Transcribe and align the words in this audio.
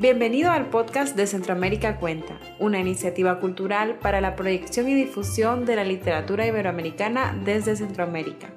Bienvenido 0.00 0.52
al 0.52 0.70
podcast 0.70 1.16
de 1.16 1.26
Centroamérica 1.26 1.96
Cuenta, 1.98 2.38
una 2.60 2.78
iniciativa 2.78 3.40
cultural 3.40 3.98
para 3.98 4.20
la 4.20 4.36
proyección 4.36 4.88
y 4.88 4.94
difusión 4.94 5.64
de 5.66 5.74
la 5.74 5.82
literatura 5.82 6.46
iberoamericana 6.46 7.36
desde 7.44 7.74
Centroamérica. 7.74 8.48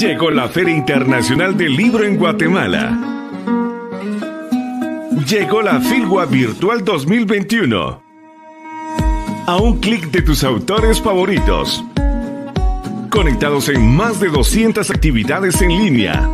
Llegó 0.00 0.30
la 0.30 0.48
Feria 0.48 0.74
Internacional 0.74 1.58
del 1.58 1.76
Libro 1.76 2.04
en 2.04 2.16
Guatemala. 2.16 2.98
Llegó 5.28 5.60
la 5.60 5.78
Filgua 5.78 6.24
Virtual 6.24 6.82
2021. 6.82 8.02
A 9.46 9.56
un 9.58 9.78
clic 9.78 10.10
de 10.10 10.22
tus 10.22 10.42
autores 10.42 11.02
favoritos. 11.02 11.84
Conectados 13.10 13.68
en 13.68 13.94
más 13.94 14.20
de 14.20 14.30
200 14.30 14.90
actividades 14.90 15.60
en 15.60 15.68
línea. 15.68 16.30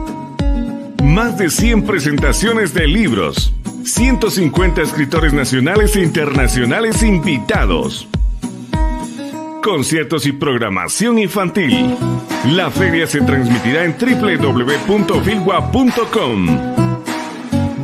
Más 1.03 1.37
de 1.37 1.51
100 1.51 1.87
presentaciones 1.87 2.73
de 2.73 2.87
libros. 2.87 3.53
150 3.83 4.81
escritores 4.81 5.33
nacionales 5.33 5.97
e 5.97 6.03
internacionales 6.03 7.03
invitados 7.03 8.07
conciertos 9.67 10.27
y 10.27 10.33
programación 10.33 11.19
infantil. 11.19 11.97
La 12.55 12.71
feria 12.71 13.09
se 13.09 13.21
transmitirá 13.23 13.83
en 13.83 13.97
www.filwa.com. 13.99 14.77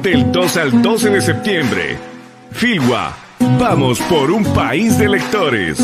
Del 0.00 0.30
2 0.30 0.56
al 0.56 0.80
12 0.80 1.10
de 1.10 1.20
septiembre. 1.20 1.98
Filwa, 2.52 3.12
vamos 3.58 4.00
por 4.02 4.30
un 4.30 4.44
país 4.54 4.96
de 4.98 5.08
lectores. 5.08 5.80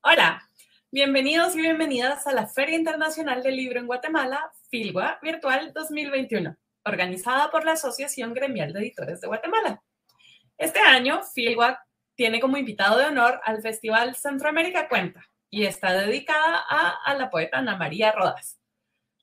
Hola, 0.00 0.48
bienvenidos 0.92 1.56
y 1.56 1.62
bienvenidas 1.62 2.28
a 2.28 2.32
la 2.32 2.46
Feria 2.46 2.76
Internacional 2.76 3.42
del 3.42 3.56
Libro 3.56 3.80
en 3.80 3.88
Guatemala, 3.88 4.52
Filwa 4.70 5.18
Virtual 5.22 5.72
2021, 5.74 6.56
organizada 6.84 7.50
por 7.50 7.64
la 7.64 7.72
Asociación 7.72 8.32
Gremial 8.32 8.72
de 8.72 8.78
Editores 8.78 9.20
de 9.20 9.26
Guatemala. 9.26 9.82
Este 10.56 10.78
año, 10.78 11.22
Filwa 11.34 11.85
tiene 12.16 12.40
como 12.40 12.56
invitado 12.56 12.98
de 12.98 13.04
honor 13.04 13.40
al 13.44 13.62
Festival 13.62 14.16
Centroamérica 14.16 14.88
Cuenta 14.88 15.24
y 15.50 15.64
está 15.64 15.92
dedicada 15.92 16.64
a, 16.68 17.14
la 17.14 17.30
poeta 17.30 17.58
Ana 17.58 17.76
María 17.76 18.10
Rodas. 18.10 18.58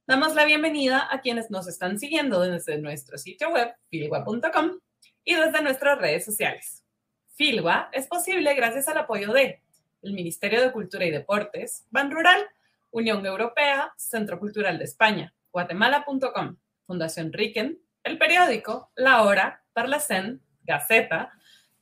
Damos 0.08 0.36
la 0.36 0.46
bienvenida 0.46 1.08
a 1.12 1.22
quienes 1.22 1.50
nos 1.50 1.68
están 1.68 2.00
siguiendo 2.00 2.40
desde 2.42 2.78
nuestro 2.78 3.18
sitio 3.18 3.50
web, 3.50 3.74
filwa.com, 3.90 4.80
y 5.26 5.36
desde 5.36 5.62
nuestras 5.62 5.98
redes 5.98 6.26
sociales. 6.26 6.84
Filwa 7.36 7.90
es 7.92 8.08
posible 8.08 8.54
gracias 8.54 8.88
al 8.88 8.98
apoyo 8.98 9.34
de 9.34 9.62
el 10.02 10.14
Ministerio 10.14 10.62
de 10.62 10.72
Cultura 10.72 11.06
y 11.06 11.12
Deportes, 11.12 11.86
Ban 11.90 12.12
Rural, 12.12 12.42
Unión 12.92 13.26
Europea, 13.26 13.94
Centro 13.98 14.38
Cultural 14.38 14.78
de 14.78 14.84
España, 14.84 15.34
guatemala.com, 15.52 16.58
Fundación 16.86 17.32
Riken, 17.32 17.80
El 18.04 18.18
Periódico, 18.18 18.92
La 18.96 19.24
Hora, 19.24 19.64
Parlacén, 19.72 20.42
Gaceta, 20.64 21.32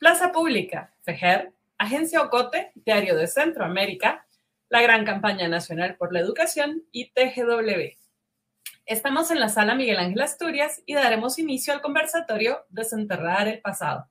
Plaza 0.01 0.31
Pública, 0.31 0.95
FEJER, 1.03 1.53
Agencia 1.77 2.23
Ocote, 2.23 2.71
Diario 2.73 3.15
de 3.15 3.27
Centroamérica, 3.27 4.25
la 4.67 4.81
Gran 4.81 5.05
Campaña 5.05 5.47
Nacional 5.47 5.95
por 5.95 6.11
la 6.11 6.21
Educación 6.21 6.81
y 6.91 7.11
TGW. 7.11 7.99
Estamos 8.87 9.29
en 9.29 9.39
la 9.39 9.47
sala 9.47 9.75
Miguel 9.75 9.99
Ángel 9.99 10.21
Asturias 10.21 10.81
y 10.87 10.95
daremos 10.95 11.37
inicio 11.37 11.71
al 11.71 11.83
conversatorio 11.83 12.65
Desenterrar 12.69 13.47
el 13.47 13.61
Pasado, 13.61 14.09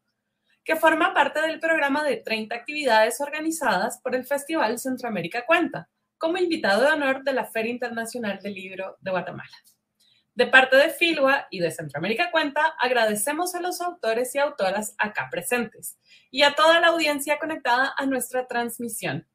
que 0.62 0.76
forma 0.76 1.12
parte 1.12 1.40
del 1.40 1.58
programa 1.58 2.04
de 2.04 2.18
30 2.18 2.54
actividades 2.54 3.20
organizadas 3.20 3.98
por 4.00 4.14
el 4.14 4.24
Festival 4.24 4.78
Centroamérica 4.78 5.44
Cuenta, 5.44 5.88
como 6.18 6.38
invitado 6.38 6.82
de 6.82 6.92
honor 6.92 7.24
de 7.24 7.32
la 7.32 7.46
Feria 7.46 7.72
Internacional 7.72 8.38
del 8.40 8.54
Libro 8.54 8.96
de 9.00 9.10
Guatemala. 9.10 9.56
De 10.40 10.46
parte 10.46 10.74
de 10.76 10.88
Filwa 10.88 11.48
y 11.50 11.60
de 11.60 11.70
Centroamérica 11.70 12.30
Cuenta, 12.30 12.74
agradecemos 12.78 13.54
a 13.54 13.60
los 13.60 13.82
autores 13.82 14.34
y 14.34 14.38
autoras 14.38 14.94
acá 14.96 15.28
presentes 15.30 15.98
y 16.30 16.44
a 16.44 16.54
toda 16.54 16.80
la 16.80 16.86
audiencia 16.86 17.38
conectada 17.38 17.92
a 17.94 18.06
nuestra 18.06 18.46
transmisión. 18.46 19.28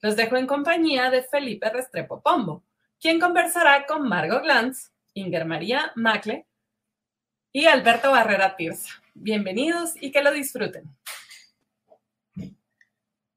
Los 0.00 0.14
dejo 0.14 0.36
en 0.36 0.46
compañía 0.46 1.10
de 1.10 1.24
Felipe 1.24 1.68
Restrepo 1.70 2.22
Pombo, 2.22 2.64
quien 3.00 3.18
conversará 3.18 3.84
con 3.84 4.08
Margot 4.08 4.44
Glantz, 4.44 4.92
Inger 5.14 5.44
María 5.44 5.90
Macle 5.96 6.46
y 7.52 7.66
Alberto 7.66 8.12
Barrera 8.12 8.54
Tirsa. 8.54 9.02
Bienvenidos 9.12 10.00
y 10.00 10.12
que 10.12 10.22
lo 10.22 10.30
disfruten. 10.30 10.84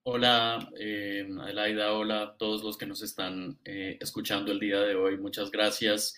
Hola, 0.03 0.69
eh, 0.79 1.27
Adelaida, 1.41 1.93
hola 1.93 2.21
a 2.21 2.37
todos 2.37 2.63
los 2.63 2.77
que 2.77 2.85
nos 2.85 3.01
están 3.01 3.57
eh, 3.65 3.97
escuchando 3.99 4.51
el 4.51 4.59
día 4.59 4.81
de 4.81 4.93
hoy. 4.93 5.17
Muchas 5.17 5.49
gracias. 5.49 6.15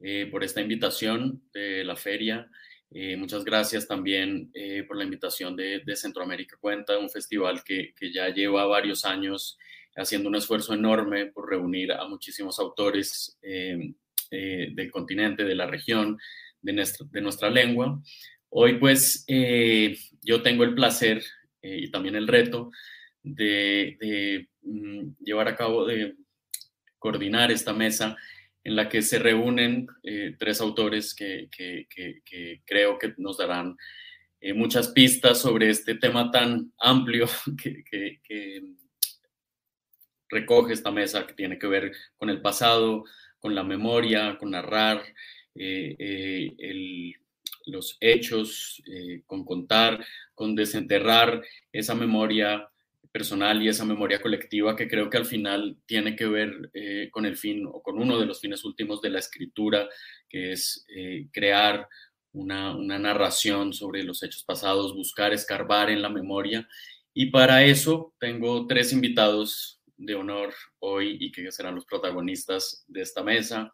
Eh, 0.00 0.28
por 0.30 0.44
esta 0.44 0.60
invitación 0.60 1.42
de 1.52 1.82
la 1.82 1.96
feria. 1.96 2.48
Eh, 2.90 3.16
muchas 3.16 3.44
gracias 3.44 3.88
también 3.88 4.48
eh, 4.54 4.84
por 4.84 4.96
la 4.96 5.02
invitación 5.02 5.56
de, 5.56 5.82
Centroamérica 5.96 6.56
Cuenta, 6.60 6.98
un 6.98 7.10
festival 7.10 7.64
que, 7.64 7.94
ya 8.14 8.28
lleva 8.28 8.64
varios 8.66 9.04
años 9.04 9.58
haciendo 9.96 10.28
un 10.28 10.36
esfuerzo 10.36 10.72
enorme 10.72 11.26
por 11.26 11.50
reunir 11.50 11.90
a 11.92 12.06
muchísimos 12.06 12.60
autores 12.60 13.36
del 13.42 14.90
continente, 14.92 15.42
de 15.42 15.56
la 15.56 15.66
región, 15.66 16.16
de 16.62 16.72
nuestra, 16.72 17.04
de 17.10 17.20
nuestra 17.20 17.50
lengua. 17.50 18.00
Hoy 18.50 18.78
pues 18.78 19.26
yo 19.26 20.42
tengo 20.42 20.62
el 20.62 20.74
placer 20.74 21.24
y 21.60 21.90
también 21.90 22.14
el 22.14 22.28
reto 22.28 22.70
de, 23.24 23.96
de 23.98 24.48
mm, 24.62 25.16
llevar 25.24 25.48
a 25.48 25.56
cabo, 25.56 25.84
de 25.84 26.14
coordinar 27.00 27.50
esta 27.50 27.72
mesa 27.72 28.16
en 28.68 28.76
la 28.76 28.86
que 28.86 29.00
se 29.00 29.18
reúnen 29.18 29.86
eh, 30.02 30.36
tres 30.38 30.60
autores 30.60 31.14
que, 31.14 31.48
creo 32.66 32.98
que 32.98 33.14
nos 33.16 33.38
darán 33.38 33.78
eh, 34.42 34.52
muchas 34.52 34.88
pistas 34.88 35.38
sobre 35.38 35.70
este 35.70 35.94
tema 35.94 36.30
tan 36.30 36.70
amplio 36.78 37.26
que, 37.62 38.62
recoge 40.28 40.74
esta 40.74 40.90
mesa, 40.90 41.26
que 41.26 41.32
tiene 41.32 41.58
que 41.58 41.66
ver 41.66 41.92
con 42.18 42.28
el 42.28 42.42
pasado, 42.42 43.04
con 43.38 43.54
la 43.54 43.64
memoria, 43.64 44.36
con 44.36 44.50
narrar 44.50 45.02
eh, 45.54 47.14
los 47.64 47.96
hechos, 48.00 48.82
con 49.24 49.46
contar, 49.46 50.04
con 50.34 50.54
desenterrar 50.54 51.42
esa 51.72 51.94
memoria 51.94 52.68
personal 53.12 53.62
y 53.62 53.68
esa 53.68 53.84
memoria 53.84 54.20
colectiva 54.20 54.76
que 54.76 54.88
creo 54.88 55.08
que 55.08 55.16
al 55.16 55.26
final 55.26 55.76
tiene 55.86 56.14
que 56.14 56.26
ver 56.26 56.70
eh, 56.74 57.08
con 57.10 57.26
el 57.26 57.36
fin 57.36 57.66
o 57.66 57.82
con 57.82 57.98
uno 57.98 58.18
de 58.18 58.26
los 58.26 58.40
fines 58.40 58.64
últimos 58.64 59.00
de 59.00 59.10
la 59.10 59.18
escritura, 59.18 59.88
que 60.28 60.52
es 60.52 60.84
eh, 60.94 61.28
crear 61.32 61.88
una, 62.32 62.74
narración 62.98 63.72
sobre 63.72 64.04
los 64.04 64.22
hechos 64.22 64.44
pasados, 64.44 64.94
buscar 64.94 65.32
escarbar 65.32 65.90
en 65.90 66.02
la 66.02 66.10
memoria. 66.10 66.68
Y 67.14 67.26
para 67.26 67.64
eso 67.64 68.14
tengo 68.20 68.66
tres 68.66 68.92
invitados 68.92 69.80
de 69.96 70.14
honor 70.14 70.54
hoy 70.78 71.16
y 71.20 71.32
que 71.32 71.50
serán 71.50 71.74
los 71.74 71.86
protagonistas 71.86 72.84
de 72.86 73.02
esta 73.02 73.22
mesa. 73.22 73.72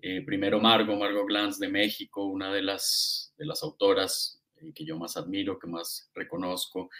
Eh, 0.00 0.22
primero 0.24 0.60
Margo, 0.60 0.96
Margo 0.96 1.24
Glantz 1.24 1.58
de 1.58 1.68
México, 1.68 2.26
una 2.26 2.52
de 2.52 2.62
las, 2.62 3.34
de 3.38 3.46
las 3.46 3.62
autoras 3.62 4.43
que 4.72 4.84
yo 4.84 4.96
más 4.96 5.16
admiro, 5.16 5.58
que 5.58 5.66
más 5.66 6.10
reconozco 6.14 6.90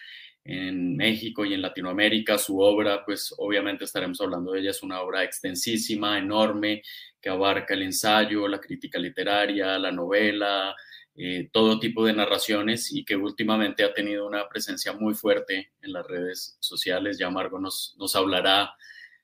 en 0.45 0.97
México 0.97 1.45
y 1.45 1.55
en 1.55 1.63
Latinoamérica. 1.63 2.37
Su 2.37 2.61
obra, 2.61 3.05
pues 3.05 3.35
obviamente 3.39 3.85
estaremos 3.85 4.21
hablando 4.21 4.53
de 4.53 4.61
ella, 4.61 4.71
es 4.71 4.83
una 4.83 5.01
obra 5.01 5.25
extensísima, 5.25 6.19
enorme, 6.19 6.83
que 7.21 7.31
abarca 7.31 7.75
el 7.75 7.83
ensayo, 7.83 8.47
la 8.47 8.61
crítica 8.61 8.99
literaria, 8.99 9.79
la 9.79 9.91
novela, 9.91 10.75
eh, 11.17 11.49
todo 11.53 11.79
tipo 11.79 12.05
de 12.05 12.13
narraciones 12.13 12.93
y 12.93 13.05
que 13.05 13.17
últimamente 13.17 13.85
ha 13.85 13.95
tenido 13.95 14.27
una 14.27 14.49
presencia 14.49 14.93
muy 14.93 15.15
fuerte 15.15 15.73
en 15.81 15.93
las 15.93 16.07
redes 16.07 16.57
sociales. 16.61 17.19
Ya 17.19 17.31
Margo 17.31 17.59
nos, 17.59 17.95
nos 17.99 18.15
hablará 18.17 18.75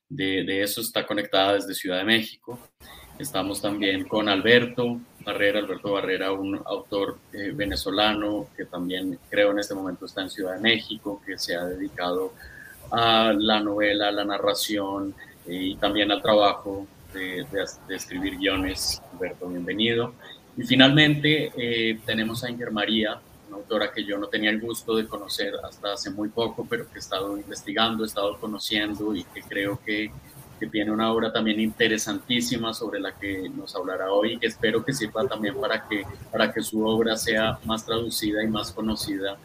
de, 0.07 0.43
de, 0.43 0.63
eso, 0.63 0.81
está 0.81 1.05
conectada 1.05 1.53
desde 1.53 1.75
Ciudad 1.75 1.99
de 1.99 2.05
México. 2.05 2.59
Estamos 3.21 3.61
también 3.61 4.05
con 4.05 4.27
Alberto 4.27 4.99
Barrera, 5.23 5.59
Alberto 5.59 5.91
Barrera, 5.91 6.31
un 6.31 6.59
autor 6.65 7.19
eh, 7.31 7.51
venezolano 7.53 8.47
que 8.57 8.65
también 8.65 9.19
creo 9.29 9.51
en 9.51 9.59
este 9.59 9.75
momento 9.75 10.07
está 10.07 10.23
en 10.23 10.31
Ciudad 10.31 10.55
de 10.55 10.59
México, 10.59 11.21
que 11.23 11.37
se 11.37 11.55
ha 11.55 11.63
dedicado 11.65 12.33
a 12.89 13.31
la 13.37 13.59
novela, 13.59 14.07
a 14.07 14.11
la 14.11 14.25
narración 14.25 15.13
eh, 15.45 15.53
y 15.53 15.75
también 15.75 16.11
al 16.11 16.19
trabajo 16.19 16.87
de, 17.13 17.45
de, 17.87 17.95
escribir 17.95 18.37
guiones. 18.37 18.99
Alberto, 19.13 19.47
bienvenido. 19.47 20.15
Y 20.57 20.63
finalmente 20.63 21.51
eh, 21.55 21.99
tenemos 22.03 22.43
a 22.43 22.49
Inger 22.49 22.71
María, 22.71 23.21
una 23.49 23.57
autora 23.57 23.91
que 23.91 24.03
yo 24.03 24.17
no 24.17 24.29
tenía 24.29 24.49
el 24.49 24.59
gusto 24.59 24.95
de 24.95 25.07
conocer 25.07 25.53
hasta 25.63 25.93
hace 25.93 26.09
muy 26.09 26.29
poco, 26.29 26.65
pero 26.67 26.89
que 26.89 26.95
he 26.95 26.99
estado 26.99 27.37
investigando, 27.37 28.03
he 28.03 28.07
estado 28.07 28.39
conociendo 28.39 29.13
y 29.13 29.23
que 29.25 29.43
creo 29.43 29.79
que 29.85 30.11
que 30.61 30.67
tiene 30.67 30.91
una 30.91 31.11
obra 31.11 31.33
también 31.33 31.59
interesantísima 31.59 32.71
sobre 32.71 32.99
la 32.99 33.13
que 33.13 33.49
nos 33.49 33.75
hablará 33.75 34.11
hoy 34.11 34.33
y 34.33 34.37
que 34.37 34.45
espero 34.45 34.85
que 34.85 34.93
sirva 34.93 35.27
también 35.27 35.55
para 35.59 35.87
que, 35.87 36.03
para 36.31 36.53
que 36.53 36.61
su 36.61 36.85
obra 36.85 37.17
sea 37.17 37.57
más 37.65 37.83
traducida 37.83 38.43
y 38.43 38.47
más 38.47 38.71
conocida 38.71 39.37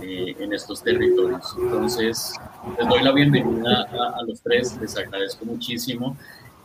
eh, 0.00 0.36
en 0.38 0.52
estos 0.52 0.80
territorios. 0.80 1.56
Entonces, 1.60 2.34
les 2.78 2.88
doy 2.88 3.02
la 3.02 3.10
bienvenida 3.10 3.82
a, 3.82 4.22
los 4.24 4.40
tres, 4.42 4.78
les 4.80 4.96
agradezco 4.96 5.44
muchísimo. 5.44 6.16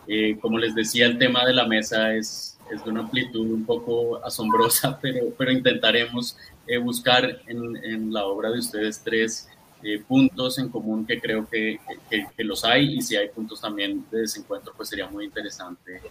Eh, 0.08 0.38
como 0.40 0.60
les 0.60 0.76
decía, 0.76 1.08
el 1.08 1.18
tema 1.18 1.44
de 1.44 1.54
la 1.54 1.66
mesa 1.66 2.14
es, 2.14 2.60
es 2.72 2.86
de 2.86 2.92
una 2.92 3.00
amplitud 3.00 3.50
un 3.50 3.66
poco 3.66 4.24
asombrosa, 4.24 5.00
pero, 5.02 5.34
pero 5.36 5.52
intentaremos 5.52 6.38
eh, 6.68 6.78
buscar 6.78 7.40
en, 7.48 7.76
en 7.84 8.14
la 8.14 8.24
obra 8.26 8.52
de 8.52 8.60
ustedes 8.60 9.02
tres 9.04 9.50
eh, 9.88 10.00
puntos 10.00 10.58
en 10.58 10.70
común 10.70 11.06
que 11.06 11.20
creo 11.20 11.48
que, 11.48 11.80
que, 12.10 12.44
los 12.44 12.66
hay 12.66 12.96
y 12.96 13.02
si 13.04 13.16
hay 13.16 13.30
puntos 13.30 13.62
también 13.62 14.04
de 14.10 14.22
desencuentro, 14.22 14.74
pues 14.76 14.90
sería 14.90 15.08
muy 15.08 15.26
interesante 15.26 16.02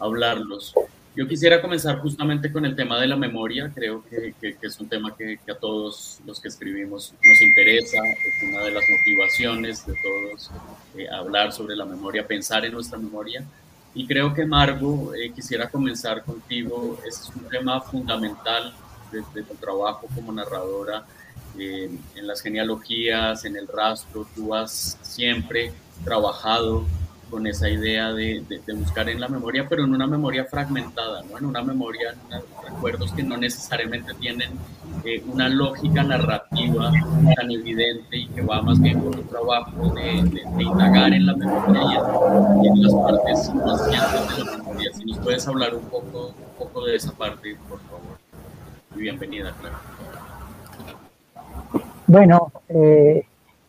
hablarlos. 0.00 0.74
Yo 1.14 1.28
quisiera 1.28 1.62
comenzar 1.62 2.00
justamente 2.00 2.50
con 2.50 2.64
el 2.64 2.74
tema 2.74 3.00
de 3.00 3.06
la 3.06 3.14
memoria, 3.14 3.70
creo 3.72 4.02
que, 4.10 4.34
es 4.60 4.80
un 4.80 4.88
tema 4.88 5.16
que, 5.16 5.38
a 5.48 5.54
todos 5.54 6.18
los 6.26 6.40
que 6.40 6.48
escribimos 6.48 7.14
nos 7.22 7.40
interesa, 7.40 7.98
es 7.98 8.48
una 8.48 8.64
de 8.64 8.72
las 8.72 8.82
motivaciones 8.98 9.86
de 9.86 9.94
todos 9.94 10.50
eh, 10.96 11.06
hablar 11.08 11.52
sobre 11.52 11.76
la 11.76 11.84
memoria, 11.84 12.26
pensar 12.26 12.64
en 12.64 12.72
nuestra 12.72 12.98
memoria. 12.98 13.44
Y 13.94 14.08
creo 14.08 14.34
que 14.34 14.44
Margo, 14.44 15.14
eh, 15.14 15.30
quisiera 15.32 15.68
comenzar 15.68 16.24
contigo, 16.24 16.98
es 17.06 17.30
un 17.36 17.48
tema 17.48 17.80
fundamental 17.80 18.74
de, 19.12 19.22
de 19.32 19.44
tu 19.44 19.54
trabajo 19.54 20.08
como 20.16 20.32
narradora 20.32 21.06
en 21.58 22.26
las 22.26 22.40
genealogías, 22.40 23.44
en 23.44 23.56
el 23.56 23.68
rastro, 23.68 24.26
tú 24.34 24.54
has 24.54 24.98
siempre 25.02 25.72
trabajado 26.04 26.84
con 27.30 27.46
esa 27.46 27.68
idea 27.68 28.12
de, 28.12 28.44
de, 28.48 28.72
buscar 28.74 29.08
en 29.08 29.20
la 29.20 29.26
memoria, 29.26 29.66
pero 29.68 29.84
en 29.84 29.92
una 29.92 30.06
memoria 30.06 30.44
fragmentada, 30.44 31.22
¿no? 31.22 31.36
en 31.36 31.46
una 31.46 31.62
memoria, 31.62 32.14
en 32.30 32.40
recuerdos 32.64 33.10
que 33.12 33.24
no 33.24 33.36
necesariamente 33.36 34.14
tienen 34.14 34.50
eh, 35.04 35.22
una 35.26 35.48
lógica 35.48 36.04
narrativa 36.04 36.92
tan 37.36 37.50
evidente 37.50 38.18
y 38.18 38.26
que 38.28 38.42
va 38.42 38.62
más 38.62 38.80
bien 38.80 39.00
con 39.00 39.18
un 39.18 39.26
trabajo 39.26 39.92
de, 39.94 40.22
de 40.30 40.62
indagar 40.62 41.12
en 41.12 41.26
la 41.26 41.34
memoria 41.34 42.02
y 42.62 42.68
en, 42.68 42.82
las 42.82 42.94
partes 42.94 43.50
conscientes 43.50 44.36
de 44.36 44.44
la 44.44 44.56
memoria. 44.58 44.90
Si 44.94 45.04
nos 45.04 45.18
puedes 45.18 45.48
hablar 45.48 45.74
un 45.74 45.84
poco, 45.86 46.28
un 46.28 46.58
poco 46.58 46.84
de 46.84 46.96
esa 46.96 47.12
parte, 47.12 47.56
por 47.68 47.80
favor. 47.80 48.18
Y 48.94 49.00
bienvenida, 49.00 49.52
claro. 49.60 49.76
Bueno, 52.06 52.52
eh, 52.68 53.24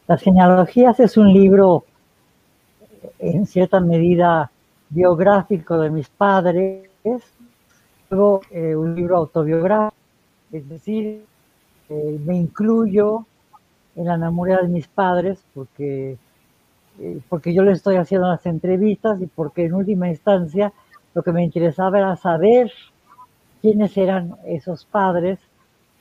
Las 0.07 0.21
genealogías 0.21 0.99
es 0.99 1.15
un 1.17 1.31
libro 1.31 1.85
en 3.19 3.45
cierta 3.45 3.79
medida 3.79 4.51
biográfico 4.89 5.79
de 5.79 5.89
mis 5.89 6.09
padres, 6.09 6.89
luego 8.09 8.41
eh, 8.51 8.75
un 8.75 8.93
libro 8.93 9.17
autobiográfico, 9.17 9.95
es 10.51 10.67
decir, 10.67 11.25
eh, 11.89 12.19
me 12.25 12.35
incluyo 12.35 13.25
en 13.95 14.05
la 14.05 14.17
memoria 14.17 14.57
de 14.57 14.67
mis 14.67 14.87
padres 14.87 15.39
porque, 15.53 16.17
porque 17.29 17.53
yo 17.53 17.63
les 17.63 17.77
estoy 17.77 17.95
haciendo 17.95 18.27
las 18.27 18.45
entrevistas 18.45 19.21
y 19.21 19.27
porque 19.27 19.65
en 19.65 19.75
última 19.75 20.09
instancia 20.09 20.73
lo 21.13 21.23
que 21.23 21.31
me 21.31 21.43
interesaba 21.43 21.99
era 21.99 22.15
saber 22.17 22.71
quiénes 23.61 23.95
eran 23.97 24.35
esos 24.45 24.83
padres 24.85 25.39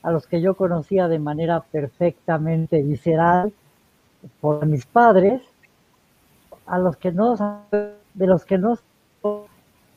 a 0.05 0.13
los 0.13 0.27
que 0.27 0.43
yo 0.43 0.55
conocía 0.55 1.09
de 1.09 1.19
manera 1.19 1.61
perfectamente 1.61 2.83
visceral 2.83 3.53
por 4.41 4.65
mis 4.67 4.85
padres, 4.85 5.43
a 6.67 6.79
los 6.79 6.99
que 6.99 7.11
no, 7.11 7.37
de 7.71 8.27
los 8.27 8.45
que 8.45 8.59
no, 8.59 8.79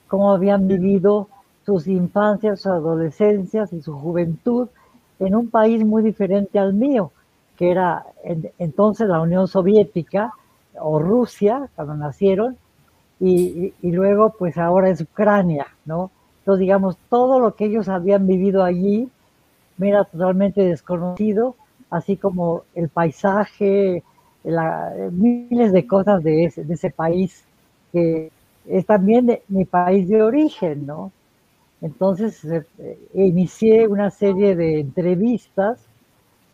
cómo 0.08 0.32
habían 0.32 0.68
vivido 0.68 1.28
sus 1.66 1.88
infancias, 1.88 2.62
sus 2.62 2.72
adolescencias 2.72 3.74
y 3.74 3.82
su 3.82 3.94
juventud 4.00 4.70
en 5.20 5.36
un 5.36 5.50
país 5.50 5.86
muy 5.86 6.04
diferente 6.04 6.58
al 6.58 6.74
mío, 6.74 7.12
que 7.58 7.70
era 7.70 8.06
entonces 8.60 9.10
la 9.10 9.20
Unión 9.20 9.50
Soviética 9.50 10.32
o 10.80 11.00
Rusia, 11.00 11.68
cuando 11.76 11.96
nacieron, 11.96 12.56
y, 13.20 13.74
y, 13.82 13.92
luego 13.92 14.36
pues 14.38 14.58
ahora 14.58 14.90
es 14.90 15.02
Ucrania, 15.02 15.68
¿no? 15.86 16.12
Entonces 16.40 16.62
digamos, 16.62 16.98
todo 17.10 17.40
lo 17.40 17.56
que 17.56 17.66
ellos 17.66 17.90
habían 17.90 18.26
vivido 18.28 18.64
allí 18.64 19.10
me 19.78 19.90
era 19.90 20.04
totalmente 20.04 20.62
desconocido, 20.62 21.56
así 21.90 22.18
como 22.18 22.64
el 22.76 22.90
paisaje, 22.90 24.04
miles 25.12 25.72
de 25.72 25.88
cosas 25.88 26.24
de 26.24 26.46
ese, 26.46 26.64
de 26.64 26.74
ese 26.74 26.90
país, 26.90 27.44
que 27.92 28.32
es 28.68 28.86
también 28.86 29.40
mi 29.48 29.66
país 29.66 30.08
de 30.08 30.22
origen, 30.22 30.86
¿no? 30.86 31.12
Entonces 31.82 32.44
eh, 32.46 32.98
inicié 33.14 33.88
una 33.88 34.10
serie 34.10 34.56
de 34.56 34.80
entrevistas 34.80 35.80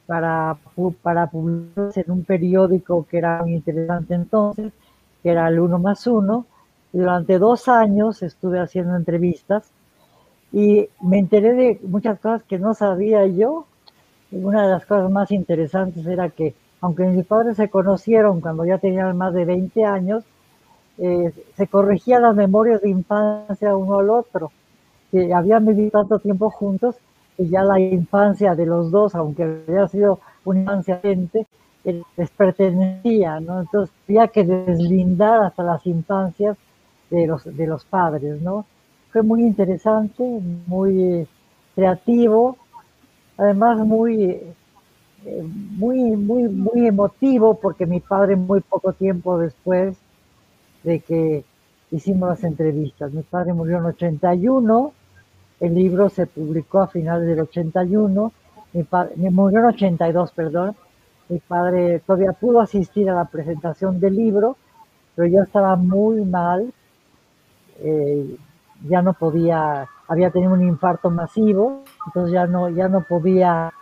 para, 0.05 0.57
para 1.01 1.27
publicarse 1.27 2.01
en 2.01 2.11
un 2.11 2.23
periódico 2.25 3.05
que 3.09 3.19
era 3.19 3.41
muy 3.41 3.53
interesante 3.53 4.15
entonces, 4.15 4.73
que 5.21 5.29
era 5.29 5.47
el 5.47 5.59
Uno 5.59 5.79
más 5.79 6.05
Uno. 6.07 6.45
Durante 6.91 7.39
dos 7.39 7.67
años 7.67 8.21
estuve 8.21 8.59
haciendo 8.59 8.95
entrevistas 8.95 9.71
y 10.53 10.87
me 11.01 11.17
enteré 11.17 11.53
de 11.53 11.79
muchas 11.81 12.19
cosas 12.19 12.43
que 12.43 12.59
no 12.59 12.75
sabía 12.75 13.25
yo. 13.25 13.65
Una 14.31 14.63
de 14.63 14.69
las 14.69 14.85
cosas 14.85 15.09
más 15.11 15.31
interesantes 15.31 16.05
era 16.05 16.29
que, 16.29 16.53
aunque 16.79 17.05
mis 17.05 17.25
padres 17.25 17.57
se 17.57 17.69
conocieron 17.69 18.39
cuando 18.39 18.63
ya 18.63 18.77
tenían 18.77 19.17
más 19.17 19.33
de 19.33 19.45
20 19.45 19.83
años, 19.83 20.23
eh, 20.99 21.33
se 21.57 21.67
corregían 21.67 22.21
las 22.21 22.35
memorias 22.35 22.81
de 22.81 22.89
infancia 22.89 23.75
uno 23.75 23.97
al 23.97 24.11
otro, 24.11 24.51
que 25.11 25.33
habían 25.33 25.65
vivido 25.65 25.89
tanto 25.89 26.19
tiempo 26.19 26.51
juntos 26.51 26.97
y 27.35 27.49
ya 27.49 27.63
la 27.63 27.79
infancia 27.79 28.53
de 28.53 28.67
los 28.67 28.91
dos, 28.91 29.15
aunque 29.15 29.63
había 29.67 29.87
sido 29.87 30.19
una 30.45 30.61
infancia 30.61 30.99
gente, 30.99 31.47
eh, 31.83 32.03
les 32.15 32.29
pertenecía, 32.29 33.39
¿no? 33.39 33.61
Entonces 33.61 33.93
había 34.07 34.27
que 34.27 34.43
deslindar 34.43 35.41
hasta 35.43 35.63
las 35.63 35.85
infancias 35.87 36.57
de 37.09 37.25
los, 37.25 37.43
de 37.43 37.65
los 37.65 37.85
padres, 37.85 38.39
¿no? 38.39 38.65
Fue 39.13 39.21
muy 39.21 39.43
interesante, 39.43 40.23
muy 40.65 41.27
creativo, 41.75 42.57
además 43.37 43.77
muy, 43.85 44.23
eh, 44.23 45.43
muy, 45.43 45.99
muy, 46.17 46.49
muy 46.49 46.87
emotivo, 46.87 47.59
porque 47.59 47.85
mi 47.85 47.99
padre 47.99 48.35
muy 48.35 48.61
poco 48.61 48.91
tiempo 48.93 49.37
después 49.37 49.95
de 50.83 50.99
que 50.99 51.45
hicimos 51.91 52.27
las 52.27 52.43
entrevistas, 52.43 53.13
mi 53.13 53.21
padre 53.21 53.53
murió 53.53 53.77
en 53.77 53.85
81, 53.85 54.91
el 55.59 55.75
libro 55.75 56.09
se 56.09 56.25
publicó 56.25 56.81
a 56.81 56.87
finales 56.87 57.27
del 57.27 57.41
81, 57.41 58.31
mi 58.73 58.83
padre, 58.83 59.13
murió 59.29 59.59
en 59.59 59.65
82, 59.65 60.31
perdón, 60.31 60.75
mi 61.29 61.37
padre 61.37 61.99
todavía 61.99 62.33
pudo 62.33 62.61
asistir 62.61 63.11
a 63.11 63.15
la 63.15 63.25
presentación 63.25 63.99
del 63.99 64.15
libro, 64.15 64.57
pero 65.15 65.27
yo 65.27 65.43
estaba 65.43 65.75
muy 65.75 66.25
mal, 66.25 66.73
eh, 67.77 68.37
ya 68.83 69.01
no 69.01 69.13
podía, 69.13 69.87
había 70.07 70.31
tenido 70.31 70.53
un 70.53 70.63
infarto 70.63 71.09
masivo, 71.09 71.83
entonces 72.05 72.33
ya 72.33 72.45
no, 72.45 72.69
ya 72.69 72.87
no 72.87 73.03
podía 73.07 73.73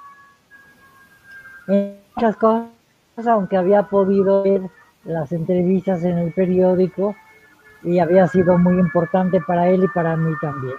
muchas 1.68 2.36
cosas, 2.38 3.28
aunque 3.28 3.58
había 3.58 3.84
podido 3.84 4.44
ver 4.44 4.62
las 5.04 5.32
entrevistas 5.32 6.04
en 6.04 6.18
el 6.18 6.34
periódico 6.34 7.16
y 7.84 8.00
había 8.00 8.28
sido 8.28 8.58
muy 8.58 8.78
importante 8.80 9.42
para 9.42 9.68
él 9.70 9.84
y 9.84 9.88
para 9.88 10.16
mí 10.16 10.34
también. 10.42 10.78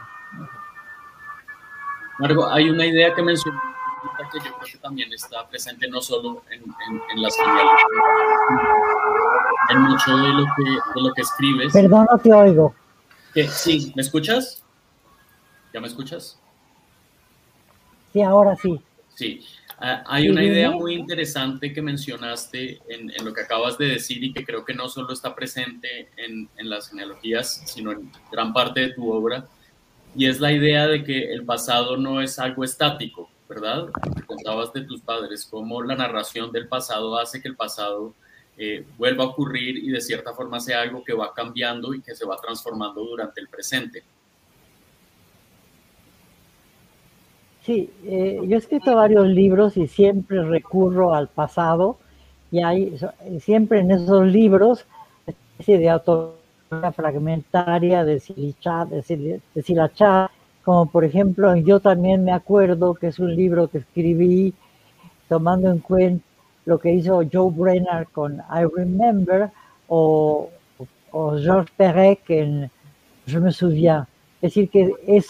Margo, 2.18 2.48
hay 2.48 2.70
una 2.70 2.86
idea 2.86 3.12
que 3.14 3.22
mencionó 3.22 3.60
que 4.30 4.38
yo 4.38 4.44
creo 4.44 4.72
que 4.72 4.78
también 4.78 5.12
está 5.12 5.46
presente 5.48 5.88
no 5.88 6.00
solo 6.00 6.42
en, 6.50 6.62
en, 6.62 7.22
las 7.22 7.36
en 9.70 9.80
mucho 9.80 10.16
de 10.16 10.28
lo 10.28 10.44
que, 10.56 10.64
de 10.64 11.00
lo 11.00 11.12
que 11.14 11.22
escribes. 11.22 11.72
Perdón, 11.72 12.06
no 12.10 12.18
te 12.18 12.32
oigo. 12.32 12.74
Sí, 13.34 13.92
¿me 13.94 14.02
escuchas? 14.02 14.62
¿Ya 15.72 15.80
me 15.80 15.86
escuchas? 15.86 16.38
Sí, 18.12 18.20
ahora 18.22 18.54
sí. 18.56 18.80
Sí, 19.14 19.44
ah, 19.78 20.02
hay 20.06 20.28
una 20.28 20.42
idea 20.42 20.70
muy 20.70 20.94
interesante 20.94 21.72
que 21.72 21.82
mencionaste 21.82 22.80
en, 22.88 23.10
en, 23.10 23.24
lo 23.24 23.32
que 23.32 23.42
acabas 23.42 23.78
de 23.78 23.86
decir 23.86 24.22
y 24.22 24.32
que 24.32 24.44
creo 24.44 24.64
que 24.64 24.74
no 24.74 24.88
solo 24.88 25.12
está 25.12 25.34
presente 25.34 26.10
en, 26.16 26.48
en 26.56 26.70
las 26.70 26.90
genealogías, 26.90 27.62
sino 27.66 27.92
en 27.92 28.10
gran 28.30 28.52
parte 28.52 28.80
de 28.80 28.88
tu 28.90 29.10
obra, 29.10 29.46
y 30.14 30.26
es 30.26 30.40
la 30.40 30.52
idea 30.52 30.86
de 30.86 31.04
que 31.04 31.32
el 31.32 31.44
pasado 31.44 31.96
no 31.96 32.20
es 32.20 32.38
algo 32.38 32.64
estático, 32.64 33.30
¿verdad? 33.48 33.88
Contabas 34.26 34.72
de 34.72 34.82
tus 34.82 35.00
padres, 35.00 35.46
cómo 35.50 35.82
la 35.82 35.94
narración 35.94 36.52
del 36.52 36.68
pasado 36.68 37.18
hace 37.18 37.40
que 37.40 37.48
el 37.48 37.56
pasado 37.56 38.14
eh, 38.56 38.84
vuelva 38.98 39.24
a 39.24 39.28
ocurrir 39.28 39.78
y 39.78 39.90
de 39.90 40.00
cierta 40.00 40.32
forma 40.32 40.60
sea 40.60 40.82
algo 40.82 41.02
que 41.02 41.14
va 41.14 41.32
cambiando 41.34 41.94
y 41.94 42.02
que 42.02 42.14
se 42.14 42.26
va 42.26 42.36
transformando 42.40 43.02
durante 43.04 43.40
el 43.40 43.48
presente. 43.48 44.02
Sí, 47.62 47.90
eh, 48.04 48.40
yo 48.42 48.56
he 48.56 48.58
escrito 48.58 48.96
varios 48.96 49.26
libros 49.28 49.76
y 49.76 49.86
siempre 49.86 50.42
recurro 50.42 51.14
al 51.14 51.28
pasado 51.28 51.96
y 52.50 52.62
hay 52.62 52.98
siempre 53.40 53.80
en 53.80 53.92
esos 53.92 54.26
libros 54.26 54.84
especie 55.62 55.78
de 55.78 55.90
autor 55.90 56.34
fragmentaria 56.94 58.04
de 58.04 58.18
Silicha, 58.18 58.84
de, 58.86 59.40
Silachá, 59.62 60.30
como 60.64 60.86
por 60.86 61.04
ejemplo, 61.04 61.54
yo 61.56 61.80
también 61.80 62.24
me 62.24 62.32
acuerdo 62.32 62.94
que 62.94 63.08
es 63.08 63.18
un 63.18 63.34
libro 63.34 63.68
que 63.68 63.78
escribí 63.78 64.54
tomando 65.28 65.70
en 65.70 65.78
cuenta 65.78 66.24
lo 66.64 66.78
que 66.78 66.92
hizo 66.92 67.22
Joe 67.30 67.50
Brenner 67.50 68.06
con 68.12 68.34
I 68.50 68.64
Remember 68.76 69.50
o, 69.88 70.48
o 71.10 71.36
Georges 71.36 71.74
Perec 71.76 72.30
en 72.30 72.70
Je 73.26 73.38
me 73.38 73.52
souviens. 73.52 74.06
Es 74.36 74.54
decir, 74.54 74.70
que 74.70 74.94
es, 75.06 75.28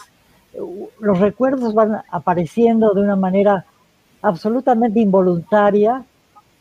los 1.01 1.19
recuerdos 1.19 1.75
van 1.75 2.03
apareciendo 2.11 2.95
de 2.95 3.03
una 3.03 3.17
manera 3.17 3.67
absolutamente 4.23 5.01
involuntaria, 5.01 6.05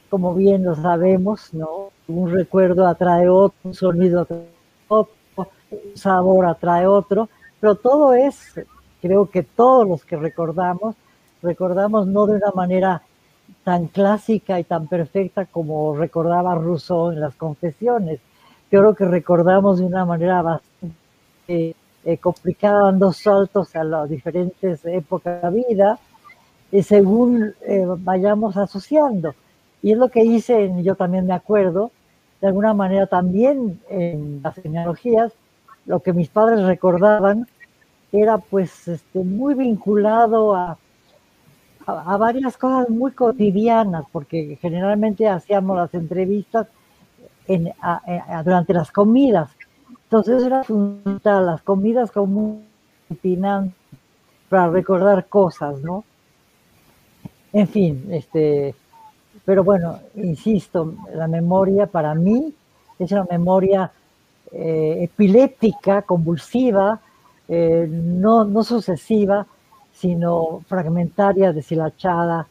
como 0.10 0.34
bien 0.34 0.66
lo 0.66 0.76
sabemos, 0.76 1.54
¿no? 1.54 1.92
Un 2.08 2.32
recuerdo 2.32 2.86
atrae 2.88 3.30
otro, 3.30 3.58
un 3.64 3.74
sonido 3.74 4.22
atrae 4.22 4.50
otro, 4.88 5.14
un 5.38 5.96
sabor 5.96 6.46
atrae 6.46 6.86
otro, 6.86 7.30
pero 7.60 7.76
todo 7.76 8.14
es, 8.14 8.60
creo 9.02 9.30
que 9.30 9.44
todos 9.44 9.88
los 9.88 10.04
que 10.04 10.18
recordamos, 10.18 10.96
recordamos 11.42 12.08
no 12.08 12.26
de 12.26 12.36
una 12.36 12.52
manera 12.54 13.02
tan 13.64 13.88
clásica 13.88 14.60
y 14.60 14.64
tan 14.64 14.88
perfecta 14.88 15.46
como 15.46 15.96
recordaba 15.96 16.56
Rousseau 16.56 17.12
en 17.12 17.20
las 17.20 17.36
confesiones. 17.36 18.20
Creo 18.70 18.96
que 18.96 19.06
recordamos 19.06 19.80
de 19.80 19.86
una 19.86 20.06
manera 20.06 20.42
bastante 20.42 21.76
eh, 22.04 22.18
complicada, 22.18 22.84
dando 22.84 23.14
saltos 23.14 23.76
a 23.76 23.84
las 23.84 24.10
diferentes 24.10 24.84
épocas 24.86 25.36
de 25.36 25.42
la 25.42 25.50
vida, 25.50 26.00
y 26.72 26.84
según 26.84 27.54
eh, 27.62 27.86
vayamos 27.86 28.58
asociando. 28.58 29.36
Y 29.84 29.92
es 29.92 29.98
lo 29.98 30.10
que 30.10 30.24
hice, 30.24 30.72
yo 30.84 30.96
también 30.96 31.28
me 31.28 31.34
acuerdo, 31.34 31.92
de 32.40 32.48
alguna 32.48 32.74
manera 32.74 33.08
también 33.08 33.80
en 33.90 34.42
las 34.44 34.56
genealogías, 34.56 35.34
lo 35.86 36.00
que 36.00 36.14
mis 36.14 36.30
padres 36.30 36.64
recordaban 36.66 37.48
era 38.12 38.38
pues 38.38 38.88
este, 38.88 39.20
muy 39.20 39.54
vinculado 39.54 40.56
a, 40.56 40.78
a, 42.00 42.18
varias 42.18 42.58
cosas 42.58 42.90
muy 42.90 43.12
cotidianas, 43.12 44.06
porque 44.12 44.58
generalmente 44.62 45.28
hacíamos 45.28 45.78
las 45.78 45.94
entrevistas 45.94 46.68
en, 47.48 47.72
durante 48.44 48.74
las 48.74 48.92
comidas. 48.92 49.50
Entonces 50.04 50.44
era 50.44 50.64
fundamental 50.64 51.46
las 51.46 51.62
comidas 51.62 52.12
como 52.12 52.62
un 53.10 53.74
para 54.50 54.70
recordar 54.70 55.28
cosas, 55.28 55.82
¿no? 55.82 56.04
En 57.54 57.68
fin, 57.68 58.08
este, 58.12 58.76
pero 59.46 59.64
bueno, 59.64 60.00
insisto, 60.16 60.94
la 61.14 61.28
memoria 61.28 61.88
para 61.88 62.14
mí 62.16 62.54
es 63.00 63.12
una 63.12 63.26
memoria 63.30 63.92
eh, 64.52 65.00
epiléptica, 65.04 66.02
convulsiva, 66.04 67.00
eh, 67.48 67.88
no, 67.90 68.44
no, 68.46 68.64
sucesiva, 68.64 69.46
sino 70.02 70.62
fragmentaria, 70.68 71.54
deshilachada, 71.54 72.48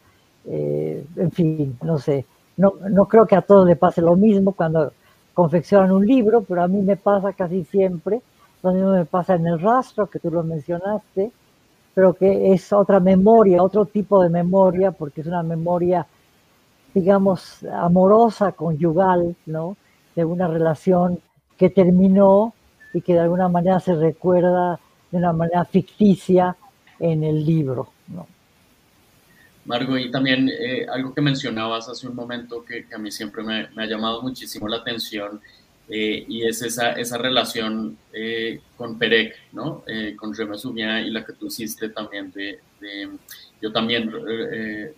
eh, 0.46 1.04
en 1.16 1.30
fin, 1.32 1.78
no 1.82 1.98
sé. 1.98 2.24
No, 2.56 2.74
no 2.88 3.06
creo 3.06 3.26
que 3.26 3.36
a 3.36 3.42
todos 3.42 3.66
le 3.66 3.76
pase 3.76 4.00
lo 4.00 4.16
mismo 4.16 4.52
cuando 4.52 4.92
confeccionan 5.34 5.92
un 5.92 6.06
libro, 6.06 6.42
pero 6.42 6.62
a 6.62 6.68
mí 6.68 6.80
me 6.82 6.96
pasa 6.96 7.32
casi 7.32 7.64
siempre. 7.64 8.20
Lo 8.62 8.72
mismo 8.72 8.92
me 8.92 9.06
pasa 9.06 9.34
en 9.34 9.46
el 9.46 9.60
rastro, 9.60 10.06
que 10.06 10.18
tú 10.18 10.30
lo 10.30 10.42
mencionaste, 10.42 11.32
pero 11.94 12.14
que 12.14 12.52
es 12.52 12.72
otra 12.72 13.00
memoria, 13.00 13.62
otro 13.62 13.86
tipo 13.86 14.22
de 14.22 14.28
memoria, 14.28 14.92
porque 14.92 15.22
es 15.22 15.26
una 15.26 15.42
memoria 15.42 16.06
digamos, 16.94 17.64
amorosa, 17.64 18.52
conyugal, 18.52 19.36
¿no? 19.46 19.76
De 20.14 20.24
una 20.24 20.48
relación 20.48 21.20
que 21.56 21.70
terminó 21.70 22.52
y 22.92 23.00
que 23.02 23.14
de 23.14 23.20
alguna 23.20 23.48
manera 23.48 23.80
se 23.80 23.94
recuerda 23.94 24.80
de 25.10 25.18
una 25.18 25.32
manera 25.32 25.64
ficticia 25.64 26.56
en 27.00 27.24
el 27.24 27.44
libro, 27.44 27.92
¿no? 28.08 28.28
Margo, 29.64 29.98
y 29.98 30.10
también 30.10 30.48
eh, 30.48 30.86
algo 30.90 31.14
que 31.14 31.20
mencionabas 31.20 31.88
hace 31.88 32.06
un 32.08 32.14
momento 32.14 32.64
que, 32.64 32.86
a 32.94 32.98
mí 32.98 33.10
siempre 33.10 33.42
me, 33.42 33.68
ha 33.76 33.86
llamado 33.86 34.22
muchísimo 34.22 34.68
la 34.68 34.78
atención 34.78 35.40
eh, 35.88 36.24
y 36.28 36.44
es 36.44 36.62
esa, 36.62 36.92
esa 36.92 37.18
relación 37.18 37.96
eh, 38.12 38.60
con 38.76 38.98
Perec, 38.98 39.34
¿no? 39.52 39.84
con 40.16 40.34
Reme 40.34 40.56
y 41.04 41.10
la 41.10 41.24
que 41.24 41.34
tú 41.34 41.46
hiciste 41.48 41.90
también 41.90 42.30
de, 42.32 42.60
de 42.80 43.10
yo 43.60 43.72
también 43.72 44.10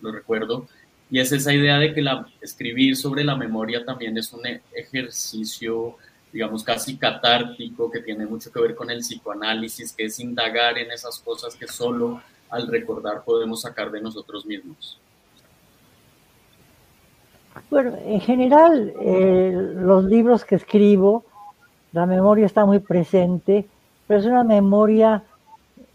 lo 0.01 0.11
recuerdo, 0.11 0.67
y 1.11 1.19
es 1.19 1.31
esa 1.31 1.53
idea 1.53 1.77
de 1.77 1.93
que 1.93 2.01
la, 2.01 2.25
escribir 2.41 2.95
sobre 2.95 3.23
la 3.23 3.35
memoria 3.35 3.85
también 3.85 4.17
es 4.17 4.31
un 4.33 4.41
ejercicio, 4.73 5.97
digamos, 6.33 6.63
casi 6.63 6.97
catártico, 6.97 7.91
que 7.91 8.01
tiene 8.01 8.25
mucho 8.25 8.51
que 8.51 8.59
ver 8.59 8.75
con 8.75 8.89
el 8.89 8.99
psicoanálisis, 8.99 9.93
que 9.93 10.05
es 10.05 10.19
indagar 10.19 10.79
en 10.79 10.91
esas 10.91 11.19
cosas 11.19 11.55
que 11.55 11.67
solo 11.67 12.21
al 12.49 12.67
recordar 12.67 13.23
podemos 13.23 13.61
sacar 13.61 13.91
de 13.91 14.01
nosotros 14.01 14.43
mismos. 14.43 14.99
Bueno, 17.69 17.95
en 18.03 18.19
general, 18.19 18.93
eh, 18.99 19.51
los 19.75 20.05
libros 20.05 20.43
que 20.43 20.55
escribo, 20.55 21.23
la 21.91 22.07
memoria 22.07 22.47
está 22.47 22.65
muy 22.65 22.79
presente, 22.79 23.67
pero 24.07 24.19
es 24.19 24.25
una 24.25 24.43
memoria 24.43 25.23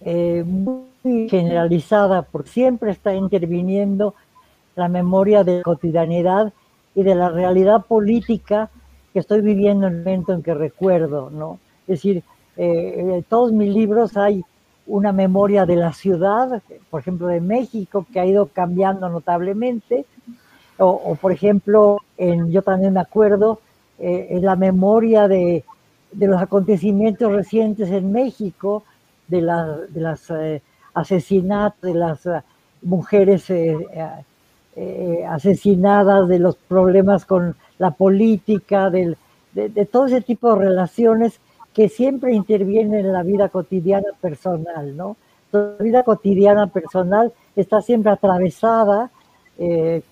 eh, 0.02 0.45
muy 0.47 1.28
generalizada, 1.28 2.23
porque 2.23 2.50
siempre 2.50 2.92
está 2.92 3.12
interviniendo 3.12 4.14
la 4.76 4.88
memoria 4.88 5.42
de 5.42 5.62
cotidianidad 5.62 6.52
y 6.95 7.02
de 7.02 7.16
la 7.16 7.28
realidad 7.28 7.87
política 7.87 8.71
que 9.12 9.21
estoy 9.21 9.41
viviendo 9.41 9.87
en 9.87 9.95
el 9.95 9.99
momento 10.00 10.33
en 10.33 10.43
que 10.43 10.55
recuerdo, 10.55 11.31
¿no? 11.31 11.59
Es 11.83 12.03
decir, 12.03 12.23
eh, 12.57 12.95
en 13.17 13.23
todos 13.25 13.53
mis 13.53 13.73
libros 13.73 14.17
hay 14.17 14.43
una 14.87 15.12
memoria 15.12 15.67
de 15.67 15.77
la 15.77 15.93
ciudad, 15.93 16.62
por 16.91 17.00
ejemplo, 17.00 17.27
de 17.29 17.41
México, 17.41 18.07
que 18.12 18.21
ha 18.21 18.27
ido 18.27 18.47
cambiando 18.47 19.09
notablemente, 19.09 20.07
o, 20.79 21.17
por 21.17 21.33
ejemplo, 21.33 21.99
en, 22.17 22.50
yo 22.50 22.62
también 22.62 22.93
me 22.93 23.00
acuerdo, 23.00 23.61
eh, 23.99 24.29
en 24.31 24.45
la 24.45 24.55
memoria 24.57 25.27
de, 25.27 25.65
los 26.12 26.41
acontecimientos 26.41 27.33
recientes 27.33 27.91
en 27.91 28.12
México, 28.12 28.85
de, 29.27 29.43
de 29.91 30.00
las 30.00 30.31
eh, 30.31 30.62
asesinatos, 30.95 31.83
de 31.83 31.95
las 31.95 32.21
mujeres 32.81 33.50
eh, 33.50 35.27
asesinadas, 35.29 36.29
de 36.29 36.38
los 36.38 36.57
problemas 36.57 37.27
con 37.27 37.57
la 37.78 37.92
política, 37.92 38.90
de, 38.90 39.16
todo 39.90 40.06
ese 40.06 40.20
tipo 40.20 40.52
de 40.52 40.66
relaciones 40.66 41.40
que 41.73 41.88
siempre 41.88 42.32
intervienen 42.32 43.06
en 43.06 43.12
la 43.12 43.23
vida 43.23 43.49
cotidiana 43.49 44.08
personal, 44.20 44.97
¿no? 44.97 45.16
La 45.52 45.76
vida 45.80 46.02
cotidiana 46.02 46.66
personal 46.66 47.32
está 47.56 47.80
siempre 47.80 48.12
atravesada, 48.12 49.11
eh, 49.58 50.02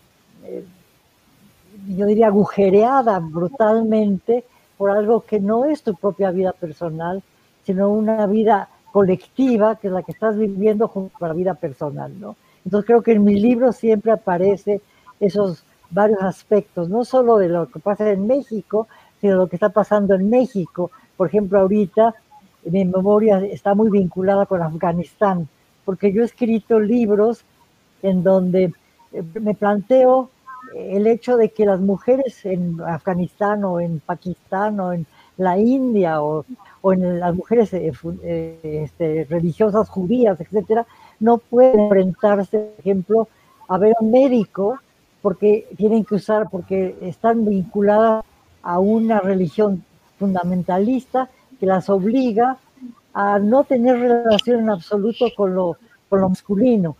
eh, 0.45 0.65
yo 1.89 2.07
diría 2.07 2.29
agujereada 2.29 3.19
brutalmente 3.19 4.45
por 4.79 4.91
algo 4.91 5.21
que 5.23 5.41
no 5.41 5.65
es 5.65 5.83
tu 5.83 5.95
propia 5.95 6.31
vida 6.31 6.53
personal, 6.53 7.23
sino 7.65 7.91
una 7.91 8.27
vida 8.27 8.69
colectiva 8.93 9.77
que 9.77 9.89
es 9.89 9.93
la 9.93 10.03
que 10.03 10.13
estás 10.13 10.39
viviendo 10.39 10.89
junto 10.89 11.25
a 11.25 11.29
la 11.29 11.35
vida 11.35 11.55
personal, 11.55 12.19
¿no? 12.19 12.37
Entonces 12.65 12.87
creo 12.87 13.03
que 13.03 13.13
en 13.13 13.25
mi 13.25 13.39
libro 13.39 13.73
siempre 13.73 14.11
aparece 14.13 14.81
esos 15.21 15.66
varios 15.91 16.23
aspectos, 16.23 16.89
no 16.89 17.05
solo 17.05 17.39
de 17.39 17.49
lo 17.49 17.69
que 17.69 17.79
pasa 17.79 18.11
en 18.11 18.27
México, 18.27 18.89
sino 19.21 19.37
lo 19.37 19.47
que 19.49 19.57
está 19.57 19.71
pasando 19.71 20.15
en 20.15 20.29
México. 20.29 20.91
Por 21.17 21.29
ejemplo, 21.29 21.61
ahorita 21.61 22.15
mi 22.65 22.85
memoria 22.85 23.39
está 23.39 23.75
muy 23.75 23.91
vinculada 23.91 24.47
con 24.47 24.63
Afganistán, 24.63 25.49
porque 25.85 26.13
yo 26.13 26.23
he 26.23 26.25
escrito 26.25 26.81
libros 26.81 27.45
en 28.03 28.23
donde 28.23 28.73
eh, 29.13 29.23
me 29.41 29.55
planteo 29.55 30.31
el 30.75 31.07
hecho 31.07 31.37
de 31.37 31.51
que 31.51 31.65
las 31.65 31.81
mujeres 31.81 32.45
en 32.45 32.81
Afganistán 32.81 33.65
o 33.65 33.81
en 33.81 34.01
Pakistán 34.01 34.81
o 34.81 34.93
en 34.93 35.07
la 35.37 35.59
India 35.59 36.23
o, 36.23 36.45
en 36.93 37.21
las 37.21 37.35
mujeres 37.35 37.73
eh, 37.73 38.59
este, 38.63 39.27
religiosas 39.29 39.89
judías, 39.89 40.41
etcétera, 40.41 40.87
no 41.21 41.39
pueden 41.39 41.81
enfrentarse, 41.81 42.59
por 42.59 42.81
ejemplo, 42.81 43.29
a 43.69 43.79
ver 43.79 43.93
a 43.93 44.03
un 44.03 44.11
médico 44.11 44.79
porque 45.27 45.67
tienen 45.77 46.05
que 46.05 46.15
usar, 46.15 46.49
porque 46.49 46.97
están 47.01 47.45
vinculadas 47.45 48.25
a 48.63 48.79
una 48.79 49.19
religión 49.19 49.83
fundamentalista 50.21 51.29
que 51.59 51.67
las 51.67 51.91
obliga 51.91 52.59
a 53.13 53.41
no 53.41 53.65
tener 53.65 53.99
relación 53.99 54.61
en 54.61 54.71
absoluto 54.71 55.27
con 55.37 55.57
lo, 55.57 55.79
con 56.09 56.21
lo 56.21 56.29
masculino. 56.29 56.97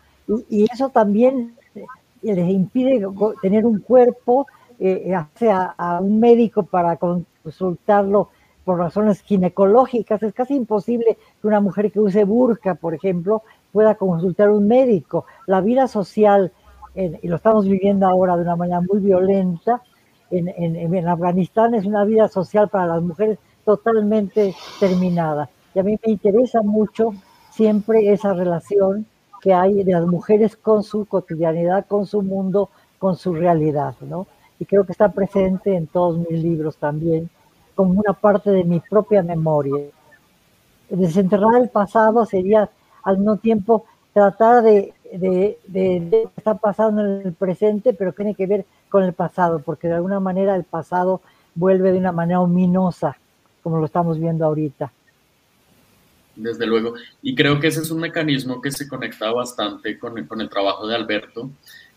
Y, 0.51 0.65
eso 0.65 0.89
también 0.89 1.55
eh, 1.77 1.85
les 2.21 2.51
impide 2.51 3.07
tener 3.43 3.65
un 3.65 3.79
cuerpo, 3.79 4.49
eh, 4.81 5.15
a, 5.15 6.01
un 6.03 6.19
médico 6.19 6.65
para 6.65 6.97
consultarlo 6.97 8.31
por 8.65 8.79
razones 8.79 9.21
ginecológicas. 9.21 10.21
Es 10.25 10.35
casi 10.35 10.57
imposible 10.57 11.17
que 11.41 11.47
una 11.47 11.61
mujer 11.61 11.93
que 11.93 12.01
use 12.01 12.25
burka, 12.25 12.75
por 12.75 12.93
ejemplo, 12.93 13.45
pueda 13.71 13.95
consultar 13.95 14.49
a 14.49 14.53
un 14.53 14.67
médico. 14.67 15.27
La 15.47 15.61
vida 15.61 15.87
social, 15.87 16.51
y 16.97 17.29
lo 17.29 17.37
estamos 17.37 17.67
viviendo 17.67 18.07
ahora 18.07 18.37
de 18.37 18.43
una 18.43 18.57
manera 18.57 18.81
muy 18.81 19.01
violenta, 19.01 19.83
en, 20.31 20.49
en, 20.49 21.09
Afganistán 21.09 21.75
es 21.75 21.85
una 21.85 22.05
vida 22.05 22.29
social 22.29 22.69
para 22.69 22.87
las 22.87 23.03
mujeres 23.03 23.39
totalmente 23.65 24.55
terminada. 24.81 25.49
Y 25.75 25.79
a 25.79 25.83
mí 25.83 25.99
me 26.05 26.13
interesa 26.13 26.63
mucho 26.63 27.13
siempre 27.51 28.13
esa 28.13 28.33
relación 28.33 29.07
que 29.41 29.53
hay 29.53 29.85
de 29.85 29.93
las 29.93 30.07
mujeres 30.07 30.57
con 30.57 30.83
su 30.83 31.05
cotidianidad, 31.05 31.87
con 31.87 32.07
su 32.07 32.23
mundo, 32.23 32.71
con 32.99 33.17
su 33.17 33.35
realidad, 33.35 33.95
¿no? 34.01 34.27
Y 34.59 34.65
creo 34.65 34.85
que 34.85 34.93
está 34.93 35.11
presente 35.11 35.77
en 35.77 35.87
todos 35.87 36.19
mis 36.19 36.43
libros 36.43 36.77
también, 36.79 37.29
como 37.75 38.01
una 38.01 38.15
parte 38.15 38.51
de 38.51 38.65
mi 38.65 38.81
propia 38.81 39.23
memoria. 39.23 39.85
Desenterrar 40.89 41.61
el 41.61 41.69
pasado 41.69 42.25
sería 42.25 42.71
al 43.03 43.19
mismo 43.19 43.37
tiempo 43.37 43.85
tratar 44.15 44.63
de, 44.63 44.95
de, 45.13 45.59
de, 45.67 46.09
que 46.11 46.29
está 46.37 46.57
pasando 46.57 47.05
en 47.05 47.27
el 47.27 47.33
presente, 47.33 47.93
pero 47.93 48.13
tiene 48.13 48.35
que 48.35 48.47
ver 48.47 48.65
con 48.89 49.03
el 49.03 49.13
pasado, 49.13 49.61
porque 49.61 49.89
de 49.89 49.95
alguna 49.95 50.21
manera 50.21 50.55
el 50.57 50.65
pasado 50.65 51.21
vuelve 51.55 51.93
de 51.93 51.99
una 51.99 52.13
manera 52.13 52.41
ominosa, 52.41 53.17
como 53.63 53.79
lo 53.79 53.87
estamos 53.87 54.19
viendo 54.19 54.45
ahorita. 54.45 54.93
Desde 56.37 56.67
luego, 56.67 56.95
y 57.23 57.35
creo 57.35 57.59
que 57.59 57.69
ese 57.69 57.81
es 57.81 57.91
un 57.91 58.01
mecanismo 58.01 58.61
que 58.61 58.71
se 58.71 58.87
conecta 58.87 59.33
bastante 59.33 59.99
con 59.99 60.19
el, 60.19 60.29
con 60.29 60.41
el 60.41 60.51
trabajo 60.51 60.87
de 60.87 60.95
Alberto 60.95 61.51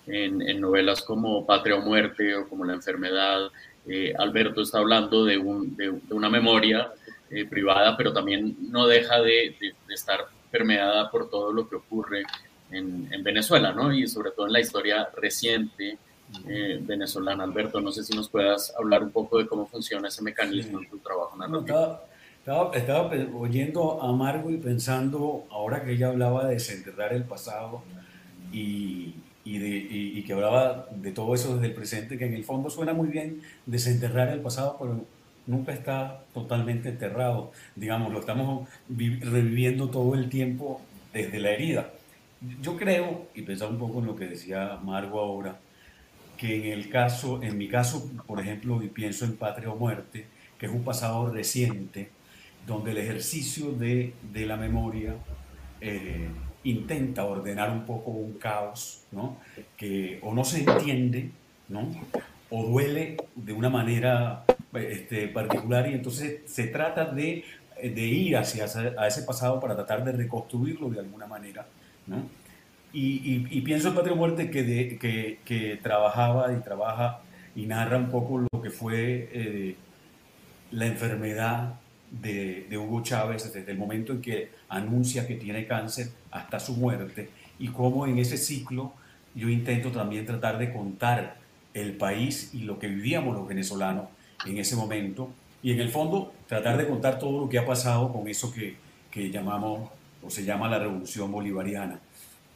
en, 0.08 0.62
novelas 0.62 1.02
como 1.02 1.46
Patria 1.46 1.76
o 1.76 1.82
Muerte 1.82 2.36
o 2.36 2.48
como 2.48 2.66
La 2.66 2.74
Enfermedad. 2.74 3.50
Eh, 3.88 4.14
Alberto 4.18 4.62
está 4.62 4.80
hablando 4.80 5.26
de, 5.26 5.38
un, 5.38 5.76
de, 5.76 5.90
una 6.12 6.30
memoria 6.30 6.92
eh, 7.30 7.46
privada, 7.46 7.96
pero 7.98 8.14
también 8.14 8.56
no 8.72 8.88
deja 8.88 9.22
de, 9.22 9.56
de, 9.60 9.94
estar 9.94 10.26
permeada 10.52 11.12
por 11.12 11.30
todo 11.30 11.52
lo 11.52 11.68
que 11.68 11.76
ocurre 11.76 12.24
en, 12.72 13.08
en, 13.12 13.24
Venezuela, 13.24 13.72
¿no? 13.72 13.94
Y 13.94 14.08
sobre 14.08 14.32
todo 14.32 14.48
en 14.48 14.54
la 14.54 14.60
historia 14.60 15.10
reciente 15.16 15.98
eh, 16.48 16.80
venezolana. 16.82 17.44
Alberto, 17.44 17.82
no 17.82 17.92
sé 17.92 18.04
si 18.04 18.16
nos 18.16 18.30
puedas 18.30 18.74
hablar 18.78 19.04
un 19.04 19.12
poco 19.12 19.40
de 19.40 19.48
cómo 19.48 19.66
funciona 19.66 20.08
ese 20.08 20.22
mecanismo 20.22 20.80
en 20.80 20.90
tu 20.90 21.00
trabajo 21.00 21.36
narrativo. 21.36 22.00
estaba, 22.40 22.76
estaba, 22.76 23.12
oyendo 23.36 24.02
a 24.02 24.12
Margo 24.12 24.52
y 24.52 24.58
pensando, 24.58 25.46
ahora 25.50 25.84
que 25.84 25.94
ella 25.94 26.10
hablaba 26.10 26.46
de 26.46 26.54
desenterrar 26.54 27.14
el 27.14 27.24
pasado 27.24 27.82
y, 28.54 29.16
y, 29.44 29.58
de, 29.58 29.70
y, 29.70 30.24
que 30.24 30.34
hablaba 30.34 30.88
de 30.92 31.12
todo 31.12 31.34
eso 31.34 31.56
desde 31.56 31.68
el 31.68 31.74
presente, 31.74 32.18
que 32.18 32.26
en 32.26 32.34
el 32.34 32.44
fondo 32.44 32.70
suena 32.70 32.94
muy 32.94 33.08
bien 33.08 33.42
desenterrar 33.66 34.30
el 34.30 34.42
pasado, 34.42 34.78
pero 34.80 35.04
nunca 35.48 35.74
está 35.74 36.22
totalmente 36.34 36.90
enterrado. 36.90 37.52
Digamos, 37.76 38.14
lo 38.14 38.20
estamos 38.20 38.70
reviviendo 38.88 39.90
todo 39.90 40.14
el 40.14 40.30
tiempo 40.30 40.80
desde 41.12 41.40
la 41.40 41.52
herida. 41.52 41.90
Yo 42.62 42.78
creo, 42.78 43.28
y 43.36 43.42
pensaba 43.42 43.72
un 43.72 43.80
poco 43.80 44.00
en 44.00 44.06
lo 44.06 44.16
que 44.16 44.28
decía 44.28 44.80
Margo 44.84 45.20
ahora, 45.20 45.60
que 46.38 46.56
en 46.56 46.72
el 46.72 46.90
caso, 46.90 47.44
en 47.44 47.58
mi 47.58 47.68
caso, 47.68 48.10
por 48.26 48.40
ejemplo, 48.40 48.82
y 48.82 48.88
pienso 48.88 49.26
en 49.26 49.36
Patria 49.36 49.70
o 49.70 49.76
Muerte, 49.76 50.26
que 50.58 50.68
es 50.68 50.72
un 50.72 50.84
pasado 50.84 51.30
reciente, 51.32 52.10
donde 52.66 52.92
el 52.92 52.98
ejercicio 53.00 53.72
de, 53.72 54.14
de 54.32 54.46
la 54.46 54.56
memoria 54.56 55.16
eh, 55.82 56.30
intenta 56.64 57.26
ordenar 57.26 57.72
un 57.72 57.86
poco 57.86 58.12
un 58.12 58.34
caos, 58.34 59.04
¿no? 59.12 59.38
Que 59.76 60.20
o 60.22 60.34
no 60.34 60.44
se 60.44 60.60
entiende, 60.60 61.32
¿no? 61.68 61.90
O 62.50 62.66
duele 62.66 63.18
de 63.36 63.54
una 63.54 63.70
manera 63.70 64.46
este, 64.74 65.28
particular 65.28 65.90
y 65.90 65.94
entonces 65.94 66.42
se 66.46 66.68
trata 66.68 67.06
de, 67.06 67.44
de 67.82 68.02
ir 68.02 68.38
hacia 68.38 68.66
a 68.98 69.08
ese 69.08 69.24
pasado 69.24 69.60
para 69.60 69.76
tratar 69.76 70.04
de 70.04 70.12
reconstruirlo 70.12 70.90
de 70.90 71.00
alguna 71.00 71.28
manera, 71.28 71.66
¿no? 72.10 72.40
Y, 72.92 73.62
pienso 73.62 73.90
en 73.90 73.96
Patria 73.96 74.16
Muerte 74.16 74.50
que, 74.50 74.98
que, 75.00 75.40
que, 75.46 75.76
trabajaba 75.78 76.52
y 76.54 76.60
trabaja 76.62 77.22
y 77.56 77.68
narra 77.68 77.98
un 77.98 78.10
poco 78.10 78.40
lo 78.40 78.62
que 78.62 78.72
fue 78.72 79.30
eh, 79.32 79.76
la 80.72 80.88
enfermedad 80.88 81.76
de, 82.10 82.66
de, 82.68 82.78
Hugo 82.80 83.04
Chávez 83.04 83.54
desde 83.54 83.72
el 83.72 83.78
momento 83.78 84.14
en 84.14 84.22
que 84.22 84.50
anuncia 84.70 85.28
que 85.28 85.36
tiene 85.36 85.68
cáncer 85.68 86.10
hasta 86.32 86.60
su 86.60 86.74
muerte 86.78 87.30
y 87.60 87.68
cómo 87.68 88.08
en 88.08 88.18
ese 88.18 88.38
ciclo 88.38 88.94
yo 89.36 89.50
intento 89.50 89.92
también 89.92 90.26
tratar 90.26 90.58
de 90.58 90.74
contar 90.74 91.38
el 91.76 91.94
país 91.94 92.52
y 92.54 92.62
lo 92.62 92.80
que 92.80 92.88
vivíamos 92.88 93.36
los 93.36 93.48
venezolanos 93.48 94.06
en 94.48 94.58
ese 94.58 94.76
momento 94.76 95.30
y 95.62 95.72
en 95.74 95.80
el 95.80 95.90
fondo 95.90 96.34
tratar 96.48 96.78
de 96.78 96.88
contar 96.88 97.20
todo 97.20 97.42
lo 97.42 97.50
que 97.50 97.60
ha 97.60 97.66
pasado 97.66 98.12
con 98.12 98.28
eso 98.28 98.52
que, 98.52 98.76
que 99.12 99.30
llamamos 99.30 99.90
o 100.22 100.30
se 100.30 100.44
llama 100.44 100.70
la 100.70 100.80
revolución 100.80 101.32
bolivariana 101.32 102.00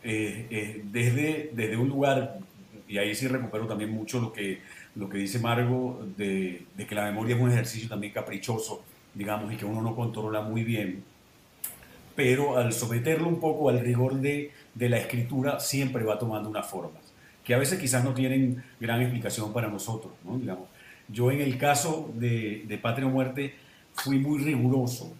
eh, 0.03 0.47
eh, 0.49 0.81
desde, 0.91 1.51
desde 1.53 1.77
un 1.77 1.87
lugar, 1.87 2.39
y 2.87 2.97
ahí 2.97 3.15
sí 3.15 3.27
recupero 3.27 3.67
también 3.67 3.91
mucho 3.91 4.19
lo 4.19 4.33
que, 4.33 4.59
lo 4.95 5.07
que 5.07 5.17
dice 5.17 5.39
Margo, 5.39 6.05
de, 6.17 6.65
de, 6.75 6.85
que 6.85 6.93
la 6.93 7.05
memoria 7.05 7.35
es 7.35 7.41
un 7.41 7.49
ejercicio 7.49 7.87
también 7.87 8.11
caprichoso, 8.11 8.83
digamos, 9.13 9.53
y 9.53 9.55
que 9.55 9.65
uno 9.65 9.81
no 9.81 9.95
controla 9.95 10.41
muy 10.41 10.63
bien, 10.63 11.03
pero 12.15 12.57
al 12.57 12.73
someterlo 12.73 13.27
un 13.29 13.39
poco 13.39 13.69
al 13.69 13.79
rigor 13.79 14.15
de, 14.15 14.51
de 14.75 14.89
la 14.89 14.97
escritura, 14.97 15.59
siempre 15.61 16.03
va 16.03 16.19
tomando 16.19 16.49
unas 16.49 16.67
formas, 16.67 17.13
que 17.43 17.53
a 17.53 17.57
veces 17.57 17.79
quizás 17.79 18.03
no 18.03 18.13
tienen 18.13 18.61
gran 18.79 19.01
explicación 19.01 19.53
para 19.53 19.69
nosotros, 19.69 20.13
¿no? 20.25 20.37
Digamos, 20.37 20.67
yo 21.07 21.31
en 21.31 21.41
el 21.41 21.57
caso 21.57 22.11
de, 22.15 22.63
de 22.67 22.77
Patria 22.77 23.07
o 23.07 23.09
Muerte 23.09 23.55
fui 23.93 24.19
muy 24.19 24.39
riguroso. 24.43 25.13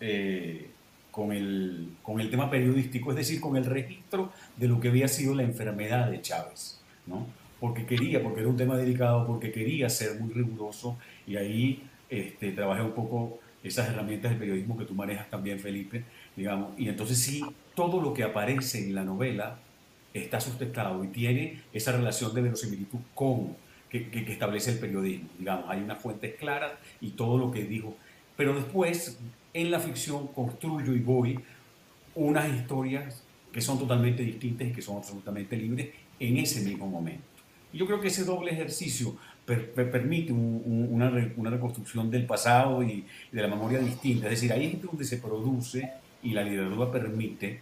Eh, 0.00 0.70
con 1.16 1.32
el, 1.32 1.94
con 2.02 2.20
el 2.20 2.28
tema 2.28 2.50
periodístico, 2.50 3.08
es 3.10 3.16
decir, 3.16 3.40
con 3.40 3.56
el 3.56 3.64
registro 3.64 4.32
de 4.54 4.68
lo 4.68 4.78
que 4.78 4.88
había 4.88 5.08
sido 5.08 5.34
la 5.34 5.44
enfermedad 5.44 6.10
de 6.10 6.20
Chávez, 6.20 6.78
¿no? 7.06 7.26
Porque 7.58 7.86
quería, 7.86 8.22
porque 8.22 8.40
era 8.40 8.50
un 8.50 8.56
tema 8.58 8.76
delicado, 8.76 9.26
porque 9.26 9.50
quería 9.50 9.88
ser 9.88 10.20
muy 10.20 10.34
riguroso 10.34 10.98
y 11.26 11.36
ahí 11.36 11.82
este, 12.10 12.52
trabajé 12.52 12.82
un 12.82 12.92
poco 12.92 13.38
esas 13.64 13.88
herramientas 13.88 14.32
de 14.32 14.36
periodismo 14.36 14.76
que 14.76 14.84
tú 14.84 14.92
manejas 14.92 15.30
también, 15.30 15.58
Felipe, 15.58 16.04
digamos, 16.36 16.78
y 16.78 16.86
entonces 16.86 17.16
sí, 17.16 17.42
todo 17.74 17.98
lo 17.98 18.12
que 18.12 18.22
aparece 18.22 18.84
en 18.84 18.94
la 18.94 19.02
novela 19.02 19.58
está 20.12 20.38
sustentado 20.38 21.02
y 21.02 21.08
tiene 21.08 21.62
esa 21.72 21.92
relación 21.92 22.34
de 22.34 22.42
verosimilitud 22.42 22.98
con 23.14 23.56
que, 23.88 24.10
que, 24.10 24.22
que 24.22 24.32
establece 24.32 24.72
el 24.72 24.80
periodismo, 24.80 25.30
digamos, 25.38 25.64
hay 25.70 25.80
unas 25.80 25.98
fuentes 25.98 26.34
claras 26.34 26.72
y 27.00 27.12
todo 27.12 27.38
lo 27.38 27.50
que 27.50 27.64
dijo, 27.64 27.96
pero 28.36 28.52
después 28.52 29.18
en 29.56 29.70
la 29.70 29.80
ficción 29.80 30.28
construyo 30.28 30.92
y 30.92 31.00
voy 31.00 31.38
unas 32.14 32.48
historias 32.52 33.22
que 33.50 33.62
son 33.62 33.78
totalmente 33.78 34.22
distintas 34.22 34.68
y 34.68 34.72
que 34.72 34.82
son 34.82 34.98
absolutamente 34.98 35.56
libres 35.56 35.88
en 36.20 36.36
ese 36.36 36.60
mismo 36.60 36.86
momento. 36.86 37.24
Y 37.72 37.78
yo 37.78 37.86
creo 37.86 38.00
que 38.00 38.08
ese 38.08 38.24
doble 38.24 38.52
ejercicio 38.52 39.16
permite 39.46 40.32
una, 40.32 41.10
una, 41.36 41.50
reconstrucción 41.50 42.10
del 42.10 42.26
pasado 42.26 42.82
y, 42.82 43.06
de 43.32 43.42
la 43.42 43.48
memoria 43.48 43.78
distinta. 43.78 44.26
Es 44.26 44.32
decir, 44.32 44.52
ahí 44.52 44.66
es 44.66 44.82
donde 44.82 45.04
se 45.04 45.16
produce 45.18 45.90
y 46.22 46.32
la 46.32 46.42
literatura 46.42 46.92
permite 46.92 47.60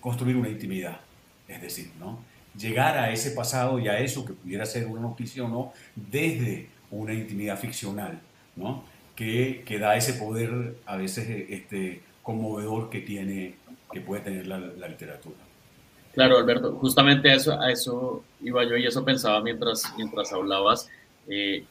construir 0.00 0.36
una 0.36 0.48
intimidad. 0.48 1.00
Es 1.46 1.62
decir, 1.62 1.92
¿no? 2.00 2.18
llegar 2.58 2.98
a 2.98 3.12
ese 3.12 3.32
pasado 3.32 3.78
y 3.78 3.86
a 3.86 4.00
eso 4.00 4.24
que 4.24 4.32
pudiera 4.32 4.66
ser 4.66 4.86
una 4.86 5.02
noticia 5.02 5.44
o 5.44 5.48
no 5.48 5.72
desde 5.94 6.68
una 6.90 7.12
intimidad 7.12 7.56
ficcional. 7.56 8.20
¿no? 8.56 8.82
Que, 9.16 9.64
que, 9.66 9.78
da 9.78 9.96
ese 9.96 10.12
poder 10.14 10.76
a 10.84 10.96
veces 10.96 11.46
este, 11.48 12.02
conmovedor 12.22 12.90
que, 12.90 13.00
tiene, 13.00 13.56
que 13.92 14.00
puede 14.00 14.22
tener 14.22 14.46
la, 14.46 14.58
literatura. 14.88 15.36
Claro, 16.12 16.38
Alberto, 16.38 16.76
justamente 16.76 17.30
a 17.30 17.34
eso, 17.34 17.60
a 17.60 17.70
eso 17.70 18.22
iba 18.40 18.64
yo 18.64 18.76
y 18.76 18.86
eso 18.86 19.04
pensaba 19.04 19.40
mientras, 19.40 19.82
mientras 19.96 20.32
hablabas. 20.32 20.88
Eh, 21.28 21.64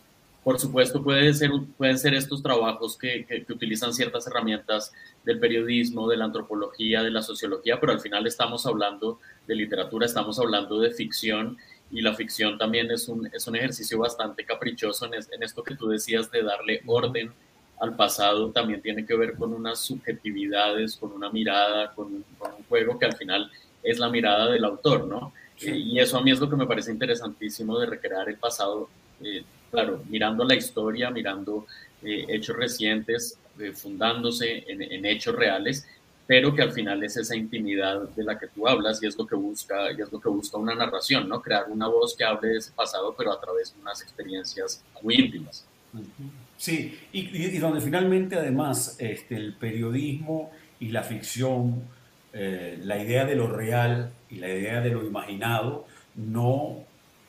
por 0.43 0.60
supuesto, 0.60 1.03
puede 1.03 1.34
ser, 1.34 1.49
pueden 1.75 1.97
ser 1.97 2.13
estos 2.13 2.43
trabajos 2.43 2.97
que, 2.97 3.25
que, 3.25 3.51
utilizan 3.51 3.93
ciertas 3.93 4.27
herramientas 4.27 4.93
del 5.23 5.39
periodismo, 5.39 6.08
de 6.08 6.17
la 6.17 6.25
antropología, 6.25 7.01
de 7.01 7.10
la 7.10 7.23
sociología, 7.23 7.79
pero 7.79 7.93
al 7.93 7.99
final 7.99 8.27
estamos 8.27 8.67
hablando 8.67 9.19
de 9.47 9.55
literatura, 9.55 10.05
estamos 10.05 10.38
hablando 10.38 10.79
de 10.79 10.91
ficción 10.91 11.58
y 11.91 12.02
la 12.02 12.13
ficción 12.13 12.58
también 12.58 12.91
es 12.91 13.08
un, 13.08 13.30
es 13.32 13.48
un 13.48 13.56
ejercicio 13.56 14.00
bastante 14.00 14.43
caprichoso 14.45 15.06
en, 15.06 15.13
en 15.13 15.43
esto 15.43 15.63
que 15.63 15.76
tú 15.76 15.88
decías 15.88 16.32
de 16.32 16.43
darle 16.43 16.82
orden 16.86 17.32
al 17.80 17.95
pasado, 17.95 18.52
también 18.52 18.82
tiene 18.82 19.06
que 19.06 19.15
ver 19.15 19.36
con 19.36 19.54
unas 19.54 19.80
subjetividades, 19.80 20.95
con 20.95 21.12
una 21.12 21.30
mirada, 21.30 21.93
con, 21.93 22.08
un 22.08 22.26
juego 22.69 22.98
que 22.98 23.06
al 23.06 23.15
final 23.15 23.52
es 23.84 24.00
la 24.00 24.10
mirada 24.10 24.50
del 24.50 24.63
autor, 24.63 25.08
¿no? 25.08 25.34
Y 25.60 26.00
eso 26.00 26.17
a 26.17 26.21
mí 26.21 26.32
es 26.32 26.39
lo 26.39 26.50
que 26.50 26.56
me 26.56 26.65
parece 26.65 26.91
interesantísimo 26.91 27.80
de 27.80 27.86
recrear 27.86 28.28
el 28.28 28.38
pasado. 28.38 28.89
Eh, 29.21 29.43
claro, 29.71 30.04
mirando 30.10 30.43
la 30.43 30.56
historia, 30.56 31.12
mirando 31.12 31.65
eh, 32.04 32.26
hechos 32.28 32.56
recientes, 32.56 33.38
eh, 33.60 33.71
fundándose 33.71 34.65
en, 34.67 35.06
hechos 35.06 35.36
reales, 35.36 35.88
pero 36.27 36.53
que 36.53 36.61
al 36.61 36.71
final 36.71 37.03
es 37.03 37.17
esa 37.17 37.35
intimidad 37.35 38.09
de 38.09 38.23
la 38.23 38.38
que 38.38 38.47
tú 38.47 38.67
hablas 38.67 39.01
y 39.01 39.07
es 39.07 39.17
lo 39.17 39.27
que 39.27 39.35
busca, 39.35 39.91
y 39.91 40.01
es 40.01 40.11
lo 40.11 40.19
que 40.19 40.29
busca 40.29 40.57
una 40.57 40.75
narración, 40.75 41.29
¿no? 41.29 41.41
Crear 41.41 41.65
una 41.69 41.88
voz 41.88 42.15
que 42.15 42.23
hable 42.23 42.49
de 42.49 42.57
ese 42.57 42.71
pasado, 42.71 43.13
pero 43.17 43.31
a 43.31 43.39
través 43.39 43.73
de 43.73 43.81
unas 43.81 44.01
experiencias 44.01 44.83
muy 45.01 45.15
íntimas. 45.15 45.65
Sí, 46.57 46.99
y, 47.11 47.57
donde 47.57 47.81
finalmente 47.81 48.35
además 48.35 48.95
este, 48.99 49.35
el 49.35 49.53
periodismo 49.53 50.51
y 50.79 50.89
la 50.89 51.03
ficción, 51.03 51.83
eh, 52.33 52.79
la 52.83 53.01
idea 53.01 53.25
de 53.25 53.35
lo 53.35 53.47
real 53.47 54.11
y 54.29 54.38
la 54.38 54.49
idea 54.49 54.81
de 54.81 54.89
lo 54.89 55.05
imaginado 55.05 55.85
no 56.15 56.83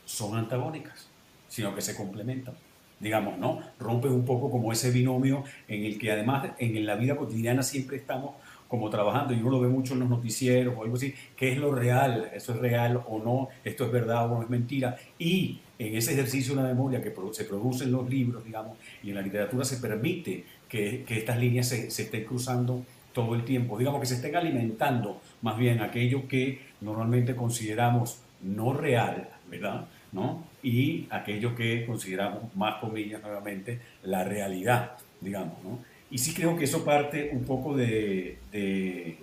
son 0.05 0.37
antagónicas 0.37 1.09
sino 1.57 1.75
que 1.75 1.81
se 1.81 1.97
complementan. 1.97 2.55
Digamos, 3.01 3.39
¿no? 3.39 3.61
Rompe 3.79 4.09
un 4.09 4.27
poco 4.27 4.51
como 4.51 4.73
ese 4.73 4.91
binomio 4.91 5.43
en 5.69 5.85
el 5.85 5.99
que 5.99 6.13
además 6.13 6.51
en 6.59 6.85
la 6.85 6.97
vida 6.97 7.17
cotidiana 7.17 7.63
siempre 7.63 7.97
estamos 7.97 8.37
como 8.69 8.91
trabajando, 8.91 9.35
y 9.35 9.41
uno 9.41 9.51
lo 9.51 9.61
ve 9.61 9.69
mucho 9.69 9.95
en 9.95 10.01
los 10.01 10.09
noticieros 10.09 10.75
o 10.77 10.83
algo 10.83 10.97
así, 10.97 11.15
¿qué 11.37 11.53
es 11.53 11.59
lo 11.59 11.75
real? 11.75 12.31
¿Eso 12.35 12.53
es 12.55 12.59
real 12.59 13.03
o 13.09 13.19
no? 13.19 13.49
¿Esto 13.65 13.85
es 13.85 13.93
verdad 13.93 14.27
o 14.27 14.37
no 14.37 14.43
es 14.43 14.51
mentira? 14.51 14.97
Y 15.19 15.61
en 15.79 15.97
ese 15.97 16.13
ejercicio 16.13 16.55
de 16.55 16.63
la 16.63 16.69
memoria 16.69 17.03
que 17.03 17.15
se 17.33 17.45
produce 17.45 17.85
en 17.85 17.93
los 17.93 18.09
libros, 18.09 18.45
digamos, 18.45 18.77
y 19.03 19.11
en 19.11 19.17
la 19.17 19.23
literatura 19.23 19.65
se 19.65 19.77
permite 19.77 20.45
que, 20.69 21.05
que 21.07 21.19
estas 21.19 21.39
líneas 21.39 21.69
se, 21.69 21.91
se, 21.91 22.05
estén 22.05 22.25
cruzando 22.25 22.85
todo 23.13 23.35
el 23.35 23.45
tiempo, 23.45 23.79
digamos 23.79 24.01
que 24.01 24.07
se 24.07 24.15
estén 24.15 24.37
alimentando 24.37 25.21
más 25.41 25.57
bien 25.57 25.81
aquello 25.81 26.29
que 26.29 26.61
normalmente 26.81 27.35
consideramos 27.35 28.19
no 28.43 28.75
real, 28.75 29.29
¿verdad? 29.49 29.87
¿No? 30.13 30.45
y 30.67 31.07
aquello 31.11 31.55
que 31.55 31.87
consideramos, 31.87 32.53
más 32.57 32.81
comillas 32.81 33.23
nuevamente, 33.23 33.81
la 34.03 34.25
realidad, 34.25 34.95
digamos. 35.21 35.63
¿no? 35.63 35.79
Y 36.11 36.19
sí 36.19 36.35
creo 36.35 36.57
que 36.57 36.65
eso 36.65 36.85
parte 36.85 37.31
un 37.33 37.45
poco 37.45 37.77
de, 37.77 38.39
de, 38.53 39.19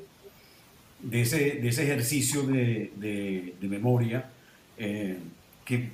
ese, 1.12 1.52
de 1.52 1.68
ese, 1.68 1.84
ejercicio 1.84 2.44
de, 2.44 2.92
de 3.60 3.68
memoria 3.68 4.30
eh, 4.78 5.18
que, 5.66 5.90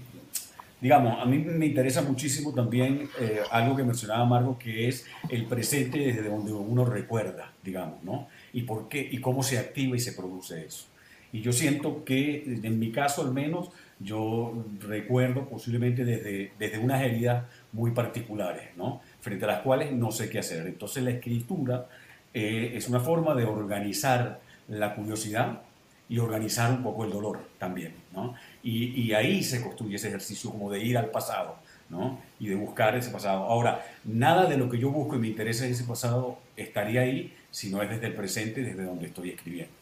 digamos, 0.82 1.21
a 1.21 1.25
mí 1.25 1.39
me 1.39 1.65
interesa 1.65 2.02
muchísimo 2.02 2.54
también 2.54 3.10
eh, 3.19 3.41
algo 3.52 3.75
que 3.75 3.84
mencionaba 3.84 4.25
Margo, 4.25 4.58
que 4.58 4.88
es 4.88 5.06
el 5.30 5.45
presente 5.45 5.99
desde 5.99 6.23
donde 6.23 6.52
uno 6.54 6.86
recuerda, 6.86 7.54
digamos, 7.63 8.04
¿no? 8.04 8.28
Y 8.54 8.63
por 8.63 8.89
qué, 8.89 9.08
y 9.12 9.19
cómo 9.19 9.43
se 9.43 9.60
activa 9.60 9.95
y 9.95 9.99
se 9.99 10.13
produce 10.13 10.65
eso. 10.65 10.86
Y 11.32 11.41
yo 11.41 11.54
siento 11.54 12.04
que, 12.04 12.60
en 12.63 12.80
mi 12.80 12.91
caso 12.91 13.21
al 13.21 13.32
menos, 13.32 13.69
yo 13.99 14.65
recuerdo 14.80 15.47
posiblemente 15.47 16.04
desde, 16.04 16.54
desde 16.58 16.80
unas 16.80 17.04
heridas 17.04 17.45
muy 17.71 17.91
particulares, 17.91 18.69
¿no? 18.75 19.02
Frente 19.21 19.45
a 19.45 19.47
las 19.47 19.62
cuales 19.62 19.91
no 19.91 20.12
sé 20.12 20.29
qué 20.29 20.39
hacer. 20.39 20.67
Entonces 20.67 21.03
la 21.03 21.12
escritura 21.12 21.88
eh, 22.34 22.73
es 22.75 22.88
una 22.88 22.99
forma 22.99 23.36
de 23.36 23.45
organizar 23.45 24.39
la 24.67 24.95
curiosidad 24.95 25.62
y 26.08 26.19
organizar 26.19 26.71
un 26.71 26.84
poco 26.84 27.05
el 27.05 27.12
dolor 27.12 27.39
también. 27.58 27.93
¿no? 28.13 28.36
Y, 28.63 29.01
y, 29.01 29.13
ahí 29.13 29.43
se 29.43 29.62
construye 29.62 29.95
ese 29.95 30.08
ejercicio 30.08 30.49
como 30.49 30.71
de 30.71 30.84
ir 30.84 30.97
al 30.97 31.12
pasado 31.12 31.58
¿no? 31.89 32.19
y 32.39 32.47
de 32.47 32.55
buscar 32.55 32.95
ese 32.95 33.12
pasado. 33.12 33.43
Ahora, 33.43 33.86
nada 34.03 34.45
de 34.45 34.58
lo 34.58 34.69
que 34.69 34.79
yo 34.79 34.89
busco 34.89 35.15
y 35.15 35.19
me 35.19 35.27
interesa 35.27 35.65
en 35.65 35.73
ese 35.73 35.84
pasado 35.84 36.39
estaría 36.58 37.01
ahí 37.01 37.34
si 37.51 37.69
no 37.69 37.82
es 37.82 37.89
desde 37.89 38.08
el 38.08 38.13
presente, 38.13 38.62
desde 38.62 38.84
donde 38.84 39.08
estoy 39.08 39.29
escribiendo 39.29 39.79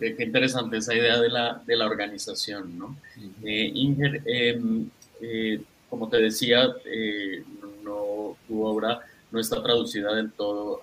qué, 0.00 0.22
interesante 0.22 0.78
esa 0.78 0.94
idea 0.94 1.20
de 1.20 1.28
la, 1.28 1.62
de 1.66 1.76
la 1.76 1.86
organización, 1.86 2.78
¿no? 2.78 2.96
Eh, 3.42 3.70
Inger, 3.74 4.22
em, 4.26 4.88
eh, 5.20 5.60
como 5.88 6.08
te 6.08 6.18
decía, 6.18 6.66
eh, 6.84 7.42
no, 7.86 8.36
tu 8.46 8.64
obra 8.64 9.00
no 9.30 9.40
está 9.40 9.62
traducida 9.62 10.14
del 10.14 10.32
todo 10.32 10.80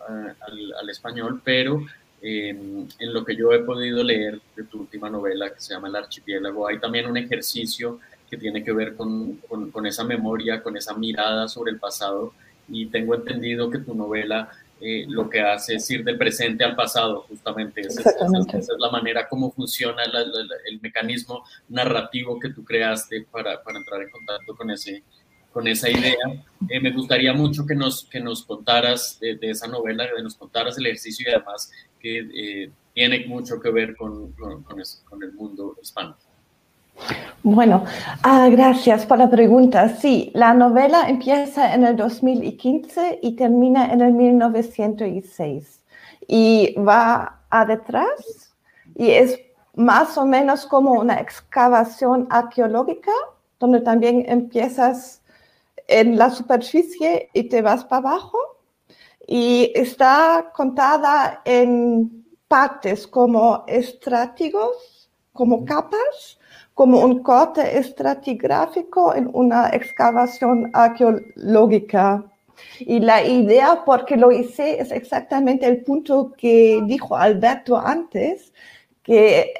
al, 0.47 0.73
al, 0.73 0.89
español, 0.89 1.41
pero 1.43 1.85
em, 2.21 2.87
en 2.99 3.13
lo 3.13 3.23
que 3.23 3.35
yo 3.35 3.53
he 3.53 3.59
podido 3.59 4.03
leer 4.03 4.41
de 4.55 4.63
tu 4.63 4.79
última 4.81 5.09
novela, 5.09 5.53
que 5.53 5.61
se 5.61 5.73
llama 5.73 5.87
El 5.87 5.95
Archipiélago, 5.95 6.67
hay 6.67 6.79
también 6.79 7.05
un 7.05 7.17
ejercicio 7.17 7.99
que 8.29 8.37
tiene 8.37 8.63
que 8.63 8.73
ver 8.73 8.95
con, 8.95 9.37
con, 9.47 9.71
con 9.71 9.85
esa 9.85 10.03
memoria, 10.03 10.63
con 10.63 10.75
esa 10.75 10.93
mirada 10.95 11.47
sobre 11.47 11.71
el 11.71 11.79
pasado, 11.79 12.33
y 12.67 12.87
tengo 12.87 13.13
entendido 13.15 13.69
que 13.69 13.79
tu 13.79 13.93
novela 13.93 14.49
eh, 14.85 15.05
lo 15.07 15.29
que 15.29 15.39
hace 15.39 15.75
es 15.75 15.89
ir 15.91 16.03
del 16.03 16.17
presente 16.17 16.65
al 16.65 16.75
pasado, 16.75 17.21
justamente. 17.29 17.79
Esa, 17.79 18.01
es, 18.01 18.67
la 18.77 18.89
manera 18.89 19.29
como 19.29 19.49
funciona 19.49 20.03
el 20.03 20.81
mecanismo 20.81 21.45
narrativo 21.69 22.37
que 22.37 22.49
tú 22.49 22.65
creaste 22.65 23.25
para, 23.31 23.63
para 23.63 23.77
entrar 23.77 24.01
en 24.01 24.09
contacto 24.09 24.53
con, 24.57 24.71
ese, 24.71 25.01
con 25.53 25.67
esa 25.67 25.89
idea. 25.89 26.43
Eh, 26.69 26.79
me 26.81 26.91
gustaría 26.91 27.33
mucho 27.33 27.65
que 27.65 27.75
nos, 27.75 28.05
que 28.05 28.19
nos 28.19 28.43
contaras 28.43 29.19
de, 29.21 29.37
esa 29.41 29.67
novela, 29.67 30.05
que 30.15 30.23
nos 30.23 30.35
contaras 30.35 30.77
el 30.77 30.87
ejercicio 30.87 31.29
y 31.29 31.33
además 31.33 31.71
que 31.99 32.19
eh, 32.19 32.71
tiene 32.93 33.25
mucho 33.27 33.59
que 33.59 33.71
ver 33.71 33.95
con, 33.95 34.31
con, 34.33 34.63
con 34.63 35.23
el 35.23 35.31
mundo 35.33 35.77
hispano. 35.81 36.15
Bueno, 37.41 37.85
ah, 38.23 38.47
gracias 38.49 39.05
por 39.05 39.17
la 39.17 39.29
pregunta. 39.29 39.89
Sí, 39.89 40.31
la 40.33 40.53
novela 40.53 41.09
empieza 41.09 41.73
en 41.73 41.83
el 41.83 41.95
2015 41.95 43.19
y 43.21 43.35
termina 43.35 43.91
en 43.91 44.01
el 44.01 44.13
1906 44.13 45.81
y 46.27 46.75
va 46.75 47.41
a 47.49 47.65
detrás 47.65 48.53
y 48.95 49.09
es 49.09 49.39
más 49.75 50.17
o 50.17 50.25
menos 50.25 50.65
como 50.65 50.93
una 50.93 51.19
excavación 51.19 52.27
arqueológica 52.29 53.11
donde 53.59 53.81
también 53.81 54.23
empiezas 54.27 55.22
en 55.87 56.17
la 56.17 56.29
superficie 56.29 57.29
y 57.33 57.43
te 57.43 57.61
vas 57.61 57.83
para 57.85 58.09
abajo 58.09 58.37
y 59.27 59.71
está 59.75 60.51
contada 60.53 61.41
en 61.45 62.25
partes 62.47 63.07
como 63.07 63.63
estrátigos, 63.67 65.09
como 65.33 65.65
capas 65.65 66.39
como 66.73 67.01
un 67.01 67.21
corte 67.21 67.77
estratigráfico 67.77 69.13
en 69.15 69.29
una 69.33 69.69
excavación 69.69 70.69
arqueológica. 70.73 72.23
Y 72.79 72.99
la 72.99 73.23
idea, 73.23 73.83
porque 73.85 74.15
lo 74.15 74.31
hice, 74.31 74.79
es 74.79 74.91
exactamente 74.91 75.65
el 75.65 75.83
punto 75.83 76.33
que 76.37 76.81
dijo 76.85 77.15
Alberto 77.15 77.77
antes, 77.77 78.53
que 79.01 79.53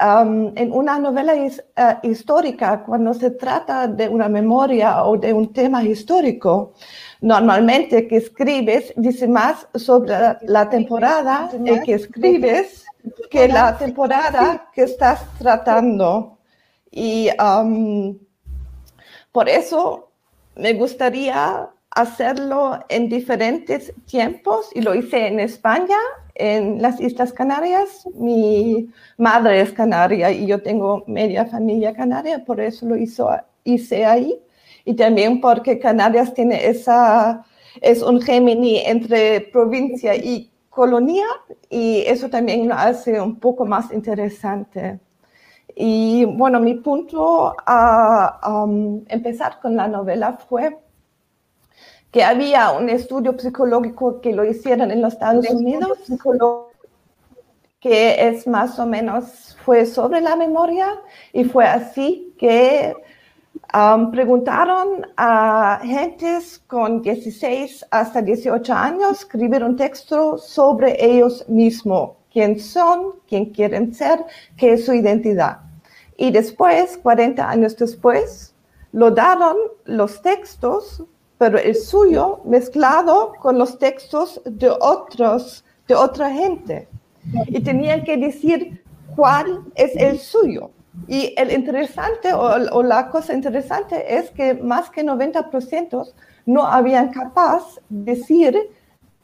um, 0.00 0.52
en 0.56 0.72
una 0.72 0.98
novela 0.98 1.34
uh, 1.34 2.06
histórica, 2.06 2.82
cuando 2.84 3.14
se 3.14 3.30
trata 3.32 3.86
de 3.86 4.08
una 4.08 4.28
memoria 4.28 5.04
o 5.04 5.16
de 5.16 5.32
un 5.32 5.52
tema 5.52 5.82
histórico, 5.82 6.74
normalmente 7.20 8.06
que 8.06 8.16
escribes 8.16 8.92
dice 8.96 9.26
más 9.26 9.66
sobre 9.74 10.14
la, 10.42 10.68
temporada 10.70 11.50
en 11.52 11.82
que 11.82 11.94
escribes 11.94 12.84
que 13.30 13.48
la 13.48 13.76
temporada 13.76 14.68
que 14.72 14.82
estás 14.82 15.24
tratando. 15.38 16.38
Y 16.90 17.28
um, 17.42 18.18
por 19.32 19.48
eso 19.48 20.10
me 20.56 20.72
gustaría 20.74 21.68
hacerlo 21.90 22.78
en 22.88 23.08
diferentes 23.08 23.92
tiempos 24.06 24.70
y 24.74 24.82
lo 24.82 24.94
hice 24.94 25.26
en 25.26 25.40
España, 25.40 25.96
en 26.38 26.80
las 26.80 27.00
Islas 27.00 27.32
Canarias. 27.32 28.08
Mi 28.14 28.88
madre 29.16 29.60
es 29.60 29.72
canaria 29.72 30.30
y 30.30 30.46
yo 30.46 30.62
tengo 30.62 31.04
media 31.06 31.46
familia 31.46 31.94
canaria, 31.94 32.44
por 32.44 32.60
eso 32.60 32.86
lo 32.86 32.96
hizo, 32.96 33.30
hice 33.64 34.06
ahí. 34.06 34.40
Y 34.84 34.94
también 34.94 35.40
porque 35.40 35.78
Canarias 35.78 36.32
tiene 36.32 36.66
esa, 36.66 37.44
es 37.80 38.02
un 38.02 38.22
Gemini 38.22 38.78
entre 38.78 39.42
provincia 39.42 40.14
y 40.16 40.50
colonia 40.70 41.26
y 41.68 42.04
eso 42.06 42.30
también 42.30 42.68
lo 42.68 42.74
hace 42.74 43.20
un 43.20 43.38
poco 43.38 43.66
más 43.66 43.92
interesante. 43.92 45.00
Y 45.74 46.24
bueno, 46.24 46.58
mi 46.60 46.74
punto 46.74 47.54
a 47.66 48.64
um, 48.64 49.04
empezar 49.08 49.60
con 49.60 49.76
la 49.76 49.86
novela 49.88 50.32
fue 50.48 50.76
que 52.10 52.24
había 52.24 52.70
un 52.70 52.88
estudio 52.88 53.38
psicológico 53.38 54.20
que 54.20 54.32
lo 54.32 54.44
hicieron 54.44 54.90
en 54.90 55.02
los 55.02 55.12
Estados 55.14 55.48
Unidos, 55.50 55.98
que 57.80 58.28
es 58.28 58.46
más 58.46 58.78
o 58.78 58.86
menos, 58.86 59.56
fue 59.64 59.86
sobre 59.86 60.20
la 60.20 60.34
memoria 60.34 61.00
y 61.32 61.44
fue 61.44 61.66
así 61.66 62.34
que 62.38 62.94
um, 63.74 64.10
preguntaron 64.10 65.06
a 65.16 65.80
gentes 65.82 66.58
con 66.66 67.02
16 67.02 67.86
hasta 67.90 68.22
18 68.22 68.72
años 68.72 69.20
escribir 69.20 69.62
un 69.62 69.76
texto 69.76 70.38
sobre 70.38 70.96
ellos 71.04 71.44
mismos, 71.48 72.12
quién 72.32 72.58
son, 72.58 73.16
quién 73.28 73.46
quieren 73.46 73.94
ser, 73.94 74.24
qué 74.56 74.72
es 74.72 74.86
su 74.86 74.94
identidad. 74.94 75.58
Y 76.16 76.32
después, 76.32 76.98
40 76.98 77.48
años 77.48 77.76
después, 77.76 78.54
lo 78.92 79.10
daron 79.10 79.56
los 79.84 80.20
textos, 80.20 81.04
pero 81.38 81.58
el 81.58 81.74
suyo 81.76 82.40
mezclado 82.44 83.32
con 83.40 83.58
los 83.58 83.78
textos 83.78 84.40
de 84.44 84.68
otros, 84.68 85.64
de 85.86 85.94
otra 85.94 86.30
gente. 86.30 86.88
Y 87.46 87.60
tenían 87.60 88.04
que 88.04 88.16
decir 88.16 88.82
cuál 89.14 89.64
es 89.74 89.94
el 89.96 90.18
suyo. 90.18 90.70
Y 91.06 91.32
el 91.36 91.52
interesante 91.52 92.32
o, 92.32 92.82
la 92.82 93.08
cosa 93.10 93.32
interesante 93.32 94.16
es 94.16 94.30
que 94.30 94.54
más 94.54 94.90
que 94.90 95.04
90% 95.04 96.12
no 96.46 96.66
habían 96.66 97.12
capaz 97.12 97.76
de 97.88 98.14
decir 98.14 98.58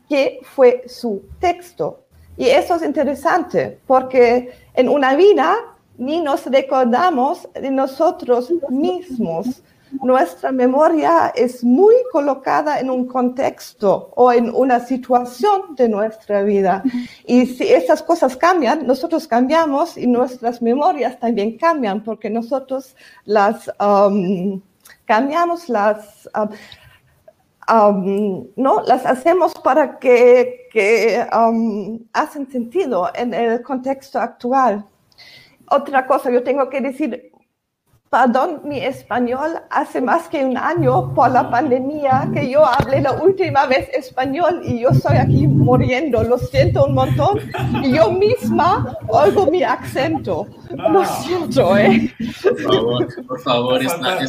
qué 0.08 0.38
fue 0.42 0.84
su 0.86 1.22
texto. 1.40 2.04
Y 2.36 2.46
eso 2.46 2.76
es 2.76 2.82
interesante 2.82 3.78
porque 3.86 4.52
en 4.74 4.88
una 4.88 5.16
vida 5.16 5.56
ni 5.96 6.20
nos 6.20 6.46
recordamos 6.46 7.48
de 7.54 7.70
nosotros 7.70 8.52
mismos 8.68 9.62
nuestra 10.02 10.52
memoria 10.52 11.32
es 11.34 11.62
muy 11.64 11.94
colocada 12.12 12.80
en 12.80 12.90
un 12.90 13.06
contexto 13.06 14.10
o 14.14 14.32
en 14.32 14.54
una 14.54 14.80
situación 14.80 15.74
de 15.76 15.88
nuestra 15.88 16.42
vida. 16.42 16.82
Y 17.26 17.46
si 17.46 17.64
esas 17.64 18.02
cosas 18.02 18.36
cambian, 18.36 18.86
nosotros 18.86 19.26
cambiamos 19.26 19.96
y 19.96 20.06
nuestras 20.06 20.60
memorias 20.62 21.18
también 21.18 21.56
cambian 21.58 22.02
porque 22.02 22.30
nosotros 22.30 22.96
las 23.24 23.70
um, 23.80 24.60
cambiamos, 25.04 25.68
las... 25.68 26.28
Um, 26.34 26.48
um, 27.68 28.46
no 28.56 28.82
las 28.82 29.06
hacemos 29.06 29.54
para 29.54 29.98
que, 29.98 30.68
que 30.72 31.24
hacen 32.12 32.50
sentido 32.50 33.10
en 33.14 33.34
el 33.34 33.62
contexto 33.62 34.18
actual. 34.18 34.84
Otra 35.70 36.06
cosa, 36.06 36.30
yo 36.30 36.42
tengo 36.42 36.68
que 36.68 36.80
decir, 36.80 37.32
perdón 38.14 38.60
mi 38.64 38.78
español, 38.78 39.58
hace 39.70 40.00
más 40.00 40.28
que 40.28 40.44
un 40.44 40.56
año 40.56 41.12
por 41.14 41.32
la 41.32 41.50
pandemia 41.50 42.30
que 42.32 42.48
yo 42.48 42.64
hablé 42.64 43.00
la 43.00 43.12
última 43.14 43.66
vez 43.66 43.88
español 43.92 44.62
y 44.64 44.82
yo 44.82 44.90
estoy 44.90 45.16
aquí 45.16 45.48
muriendo, 45.48 46.22
lo 46.22 46.38
siento 46.38 46.84
un 46.84 46.94
montón. 46.94 47.40
Y 47.82 47.96
yo 47.96 48.12
misma 48.12 48.96
oigo 49.08 49.50
mi 49.50 49.64
acento. 49.64 50.46
Lo 50.70 51.00
ah. 51.00 51.06
siento, 51.06 51.76
¿eh? 51.76 52.14
Por 52.40 52.60
favor, 52.60 53.26
por 53.26 53.40
favor, 53.40 53.82
está, 53.82 54.20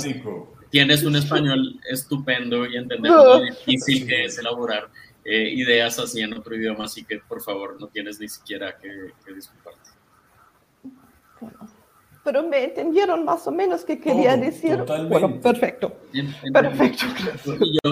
tienes 0.71 1.03
un 1.03 1.15
español 1.17 1.79
estupendo 1.87 2.65
y 2.65 2.77
entendemos 2.77 3.23
lo 3.23 3.41
difícil 3.41 4.07
que 4.07 4.25
es 4.25 4.39
elaborar 4.39 4.89
eh, 5.23 5.49
ideas 5.53 5.99
así 5.99 6.21
en 6.21 6.33
otro 6.33 6.55
idioma, 6.55 6.85
así 6.85 7.03
que 7.03 7.19
por 7.19 7.39
favor 7.39 7.77
no 7.79 7.87
tienes 7.87 8.19
ni 8.19 8.29
siquiera 8.29 8.75
que, 8.79 9.13
que 9.23 9.33
disculparte 9.33 9.91
pero 12.25 12.41
me 12.41 12.63
entendieron 12.63 13.23
más 13.23 13.45
o 13.45 13.51
menos 13.51 13.85
qué 13.85 13.99
quería 13.99 14.35
decir. 14.35 14.83
Bueno, 15.07 15.39
perfecto. 15.39 15.95
perfecto. 16.51 17.05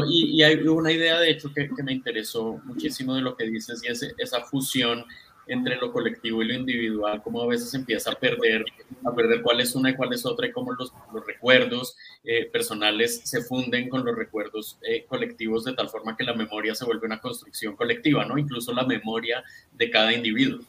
Y, 0.10 0.41
hay 0.41 0.56
una 0.67 0.91
idea, 0.91 1.19
de 1.19 1.30
hecho, 1.30 1.54
que, 1.54 1.69
me 1.84 1.93
interesó 1.93 2.60
muchísimo 2.65 3.13
de 3.13 3.22
lo 3.22 3.38
que 3.38 3.46
dices, 3.46 3.82
y 3.84 3.91
es 3.91 4.02
esa 4.17 4.41
fusión 4.41 5.06
entre 5.46 5.76
lo 5.76 5.91
colectivo 5.91 6.41
y 6.41 6.48
lo 6.48 6.54
individual, 6.56 7.22
como 7.22 7.41
a 7.41 7.48
veces 7.48 7.74
empieza 7.76 8.12
a 8.12 8.15
perder, 8.15 8.65
a 9.06 9.13
perder 9.13 9.43
cuál 9.43 9.60
es 9.60 9.76
una 9.76 9.91
y 9.91 9.96
cuál 9.96 10.13
es 10.13 10.26
otra, 10.26 10.48
y 10.48 10.52
cómo 10.52 10.74
los, 10.74 10.91
los 11.13 11.26
recuerdos 11.28 11.96
eh, 12.24 12.46
personales 12.46 13.22
se 13.24 13.41
funden 13.43 13.88
con 13.88 14.04
los 14.04 14.15
recuerdos 14.15 14.80
eh, 14.82 15.06
colectivos 15.08 15.65
de 15.65 15.74
tal 15.74 15.89
forma 15.89 16.17
que 16.17 16.24
la 16.24 16.34
memoria 16.34 16.74
se 16.74 16.86
vuelve 16.86 17.06
una 17.06 17.22
construcción 17.22 17.76
colectiva, 17.76 18.26
¿no? 18.26 18.38
Incluso 18.38 18.74
la 18.74 18.86
memoria 18.86 19.43
de 19.74 19.91
cada 19.91 20.12
individuo. 20.12 20.62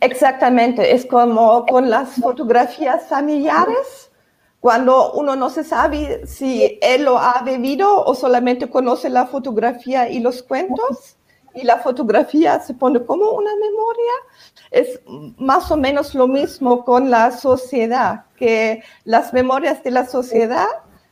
Exactamente, 0.00 0.92
es 0.92 1.06
como 1.06 1.66
con 1.66 1.90
las 1.90 2.16
fotografías 2.16 3.06
familiares, 3.08 4.10
cuando 4.60 5.12
uno 5.12 5.36
no 5.36 5.50
se 5.50 5.64
sabe 5.64 6.26
si 6.26 6.78
él 6.82 7.04
lo 7.04 7.18
ha 7.18 7.42
vivido 7.42 8.04
o 8.04 8.14
solamente 8.14 8.68
conoce 8.68 9.08
la 9.08 9.26
fotografía 9.26 10.08
y 10.08 10.20
los 10.20 10.42
cuentos, 10.42 11.16
y 11.54 11.62
la 11.64 11.78
fotografía 11.78 12.60
se 12.60 12.74
pone 12.74 13.04
como 13.04 13.30
una 13.30 13.50
memoria. 13.56 14.12
Es 14.70 15.00
más 15.38 15.70
o 15.70 15.76
menos 15.76 16.14
lo 16.14 16.28
mismo 16.28 16.84
con 16.84 17.10
la 17.10 17.30
sociedad, 17.30 18.24
que 18.36 18.82
las 19.04 19.32
memorias 19.32 19.82
de 19.82 19.90
la 19.90 20.06
sociedad 20.06 20.66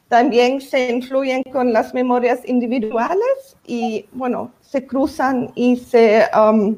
también 0.09 0.61
se 0.61 0.91
influyen 0.91 1.43
con 1.53 1.73
las 1.73 1.95
memorias 1.95 2.41
individuales 2.45 3.57
y, 3.67 4.07
bueno, 4.13 4.53
se 4.61 4.87
cruzan 4.87 5.51
y 5.55 5.77
se... 5.77 6.25
Um, 6.37 6.77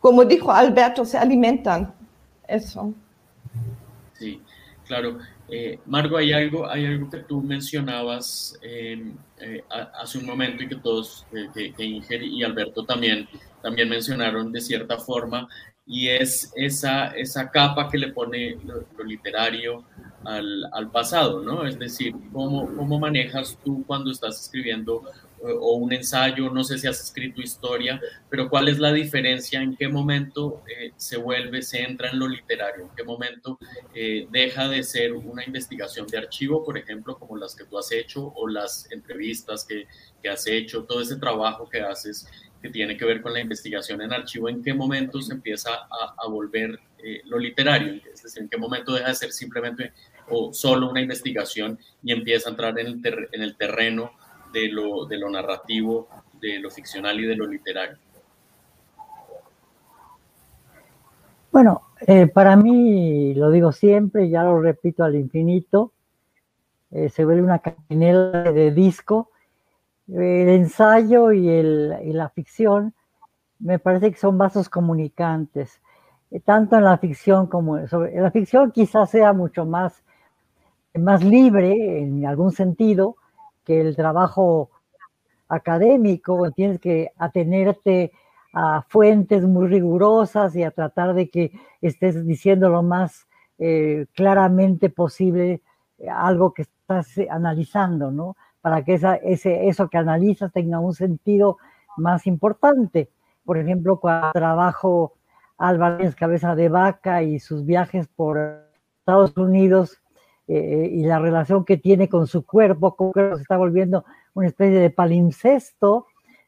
como 0.00 0.24
dijo 0.24 0.52
Alberto, 0.52 1.04
se 1.04 1.18
alimentan. 1.18 1.92
Eso. 2.46 2.94
Sí, 4.14 4.40
claro. 4.86 5.18
Eh, 5.50 5.78
Margo, 5.86 6.18
hay 6.18 6.32
algo, 6.32 6.68
hay 6.68 6.84
algo 6.84 7.08
que 7.08 7.18
tú 7.18 7.40
mencionabas 7.42 8.58
eh, 8.62 9.12
hace 9.94 10.18
un 10.18 10.26
momento 10.26 10.62
y 10.62 10.68
que 10.68 10.76
todos, 10.76 11.26
eh, 11.32 11.72
que, 11.74 11.84
Inger 11.84 12.22
y 12.22 12.42
Alberto 12.42 12.84
también, 12.84 13.28
también 13.62 13.88
mencionaron 13.88 14.52
de 14.52 14.60
cierta 14.60 14.98
forma, 14.98 15.48
y 15.86 16.08
es 16.08 16.52
esa, 16.54 17.08
esa 17.08 17.50
capa 17.50 17.88
que 17.88 17.96
le 17.96 18.12
pone 18.12 18.58
lo, 18.64 19.04
literario 19.04 19.84
al, 20.24 20.68
al, 20.72 20.90
pasado, 20.90 21.42
¿no? 21.42 21.66
Es 21.66 21.78
decir, 21.78 22.14
¿cómo, 22.30 22.66
¿cómo 22.76 22.98
manejas 22.98 23.58
tú 23.64 23.84
cuando 23.86 24.10
estás 24.10 24.38
escribiendo 24.38 25.02
o 25.42 25.74
un 25.76 25.92
ensayo, 25.92 26.50
no 26.50 26.64
sé 26.64 26.78
si 26.78 26.86
has 26.86 27.00
escrito 27.00 27.40
historia, 27.40 28.00
pero 28.28 28.48
¿cuál 28.48 28.68
es 28.68 28.78
la 28.78 28.92
diferencia? 28.92 29.60
¿En 29.60 29.76
qué 29.76 29.88
momento 29.88 30.62
eh, 30.68 30.92
se 30.96 31.16
vuelve, 31.16 31.62
se 31.62 31.82
entra 31.82 32.10
en 32.10 32.18
lo 32.18 32.28
literario? 32.28 32.84
¿En 32.84 32.90
qué 32.96 33.04
momento 33.04 33.58
eh, 33.94 34.26
deja 34.30 34.68
de 34.68 34.82
ser 34.82 35.12
una 35.12 35.44
investigación 35.44 36.06
de 36.06 36.18
archivo, 36.18 36.64
por 36.64 36.76
ejemplo, 36.78 37.18
como 37.18 37.36
las 37.36 37.54
que 37.54 37.64
tú 37.64 37.78
has 37.78 37.92
hecho 37.92 38.32
o 38.34 38.48
las 38.48 38.90
entrevistas 38.90 39.64
que, 39.64 39.86
que 40.22 40.28
has 40.28 40.46
hecho, 40.46 40.84
todo 40.84 41.00
ese 41.00 41.16
trabajo 41.16 41.68
que 41.68 41.80
haces 41.80 42.26
que 42.60 42.70
tiene 42.70 42.96
que 42.96 43.04
ver 43.04 43.22
con 43.22 43.32
la 43.32 43.40
investigación 43.40 44.02
en 44.02 44.12
archivo, 44.12 44.48
¿en 44.48 44.62
qué 44.62 44.74
momento 44.74 45.22
se 45.22 45.32
empieza 45.32 45.70
a, 45.72 46.26
volver 46.28 46.80
eh, 46.98 47.20
lo 47.26 47.38
literario? 47.38 48.02
Es 48.12 48.24
decir, 48.24 48.42
¿en 48.42 48.48
qué 48.48 48.56
momento 48.56 48.92
deja 48.94 49.08
de 49.08 49.14
ser 49.14 49.30
simplemente 49.30 49.92
o 50.28 50.52
solo 50.52 50.90
una 50.90 51.00
investigación 51.00 51.78
y 52.02 52.12
empieza 52.12 52.48
a 52.48 52.50
entrar 52.50 52.76
en 52.80 53.42
el 53.42 53.56
terreno 53.56 54.10
de 54.52 54.68
lo, 54.68 55.06
de 55.06 55.18
lo 55.18 55.30
narrativo, 55.30 56.08
de 56.40 56.58
lo 56.58 56.70
ficcional 56.70 57.18
y 57.20 57.26
de 57.26 57.36
lo 57.36 57.46
literario? 57.46 57.98
Bueno, 61.50 61.82
eh, 62.06 62.26
para 62.26 62.56
mí, 62.56 63.34
lo 63.34 63.50
digo 63.50 63.72
siempre, 63.72 64.28
ya 64.28 64.44
lo 64.44 64.60
repito 64.60 65.02
al 65.02 65.16
infinito, 65.16 65.92
eh, 66.90 67.08
se 67.08 67.24
vuelve 67.24 67.42
una 67.42 67.58
canela 67.58 68.52
de 68.52 68.70
disco. 68.70 69.30
El 70.06 70.48
ensayo 70.48 71.32
y, 71.32 71.48
el, 71.48 71.94
y, 72.04 72.12
la 72.12 72.30
ficción 72.30 72.94
me 73.58 73.78
parece 73.78 74.10
que 74.10 74.18
son 74.18 74.38
vasos 74.38 74.68
comunicantes, 74.68 75.80
eh, 76.30 76.40
tanto 76.40 76.76
en 76.76 76.84
la 76.84 76.96
ficción 76.98 77.46
como 77.46 77.86
sobre, 77.88 78.16
en 78.16 78.22
la 78.22 78.30
ficción 78.30 78.70
quizás 78.70 79.10
sea 79.10 79.32
mucho 79.32 79.66
más, 79.66 80.02
más 80.94 81.22
libre 81.22 82.00
en 82.00 82.24
algún 82.24 82.52
sentido, 82.52 83.16
que 83.68 83.82
el 83.82 83.94
trabajo 83.94 84.70
académico, 85.46 86.50
tienes 86.52 86.80
que 86.80 87.10
atenerte 87.18 88.12
a 88.54 88.80
fuentes 88.88 89.44
muy 89.44 89.68
rigurosas 89.68 90.56
y 90.56 90.62
a 90.62 90.70
tratar 90.70 91.12
de 91.12 91.28
que 91.28 91.52
estés 91.82 92.26
diciendo 92.26 92.70
lo 92.70 92.82
más 92.82 93.28
eh, 93.58 94.06
claramente 94.14 94.88
posible 94.88 95.60
eh, 95.98 96.08
algo 96.08 96.54
que 96.54 96.62
estás 96.62 97.12
analizando, 97.28 98.10
¿no? 98.10 98.36
Para 98.62 98.84
que 98.84 98.94
esa, 98.94 99.16
ese, 99.16 99.68
eso 99.68 99.88
que 99.90 99.98
analizas 99.98 100.50
tenga 100.50 100.80
un 100.80 100.94
sentido 100.94 101.58
más 101.98 102.26
importante. 102.26 103.10
Por 103.44 103.58
ejemplo, 103.58 104.00
cuando 104.00 104.32
trabajo 104.32 105.12
Álvarez 105.58 106.14
Cabeza 106.14 106.54
de 106.54 106.70
Vaca 106.70 107.22
y 107.22 107.38
sus 107.38 107.66
viajes 107.66 108.08
por 108.08 108.64
Estados 109.00 109.36
Unidos, 109.36 110.00
eh, 110.50 110.88
y 110.90 111.04
la 111.04 111.18
relación 111.18 111.66
que 111.66 111.76
tiene 111.76 112.08
con 112.08 112.26
su 112.26 112.44
cuerpo, 112.46 112.96
como 112.96 113.12
que 113.12 113.36
se 113.36 113.42
está 113.42 113.58
volviendo 113.58 114.06
una 114.32 114.46
especie 114.46 114.78
de 114.78 114.88
palimpsesto, 114.88 116.06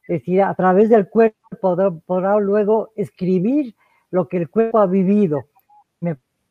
es 0.08 0.20
decir, 0.20 0.42
a 0.42 0.54
través 0.54 0.88
del 0.88 1.08
cuerpo 1.08 1.92
podrá, 2.06 2.38
luego 2.38 2.92
escribir 2.96 3.74
lo 4.10 4.26
que 4.26 4.38
el 4.38 4.48
cuerpo 4.48 4.78
ha 4.78 4.86
vivido. 4.86 5.44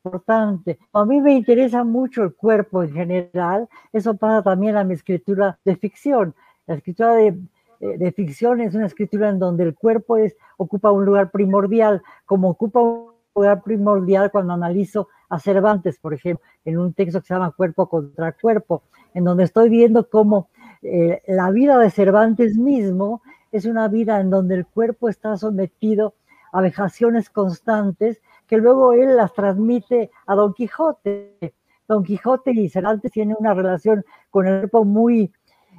Importante. 0.06 0.80
A 0.94 1.04
mí 1.04 1.20
me 1.20 1.34
interesa 1.34 1.84
mucho 1.84 2.24
el 2.24 2.34
cuerpo 2.34 2.84
en 2.84 2.94
general, 2.94 3.68
eso 3.92 4.16
pasa 4.16 4.44
también 4.44 4.78
a 4.78 4.84
mi 4.84 4.94
escritura 4.94 5.60
de 5.66 5.76
ficción. 5.76 6.36
La 6.68 6.76
escritura 6.76 7.14
de, 7.16 7.38
eh, 7.82 7.98
de 7.98 8.12
ficción 8.12 8.62
es 8.62 8.76
una 8.76 8.86
escritura 8.86 9.28
en 9.28 9.40
donde 9.40 9.64
el 9.64 9.74
cuerpo 9.74 10.18
es, 10.18 10.38
ocupa 10.58 10.92
un 10.92 11.04
lugar 11.04 11.32
primordial, 11.32 12.02
como 12.26 12.50
ocupa 12.52 12.80
un 12.80 13.12
lugar 13.36 13.64
primordial 13.64 14.32
cuando 14.32 14.54
analizo 14.54 15.10
a 15.30 15.40
Cervantes, 15.40 16.00
por 16.00 16.14
ejemplo, 16.14 16.46
en 16.66 16.78
un 16.78 16.94
texto 16.94 17.22
que 17.22 17.28
se 17.28 17.34
llama 17.34 17.52
Cuerpo 17.52 17.88
contra 17.88 18.32
Cuerpo, 18.34 18.84
en 19.14 19.24
donde 19.24 19.44
estoy 19.44 19.70
viendo 19.70 20.10
cómo 20.10 20.50
eh, 20.82 21.22
la 21.28 21.52
vida 21.52 21.78
de 21.78 21.90
Cervantes 21.90 22.58
mismo 22.58 23.22
es 23.52 23.66
una 23.66 23.88
vida 23.88 24.20
en 24.20 24.30
donde 24.30 24.56
el 24.56 24.66
cuerpo 24.66 25.10
está 25.10 25.36
sometido 25.38 26.14
a 26.52 26.62
vejaciones 26.62 27.30
constantes 27.30 28.22
que 28.48 28.58
luego 28.58 28.94
él 28.94 29.16
las 29.16 29.34
transmite 29.34 30.12
a 30.26 30.36
Don 30.36 30.54
Quijote. 30.54 31.54
Don 31.88 32.04
Quijote 32.04 32.52
y 32.52 32.70
Cervantes 32.70 33.12
tienen 33.12 33.36
una 33.40 33.54
relación 33.54 34.04
con 34.30 34.48
el 34.48 34.60
cuerpo 34.60 34.86
muy, 34.86 35.32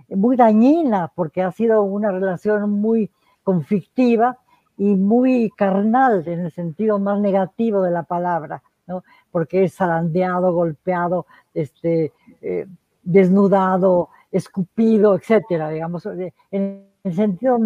muy 0.09 0.37
dañina, 0.37 1.13
porque 1.15 1.43
ha 1.43 1.53
sido 1.53 1.83
una 1.83 2.11
relación 2.11 2.71
muy 2.71 3.11
conflictiva 3.43 4.39
y 4.77 4.97
muy 4.97 5.51
carnal 5.57 6.27
en 6.27 6.41
el 6.47 6.53
sentido 6.53 6.99
más 6.99 7.21
negativo 7.21 7.83
de 7.83 7.91
la 7.91 8.05
palabra, 8.05 8.63
¿no? 8.87 9.03
Porque 9.31 9.65
es 9.65 9.75
zarandeado, 9.75 10.53
golpeado, 10.53 11.27
este, 11.55 12.13
eh, 12.43 12.67
desnudado, 13.03 14.09
escupido, 14.31 15.15
etcétera, 15.15 15.71
digamos, 15.71 16.07
en 16.07 16.87
el 17.03 17.15
sentido 17.15 17.59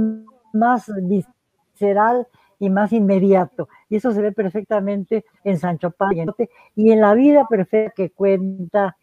más 0.53 0.90
visceral 1.03 2.27
y 2.59 2.70
más 2.70 2.92
inmediato. 2.92 3.68
Y 3.88 3.96
eso 3.96 4.12
se 4.12 4.22
ve 4.22 4.33
perfectamente 4.33 5.24
en 5.42 5.59
Sancho 5.59 5.90
Panza 5.90 6.35
y 6.74 6.90
en 6.90 7.00
la 7.00 7.14
vida 7.14 7.46
perfecta 7.48 7.92
que 7.94 8.11
cuenta, 8.11 8.96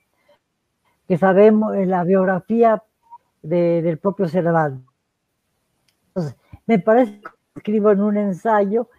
que 1.08 1.17
sabemos 1.17 1.76
en 1.76 1.89
la 1.89 2.04
biografía 2.04 2.82
del 3.41 3.97
propio 3.97 4.28
Cervantes. 4.28 4.88
Entonces, 6.08 6.38
me 6.65 6.80
parece 6.80 7.21
que 7.21 7.30
escribo 7.56 7.91
en 7.91 8.02
un 8.02 8.17
ensayo, 8.17 8.89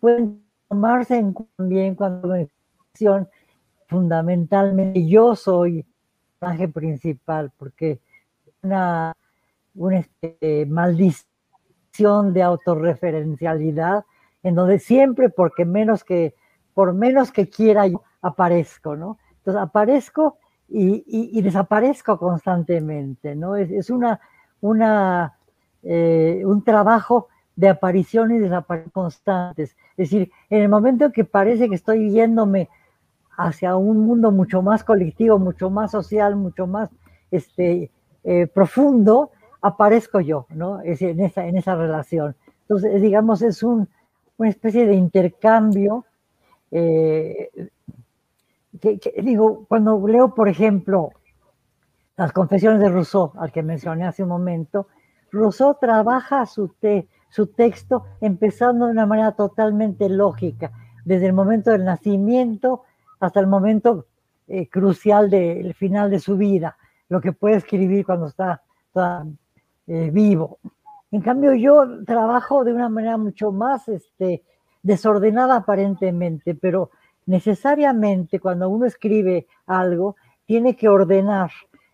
pueden 0.00 0.42
tomarse 0.68 1.16
en 1.16 1.34
también 1.56 1.94
cuando 1.94 2.28
me 2.28 2.48
fundamentalmente 3.86 5.06
yo 5.06 5.34
soy 5.34 5.78
el 5.78 5.86
personaje 6.38 6.68
principal, 6.68 7.52
porque 7.56 8.00
una, 8.62 9.16
una 9.74 9.98
este, 9.98 10.66
maldición 10.66 12.32
de 12.32 12.42
autorreferencialidad 12.42 14.04
en 14.42 14.54
donde 14.54 14.78
siempre 14.78 15.28
porque 15.28 15.64
menos 15.64 16.04
que 16.04 16.34
por 16.74 16.94
menos 16.94 17.32
que 17.32 17.48
quiera 17.48 17.86
yo 17.86 18.02
aparezco, 18.22 18.96
¿no? 18.96 19.18
Entonces 19.38 19.60
aparezco 19.60 20.38
y, 20.68 21.42
desaparezco 21.42 22.16
constantemente, 22.16 23.34
¿no? 23.34 23.56
Es, 23.56 23.90
una, 23.90 24.20
una 24.60 25.36
eh, 25.82 26.42
un 26.44 26.62
trabajo 26.62 27.28
de 27.56 27.68
aparición 27.68 28.30
y 28.30 28.38
desaparición 28.38 28.90
constantes. 28.92 29.76
Es 29.96 30.10
decir, 30.10 30.30
en 30.48 30.62
el 30.62 30.68
momento 30.68 31.06
en 31.06 31.12
que 31.12 31.24
parece 31.24 31.68
que 31.68 31.74
estoy 31.74 32.10
yéndome 32.10 32.68
hacia 33.36 33.76
un 33.76 33.98
mundo 33.98 34.30
mucho 34.30 34.62
más 34.62 34.84
colectivo, 34.84 35.38
mucho 35.38 35.70
más 35.70 35.92
social, 35.92 36.36
mucho 36.36 36.66
más 36.66 36.90
este, 37.30 37.90
eh, 38.24 38.46
profundo, 38.46 39.30
aparezco 39.62 40.20
yo, 40.20 40.46
¿no? 40.50 40.80
Es 40.80 41.02
en 41.02 41.20
esa, 41.20 41.46
en 41.46 41.56
esa 41.56 41.74
relación. 41.74 42.36
Entonces, 42.62 43.00
digamos, 43.00 43.42
es 43.42 43.62
un, 43.62 43.88
una 44.36 44.48
especie 44.48 44.86
de 44.86 44.94
intercambio. 44.94 46.04
Eh, 46.70 47.50
que, 48.80 48.98
digo, 49.22 49.66
cuando 49.68 50.06
leo, 50.06 50.34
por 50.34 50.48
ejemplo, 50.48 51.10
las 52.16 52.32
confesiones 52.32 52.80
de 52.80 52.88
Rousseau, 52.88 53.32
al 53.38 53.50
que 53.52 53.62
mencioné 53.62 54.06
hace 54.06 54.22
un 54.22 54.28
momento, 54.28 54.86
Rousseau 55.32 55.76
trabaja 55.80 56.46
su, 56.46 56.68
te, 56.68 57.08
su 57.28 57.48
texto 57.48 58.04
empezando 58.20 58.86
de 58.86 58.92
una 58.92 59.06
manera 59.06 59.32
totalmente 59.32 60.08
lógica, 60.08 60.72
desde 61.04 61.26
el 61.26 61.32
momento 61.32 61.70
del 61.70 61.84
nacimiento 61.84 62.84
hasta 63.20 63.40
el 63.40 63.46
momento 63.46 64.06
eh, 64.48 64.68
crucial 64.68 65.30
del 65.30 65.74
final 65.74 66.10
de 66.10 66.18
su 66.18 66.36
vida, 66.36 66.76
lo 67.08 67.20
que 67.20 67.32
puede 67.32 67.56
escribir 67.56 68.04
cuando 68.04 68.26
está, 68.26 68.62
eh, 69.86 70.10
vivo. 70.12 70.58
En 71.12 71.20
cambio, 71.20 71.54
yo 71.54 72.04
trabajo 72.04 72.64
de 72.64 72.72
una 72.72 72.88
manera 72.88 73.16
mucho 73.16 73.52
más 73.52 73.88
este, 73.88 74.42
desordenada 74.82 75.56
aparentemente, 75.56 76.54
pero 76.54 76.90
necesariamente 77.26 78.40
cuando 78.40 78.68
uno 78.68 78.86
escribe 78.86 79.46
algo, 79.66 80.16
tiene 80.46 80.74
que 80.74 80.88
ordenar. 80.88 81.50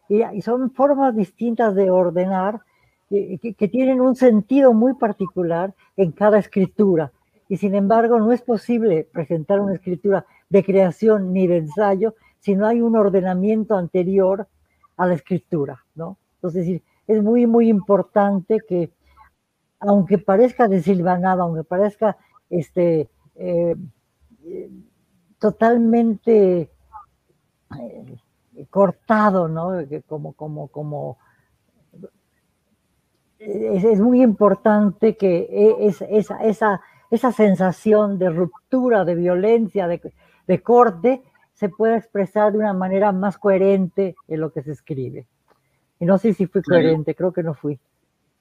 Y, 0.09 0.41
son 0.41 0.71
formas 0.71 1.15
distintas 1.15 1.75
de 1.75 1.91
ordenar 1.91 2.61
que, 3.11 3.69
tienen 3.71 4.01
un 4.01 4.17
sentido 4.17 4.73
muy 4.73 4.95
particular 4.95 5.75
en 5.97 6.12
cada 6.12 6.39
escritura. 6.39 7.12
Y 7.49 7.59
sin 7.59 7.75
embargo, 7.75 8.19
no 8.19 8.33
es 8.33 8.43
posible 8.43 9.07
presentar 9.12 9.61
una 9.61 9.75
escritura 9.75 10.25
de 10.49 10.65
creación 10.65 11.33
ni 11.33 11.47
de 11.47 11.59
ensayo 11.59 12.15
si 12.41 12.55
no 12.55 12.67
hay 12.67 12.81
un 12.81 12.97
ordenamiento 12.97 13.77
anterior 13.77 14.47
a 14.97 15.07
la 15.07 15.15
escritura, 15.15 15.85
¿no? 15.95 16.17
Entonces, 16.37 16.81
es 17.07 17.23
muy, 17.23 17.47
muy 17.47 17.69
importante 17.69 18.61
que, 18.67 18.91
aunque 19.81 20.19
parezca 20.19 20.69
desilvanado, 20.69 21.43
aunque 21.43 21.65
parezca 21.65 22.17
este, 22.49 23.09
eh, 23.35 23.77
totalmente 25.39 26.71
eh, 27.81 28.17
cortado, 28.71 29.49
¿no? 29.49 29.73
Como, 30.07 30.33
como, 30.35 30.69
como 30.69 31.19
es, 33.39 34.01
muy 34.01 34.23
importante 34.23 35.17
que 35.17 35.49
e, 35.51 35.87
es, 35.87 36.03
esa, 36.03 36.39
esa, 36.39 36.81
esa, 37.11 37.33
sensación 37.33 38.19
de 38.19 38.31
ruptura, 38.31 39.05
de 39.05 39.15
violencia, 39.15 39.87
de, 39.89 40.01
corte, 40.63 41.23
se 41.55 41.69
pueda 41.69 41.97
expresar 41.97 42.53
de 42.53 42.59
una 42.59 42.73
manera 42.73 43.13
más 43.13 43.39
coherente 43.39 44.15
en 44.29 44.41
lo 44.41 44.53
que 44.53 44.63
se 44.63 44.73
escribe. 44.73 45.27
Y 45.99 46.05
no 46.05 46.19
sé 46.19 46.35
si 46.35 46.47
fui 46.47 46.63
coherente, 46.63 47.15
creo 47.15 47.33
que 47.33 47.43
no 47.43 47.55
fui. 47.55 47.79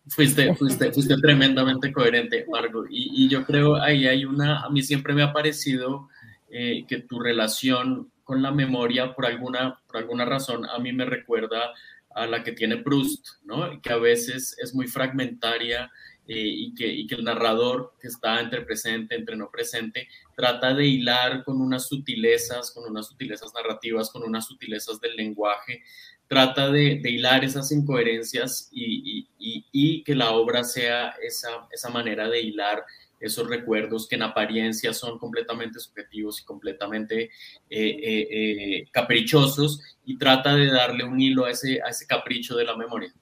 Fuiste, 0.07 0.53
fuiste, 0.55 0.91
fuiste 0.91 1.15
tremendamente 1.17 1.91
coherente, 1.91 2.45
Margo. 2.49 2.85
Y, 2.89 3.25
y, 3.25 3.29
yo 3.29 3.45
creo 3.45 3.75
ahí 3.75 4.07
hay 4.07 4.25
una, 4.25 4.61
a 4.61 4.69
mí 4.69 4.81
siempre 4.81 5.13
me 5.13 5.23
ha 5.23 5.33
parecido 5.33 6.09
eh, 6.49 6.85
que 6.87 6.99
tu 6.99 7.19
relación 7.19 8.11
con 8.23 8.41
la 8.41 8.51
memoria, 8.51 9.13
por 9.13 9.25
alguna, 9.25 9.79
por 9.87 9.97
alguna 9.97 10.25
razón, 10.25 10.65
a 10.65 10.79
mí 10.79 10.91
me 10.93 11.05
recuerda 11.05 11.73
a 12.13 12.25
la 12.27 12.43
que 12.43 12.53
tiene 12.53 12.77
Proust, 12.77 13.27
¿no? 13.43 13.81
Que 13.81 13.91
a 13.91 13.97
veces 13.97 14.55
es 14.59 14.73
muy 14.73 14.87
fragmentaria 14.87 15.91
y, 16.27 16.73
que, 16.73 16.87
y, 16.87 17.07
que, 17.07 17.15
el 17.15 17.23
narrador 17.23 17.93
que 18.01 18.07
está 18.07 18.39
entre 18.39 18.61
presente, 18.61 19.15
entre 19.15 19.35
no 19.35 19.49
presente, 19.51 20.07
trata 20.35 20.73
de 20.73 20.85
hilar 20.85 21.43
con 21.43 21.61
unas 21.61 21.87
sutilezas, 21.87 22.71
con 22.71 22.89
unas 22.89 23.07
sutilezas 23.07 23.53
narrativas, 23.53 24.09
con 24.09 24.23
unas 24.23 24.45
sutilezas 24.45 24.99
del 24.99 25.15
lenguaje, 25.15 25.83
trata 26.27 26.71
de, 26.71 26.99
hilar 27.03 27.43
esas 27.43 27.71
incoherencias 27.71 28.69
y, 28.71 30.03
que 30.03 30.15
la 30.15 30.31
obra 30.31 30.63
sea 30.63 31.15
esa, 31.21 31.67
esa 31.71 31.89
manera 31.89 32.27
de 32.29 32.41
hilar 32.41 32.83
esos 33.19 33.47
recuerdos 33.47 34.07
que 34.07 34.15
en 34.15 34.23
apariencia 34.23 34.93
son 34.93 35.17
completamente 35.17 35.79
subjetivos 35.79 36.41
y 36.41 36.45
completamente 36.45 37.23
eh, 37.23 37.29
eh, 37.69 38.27
eh, 38.29 38.87
caprichosos 38.91 39.81
y 40.05 40.17
trata 40.17 40.55
de 40.55 40.67
darle 40.67 41.03
un 41.05 41.19
hilo 41.19 41.45
a 41.45 41.51
ese, 41.51 41.81
a 41.81 41.89
ese 41.89 42.05
capricho 42.05 42.55
de 42.55 42.65
la 42.65 42.75
memoria. 42.75 43.13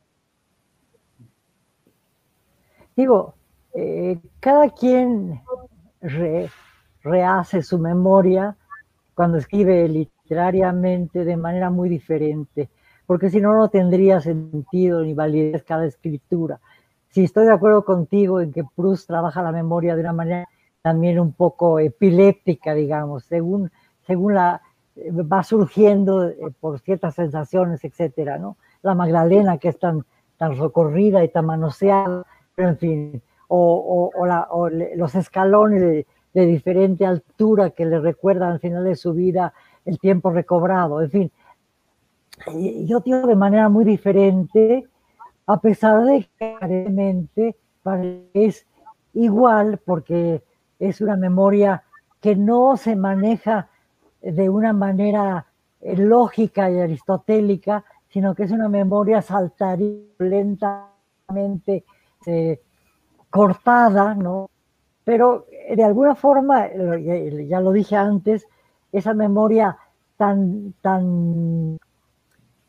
Digo, 2.95 3.36
cada 4.39 4.69
quien 4.69 5.41
rehace 7.03 7.63
su 7.63 7.79
memoria 7.79 8.56
cuando 9.15 9.38
escribe 9.38 9.88
literariamente 9.88 11.25
de 11.25 11.38
manera 11.38 11.69
muy 11.69 11.89
diferente, 11.89 12.69
porque 13.06 13.29
si 13.29 13.41
no, 13.41 13.56
no 13.56 13.69
tendría 13.69 14.21
sentido 14.21 15.01
ni 15.01 15.13
validez 15.13 15.63
cada 15.63 15.86
escritura 15.86 16.60
sí 17.13 17.23
estoy 17.23 17.45
de 17.45 17.53
acuerdo 17.53 17.86
contigo 17.86 18.41
en 18.41 18.51
que 18.51 18.63
Proust 18.75 19.08
trabaja 19.08 19.43
la 19.43 19.51
memoria 19.51 19.95
de 19.95 20.01
una 20.01 20.13
manera 20.13 20.49
también 20.82 21.19
un 21.19 21.32
poco 21.32 21.79
epiléptica, 21.79 22.73
digamos, 22.73 23.25
según, 23.25 23.71
según 24.08 24.34
la 24.34 24.62
eh, 24.95 25.12
va 25.12 25.43
surgiendo 25.43 26.27
eh, 26.27 26.38
por 26.60 26.79
ciertas 26.79 27.13
sensaciones, 27.13 27.84
etcétera, 27.84 28.39
¿no? 28.39 28.58
La 28.82 28.95
Magdalena 28.95 29.60
que 29.60 29.69
es 29.69 29.79
tan, 29.79 30.03
tan 30.38 30.58
recorrida 30.58 31.23
y 31.23 31.29
tan 31.29 31.45
manoseada, 31.45 32.25
en 32.57 32.77
fin, 32.77 33.21
o, 33.47 34.11
los 34.95 35.15
escalones 35.15 35.81
de, 35.81 36.08
de, 36.33 36.45
diferente 36.45 37.06
altura 37.06 37.71
que 37.71 37.85
le 37.85 37.99
recuerdan 37.99 38.54
al 38.54 38.60
final 38.60 38.83
de 38.83 38.95
su 38.95 39.13
vida 39.13 39.54
el 39.85 39.99
tiempo 39.99 40.31
recobrado, 40.31 41.01
en 41.01 41.10
fin. 41.10 41.31
Yo 42.85 42.99
digo 43.01 43.27
de 43.27 43.35
manera 43.35 43.69
muy 43.69 43.85
diferente 43.85 44.87
a 45.45 45.60
pesar 45.60 46.04
de 46.04 46.27
que 46.37 46.56
aparentemente 46.56 47.58
es 48.33 48.65
igual 49.13 49.79
porque 49.85 50.41
es 50.79 51.01
una 51.01 51.15
memoria 51.15 51.83
que 52.21 52.35
no 52.35 52.77
se 52.77 52.95
maneja 52.95 53.69
de 54.21 54.49
una 54.49 54.73
manera 54.73 55.47
eh, 55.81 55.97
lógica 55.97 56.71
y 56.71 56.79
aristotélica, 56.79 57.83
sino 58.08 58.33
que 58.33 58.43
es 58.43 58.51
una 58.51 58.69
memoria 58.69 59.21
saltaría 59.21 59.99
lentamente 60.19 61.83
eh, 62.28 62.62
cortada, 63.30 64.15
¿no? 64.15 64.50
Pero 65.04 65.48
de 65.76 65.84
alguna 65.84 66.15
forma, 66.15 66.67
ya 66.71 67.60
lo 67.60 67.71
dije 67.71 67.96
antes, 67.96 68.48
esa 68.92 69.13
memoria 69.13 69.78
tan, 70.17 70.74
tan 70.82 71.78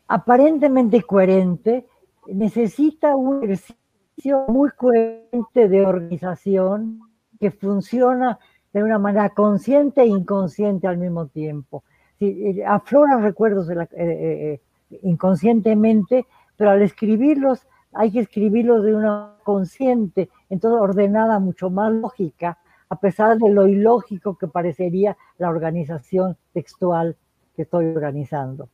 aparentemente 0.07 1.01
coherente, 1.03 1.87
necesita 2.27 3.15
un 3.15 3.43
ejercicio 3.43 4.45
muy 4.47 4.71
coherente 4.71 5.69
de 5.69 5.85
organización 5.85 7.01
que 7.39 7.51
funciona 7.51 8.39
de 8.73 8.83
una 8.83 8.99
manera 8.99 9.29
consciente 9.29 10.01
e 10.01 10.07
inconsciente 10.07 10.87
al 10.87 10.97
mismo 10.97 11.27
tiempo. 11.27 11.83
Sí, 12.19 12.61
afloran 12.61 13.23
recuerdos 13.23 13.69
eh, 13.69 13.87
eh, 13.95 14.61
inconscientemente, 15.03 16.25
pero 16.55 16.71
al 16.71 16.81
escribirlos 16.81 17.65
hay 17.95 18.11
que 18.11 18.19
escribirlos 18.19 18.83
de 18.83 18.93
una 18.93 19.35
consciente, 19.43 20.29
entonces 20.49 20.79
ordenada, 20.79 21.39
mucho 21.39 21.69
más 21.69 21.91
lógica, 21.93 22.59
a 22.89 22.99
pesar 22.99 23.37
de 23.37 23.49
lo 23.49 23.67
ilógico 23.67 24.37
que 24.37 24.47
parecería 24.47 25.17
la 25.37 25.49
organización 25.49 26.37
textual 26.53 27.15
que 27.55 27.63
estoy 27.63 27.85
organizando. 27.85 28.69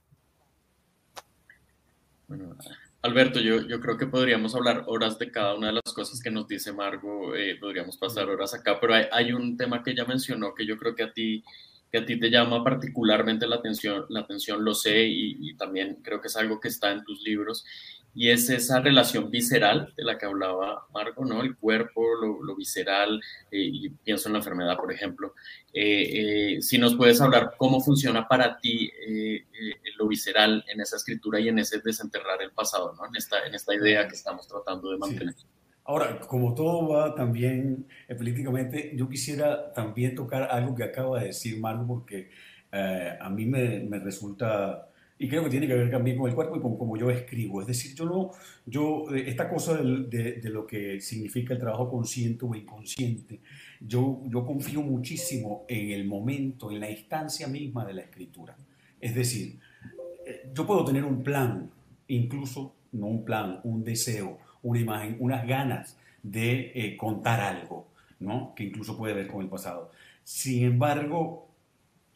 Bueno, 2.28 2.56
Alberto, 3.04 3.40
yo, 3.40 3.62
yo 3.68 3.80
creo 3.80 3.98
que 3.98 4.08
podríamos 4.08 4.56
hablar 4.56 4.86
horas 4.88 5.18
de 5.20 5.32
cada 5.32 5.56
una 5.56 5.68
de 5.68 5.74
las 5.74 5.94
cosas 5.94 6.22
que 6.22 6.32
nos 6.32 6.48
dice 6.48 6.72
Margo, 6.72 7.36
eh, 7.36 7.58
podríamos 7.60 7.98
pasar 7.98 8.30
horas 8.30 8.54
acá, 8.54 8.80
pero 8.80 8.94
hay, 8.94 9.06
hay, 9.12 9.34
un 9.34 9.58
tema 9.58 9.84
que 9.84 9.92
ella 9.92 10.06
mencionó 10.06 10.54
que 10.54 10.66
yo 10.66 10.78
creo 10.78 10.96
que 10.96 11.04
a 11.04 11.12
ti, 11.12 11.44
que 11.92 11.98
a 12.00 12.06
ti 12.06 12.20
te 12.20 12.30
llama 12.30 12.64
particularmente 12.64 13.48
la 13.48 13.58
atención, 13.58 14.06
la 14.10 14.22
atención 14.22 14.64
lo 14.64 14.74
sé, 14.74 15.04
y, 15.04 15.50
y 15.50 15.56
también 15.56 16.00
creo 16.04 16.22
que 16.22 16.28
es 16.28 16.38
algo 16.38 16.60
que 16.60 16.70
está 16.70 16.92
en 16.92 17.04
tus 17.04 17.22
libros, 17.22 17.66
y 18.14 18.30
es 18.30 18.50
esa 18.50 18.82
relación 18.82 19.32
visceral 19.32 19.94
de 19.96 20.04
la 20.04 20.18
que 20.18 20.26
hablaba 20.26 20.86
Marco, 20.94 21.24
¿no? 21.24 21.42
El 21.42 21.56
cuerpo, 21.56 22.04
lo, 22.42 22.56
visceral, 22.56 23.22
eh, 23.50 23.58
y 23.62 23.90
pienso 23.90 24.28
en 24.28 24.34
la 24.34 24.40
enfermedad, 24.40 24.76
por 24.76 24.92
ejemplo. 24.92 25.34
Eh, 25.74 26.56
eh, 26.56 26.62
si 26.62 26.78
nos 26.78 26.96
puedes 26.96 27.22
hablar 27.22 27.54
cómo 27.58 27.80
funciona 27.80 28.28
para 28.28 28.58
ti 28.58 28.92
lo 29.98 30.08
visceral 30.08 30.64
en 30.68 30.82
esa 30.82 30.98
escritura 30.98 31.40
y 31.40 31.48
en 31.48 31.60
ese 31.60 31.80
desenterrar 31.80 32.42
el 32.42 32.52
pasado, 32.52 32.94
¿no? 32.94 33.08
En 33.08 33.16
esta, 33.16 33.46
en 33.46 33.56
esta 33.56 33.74
idea 33.74 34.08
que 34.08 34.16
estamos 34.16 34.48
tratando 34.48 34.92
de 34.92 34.98
mantener. 34.98 35.36
Ahora, 35.84 36.20
como 36.20 36.54
todo 36.54 36.90
va 36.90 37.16
también 37.16 37.88
políticamente, 38.18 38.92
yo 38.96 39.08
quisiera 39.10 39.72
también 39.74 40.16
tocar 40.16 40.44
algo 40.44 40.76
que 40.76 40.84
acaba 40.84 41.20
de 41.20 41.28
decir 41.28 41.60
Marco, 41.60 41.88
porque 41.88 42.30
a 42.72 43.30
mí 43.30 43.46
me, 43.46 43.80
me 43.82 44.00
resulta 44.00 44.91
y 45.22 45.28
creo 45.28 45.44
que 45.44 45.52
tiene 45.52 45.68
que 45.68 45.76
ver 45.76 45.92
también 45.92 46.18
con 46.18 46.28
el 46.28 46.34
cuerpo 46.34 46.56
y 46.58 46.62
con 46.62 46.76
cómo 46.80 46.98
yo 46.98 47.12
escribo. 47.12 47.62
Es 47.62 47.68
decir, 47.68 47.94
yo 47.94 48.06
no, 48.06 48.32
yo, 48.66 49.06
eh, 49.14 49.26
esta 49.28 49.48
cosa 49.48 49.78
de, 49.78 50.40
de, 50.42 50.50
lo 50.50 50.66
que 50.66 51.00
significa 51.00 51.54
el 51.54 51.60
trabajo 51.60 51.92
consciente 51.92 52.44
o 52.44 52.56
inconsciente, 52.56 53.40
yo, 53.80 54.24
yo 54.26 54.44
confío 54.44 54.82
muchísimo 54.82 55.64
en 55.68 55.92
el 55.92 56.06
momento, 56.06 56.72
en 56.72 56.80
la 56.80 56.90
instancia 56.90 57.48
misma 57.48 57.86
de 57.86 57.94
la 57.94 58.02
escritura. 58.02 58.58
Es 59.00 59.14
decir, 59.14 59.60
eh, 60.26 60.50
yo 60.56 60.66
puedo 60.66 60.84
tener 60.84 61.06
un 61.06 61.22
plan, 61.22 61.70
incluso 62.08 62.74
no 62.94 63.06
un 63.06 63.24
plan, 63.24 63.60
un 63.64 63.84
deseo, 63.84 64.40
una 64.64 64.80
imagen, 64.80 65.18
unas 65.20 65.46
ganas 65.46 66.00
de 66.24 66.72
eh, 66.74 66.98
contar 66.98 67.42
algo, 67.42 67.90
¿no? 68.20 68.56
Que 68.56 68.64
incluso 68.64 68.98
puede 68.98 69.14
ver 69.14 69.28
con 69.28 69.42
el 69.42 69.50
pasado. 69.50 69.92
Sin 70.24 70.64
embargo, 70.64 71.51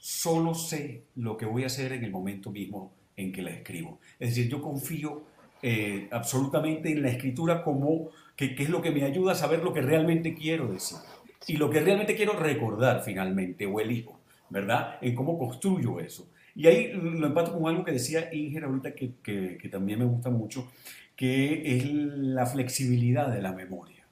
solo 0.05 0.53
sé 0.53 1.05
lo 1.15 1.35
que 1.35 1.47
voy 1.47 1.63
a 1.63 1.65
hacer 1.65 1.91
en 1.91 2.03
el 2.03 2.11
momento 2.11 2.51
mismo 2.51 2.93
en 3.17 3.31
que 3.31 3.41
la 3.41 3.49
escribo. 3.49 3.99
Es 4.19 4.29
decir, 4.29 4.51
yo 4.51 4.61
confío 4.61 5.23
eh, 5.63 6.07
absolutamente 6.11 6.91
en 6.91 7.01
la 7.01 7.09
escritura 7.09 7.63
como 7.63 8.11
que, 8.35 8.55
es 8.55 8.69
lo 8.69 8.83
que 8.83 8.91
me 8.91 9.03
ayuda 9.03 9.31
a 9.31 9.35
saber 9.35 9.63
lo 9.63 9.73
que 9.73 9.81
realmente 9.81 10.35
quiero 10.35 10.67
decir 10.67 10.99
y 11.47 11.57
lo 11.57 11.71
que 11.71 11.79
realmente 11.79 12.15
quiero 12.15 12.33
recordar 12.33 13.01
finalmente 13.03 13.65
o 13.65 13.79
elijo, 13.79 14.19
¿verdad? 14.51 14.99
En 15.01 15.15
cómo 15.15 15.39
construyo 15.39 15.99
eso. 15.99 16.29
Y 16.53 16.67
ahí 16.67 16.91
lo 16.93 17.25
empato 17.25 17.51
con 17.51 17.67
algo 17.67 17.83
que 17.83 17.93
decía 17.93 18.31
Inger 18.31 18.65
ahorita 18.65 18.93
que, 18.93 19.13
que, 19.23 19.69
también 19.69 19.97
me 19.97 20.05
gusta 20.05 20.29
mucho, 20.29 20.71
que 21.15 21.77
es 21.77 21.83
la 21.83 22.45
flexibilidad 22.45 23.33
de 23.33 23.41
la 23.41 23.53
memoria. 23.53 24.05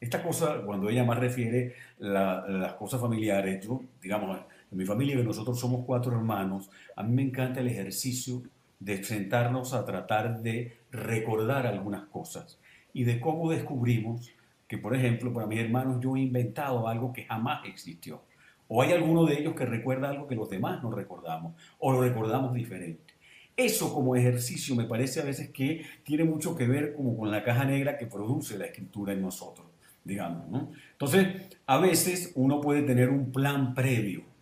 Esta 0.00 0.22
cosa, 0.22 0.62
cuando 0.64 0.88
ella 0.88 1.04
más 1.04 1.18
refiere 1.18 1.74
las 1.98 2.72
cosas 2.74 2.98
familiares, 2.98 3.62
yo, 3.62 3.82
digamos, 4.00 4.38
en 4.70 4.78
mi 4.78 4.84
familia, 4.84 5.16
que 5.16 5.24
nosotros 5.24 5.58
somos 5.58 5.84
cuatro 5.86 6.12
hermanos, 6.12 6.70
a 6.96 7.02
mí 7.02 7.12
me 7.12 7.22
encanta 7.22 7.60
el 7.60 7.68
ejercicio 7.68 8.42
de 8.80 9.02
sentarnos 9.02 9.72
a 9.72 9.84
tratar 9.84 10.42
de 10.42 10.78
recordar 10.90 11.66
algunas 11.66 12.04
cosas 12.06 12.58
y 12.92 13.04
de 13.04 13.20
cómo 13.20 13.50
descubrimos 13.50 14.32
que, 14.68 14.78
por 14.78 14.94
ejemplo, 14.94 15.32
para 15.32 15.46
mis 15.46 15.60
hermanos 15.60 16.00
yo 16.00 16.16
he 16.16 16.20
inventado 16.20 16.88
algo 16.88 17.12
que 17.12 17.24
jamás 17.24 17.64
existió. 17.66 18.22
O 18.68 18.82
hay 18.82 18.92
alguno 18.92 19.24
de 19.26 19.38
ellos 19.38 19.54
que 19.54 19.66
recuerda 19.66 20.08
algo 20.08 20.26
que 20.26 20.34
los 20.34 20.48
demás 20.48 20.82
no 20.82 20.90
recordamos, 20.90 21.54
o 21.78 21.92
lo 21.92 22.00
recordamos 22.00 22.54
diferente. 22.54 23.14
Eso 23.56 23.94
como 23.94 24.16
ejercicio 24.16 24.74
me 24.74 24.84
parece 24.84 25.20
a 25.20 25.24
veces 25.24 25.50
que 25.50 25.84
tiene 26.02 26.24
mucho 26.24 26.56
que 26.56 26.66
ver 26.66 26.94
como 26.94 27.16
con 27.16 27.30
la 27.30 27.44
caja 27.44 27.64
negra 27.64 27.96
que 27.96 28.06
produce 28.06 28.58
la 28.58 28.66
escritura 28.66 29.12
en 29.12 29.22
nosotros, 29.22 29.66
digamos. 30.02 30.48
¿no? 30.48 30.72
Entonces, 30.92 31.56
a 31.66 31.78
veces 31.78 32.32
uno 32.34 32.60
puede 32.60 32.82
tener 32.82 33.10
un 33.10 33.30
plan 33.30 33.74
previo 33.74 34.33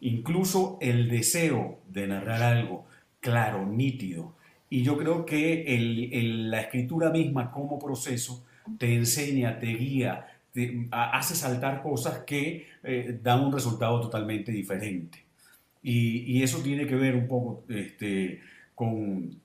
incluso 0.00 0.78
el 0.80 1.08
deseo 1.08 1.80
de 1.88 2.06
narrar 2.06 2.42
algo 2.42 2.86
claro, 3.20 3.66
nítido. 3.66 4.34
Y 4.68 4.82
yo 4.82 4.96
creo 4.96 5.26
que 5.26 5.64
la 6.48 6.60
escritura 6.60 7.10
misma 7.10 7.50
como 7.50 7.78
proceso 7.78 8.44
te 8.78 8.94
enseña, 8.94 9.58
te 9.58 9.66
guía, 9.66 10.26
te, 10.52 10.88
hace 10.90 11.34
saltar 11.34 11.82
cosas 11.82 12.20
que 12.20 12.66
eh, 12.82 13.18
dan 13.22 13.40
un 13.40 13.52
resultado 13.52 14.00
totalmente 14.00 14.52
diferente. 14.52 15.24
Y, 15.82 16.42
eso 16.42 16.62
tiene 16.62 16.86
que 16.86 16.94
ver 16.94 17.16
un 17.16 17.26
poco 17.26 17.64
este, 17.68 18.40
con, 18.74 19.40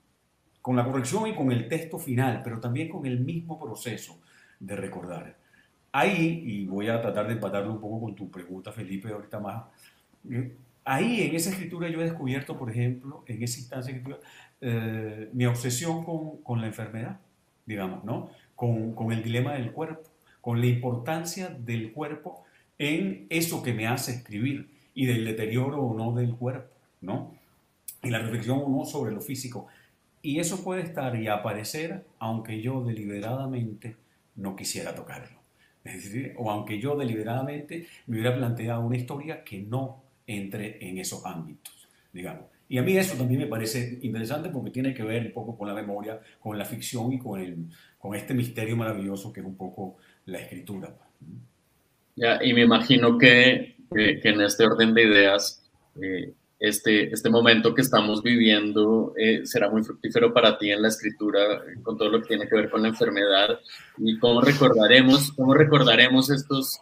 con 0.61 0.75
la 0.75 0.83
corrección 0.83 1.27
y 1.27 1.35
con 1.35 1.51
el 1.51 1.67
texto 1.67 1.97
final, 1.97 2.41
pero 2.43 2.59
también 2.59 2.89
con 2.89 3.05
el 3.05 3.19
mismo 3.19 3.59
proceso 3.59 4.19
de 4.59 4.75
recordar. 4.75 5.37
Ahí, 5.91 6.43
y 6.45 6.65
voy 6.65 6.89
a 6.89 7.01
tratar 7.01 7.27
de 7.27 7.33
empatarlo 7.33 7.71
un 7.71 7.79
poco 7.79 8.01
con 8.01 8.15
tu 8.15 8.29
pregunta, 8.29 8.71
Felipe, 8.71 9.09
ahorita 9.09 9.39
más, 9.39 9.63
Ahí 10.83 11.21
en 11.21 11.35
esa 11.35 11.49
escritura 11.49 11.89
yo 11.89 11.99
he 11.99 12.03
descubierto, 12.03 12.57
por 12.57 12.69
ejemplo, 12.69 13.23
en 13.25 13.41
esa 13.41 13.59
instancia 13.59 13.91
de 13.91 13.99
escritura, 13.99 14.27
eh, 14.61 15.29
mi 15.33 15.45
obsesión 15.45 16.03
con, 16.03 16.37
con, 16.43 16.61
la 16.61 16.67
enfermedad, 16.67 17.19
digamos, 17.65 18.03
¿no? 18.03 18.29
Con, 18.55 18.93
con, 18.93 19.11
el 19.11 19.23
dilema 19.23 19.53
del 19.53 19.71
cuerpo, 19.71 20.03
con 20.41 20.61
la 20.61 20.67
importancia 20.67 21.49
del 21.49 21.91
cuerpo 21.91 22.43
en 22.77 23.25
eso 23.29 23.63
que 23.63 23.73
me 23.73 23.87
hace 23.87 24.11
escribir 24.11 24.69
y 24.93 25.05
del 25.07 25.25
deterioro 25.25 25.81
o 25.81 25.97
no 25.97 26.13
del 26.13 26.35
cuerpo, 26.35 26.73
¿no? 27.01 27.35
Y 28.03 28.09
la 28.09 28.19
reflexión 28.19 28.61
o 28.63 28.69
no 28.69 28.85
sobre 28.85 29.11
lo 29.11 29.21
físico. 29.21 29.67
Y 30.21 30.39
eso 30.39 30.63
puede 30.63 30.81
estar 30.81 31.15
y 31.15 31.27
aparecer 31.27 32.05
aunque 32.19 32.61
yo 32.61 32.83
deliberadamente 32.83 33.95
no 34.35 34.55
quisiera 34.55 34.93
tocarlo. 34.95 35.39
Es 35.83 36.03
decir, 36.03 36.33
o 36.37 36.49
aunque 36.49 36.79
yo 36.79 36.95
deliberadamente 36.95 37.87
me 38.07 38.15
hubiera 38.15 38.35
planteado 38.35 38.81
una 38.81 38.97
historia 38.97 39.43
que 39.43 39.59
no 39.59 40.01
entre 40.27 40.77
en 40.87 40.97
esos 40.97 41.25
ámbitos, 41.25 41.87
digamos. 42.11 42.45
Y 42.67 42.77
a 42.77 42.83
mí 42.83 42.97
eso 42.97 43.15
también 43.15 43.41
me 43.41 43.47
parece 43.47 43.99
interesante 44.01 44.49
porque 44.49 44.71
tiene 44.71 44.93
que 44.93 45.03
ver 45.03 45.27
un 45.27 45.33
poco 45.33 45.57
con 45.57 45.67
la 45.67 45.73
memoria, 45.73 46.19
con 46.39 46.57
la 46.57 46.65
ficción 46.65 47.13
y 47.13 47.19
con, 47.19 47.39
el, 47.39 47.67
con 47.99 48.15
este 48.15 48.33
misterio 48.33 48.75
maravilloso 48.75 49.31
que 49.31 49.41
es 49.41 49.45
un 49.45 49.55
poco 49.55 49.97
la 50.25 50.39
escritura. 50.39 50.95
Ya, 52.15 52.43
y 52.43 52.53
me 52.53 52.61
imagino 52.61 53.17
que, 53.17 53.75
que, 53.93 54.19
en 54.23 54.41
este 54.41 54.65
orden 54.65 54.93
de 54.93 55.03
ideas, 55.03 55.69
eh, 56.01 56.33
este, 56.59 57.13
este 57.13 57.29
momento 57.29 57.73
que 57.73 57.81
estamos 57.81 58.23
viviendo 58.23 59.13
eh, 59.17 59.45
será 59.45 59.69
muy 59.69 59.83
fructífero 59.83 60.33
para 60.33 60.57
ti 60.57 60.71
en 60.71 60.81
la 60.81 60.87
escritura, 60.87 61.61
con 61.83 61.97
todo 61.97 62.09
lo 62.09 62.21
que 62.21 62.29
tiene 62.29 62.47
que 62.47 62.55
ver 62.55 62.69
con 62.69 62.81
la 62.81 62.89
enfermedad. 62.89 63.59
Y 63.97 64.17
cómo 64.19 64.41
recordaremos, 64.41 65.31
cómo 65.33 65.53
recordaremos 65.53 66.29
estos 66.29 66.79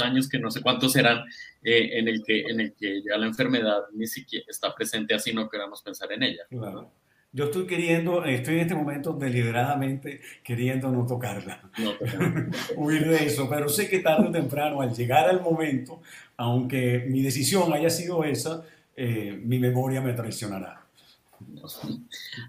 años 0.00 0.28
que 0.28 0.38
no 0.38 0.50
sé 0.50 0.60
cuántos 0.60 0.92
serán 0.92 1.24
eh, 1.62 1.98
en, 1.98 2.08
el 2.08 2.22
que, 2.22 2.42
en 2.42 2.60
el 2.60 2.74
que 2.74 3.02
ya 3.02 3.16
la 3.16 3.26
enfermedad 3.26 3.82
ni 3.94 4.06
siquiera 4.06 4.44
está 4.48 4.74
presente 4.74 5.14
así 5.14 5.32
no 5.32 5.48
queramos 5.48 5.82
pensar 5.82 6.12
en 6.12 6.22
ella. 6.22 6.42
Yo 7.36 7.44
estoy 7.44 7.66
queriendo, 7.66 8.24
estoy 8.24 8.54
en 8.54 8.60
este 8.60 8.74
momento 8.74 9.12
deliberadamente 9.12 10.22
queriendo 10.42 10.90
no 10.90 11.04
tocarla, 11.04 11.60
no, 11.76 11.92
huir 12.76 13.06
de 13.06 13.26
eso, 13.26 13.46
pero 13.46 13.68
sé 13.68 13.90
que 13.90 13.98
tarde 13.98 14.28
o 14.28 14.30
temprano, 14.32 14.80
al 14.80 14.94
llegar 14.94 15.28
al 15.28 15.42
momento, 15.42 16.00
aunque 16.38 17.04
mi 17.06 17.20
decisión 17.20 17.70
haya 17.74 17.90
sido 17.90 18.24
esa, 18.24 18.64
eh, 18.96 19.38
mi 19.44 19.58
memoria 19.58 20.00
me 20.00 20.14
traicionará. 20.14 20.80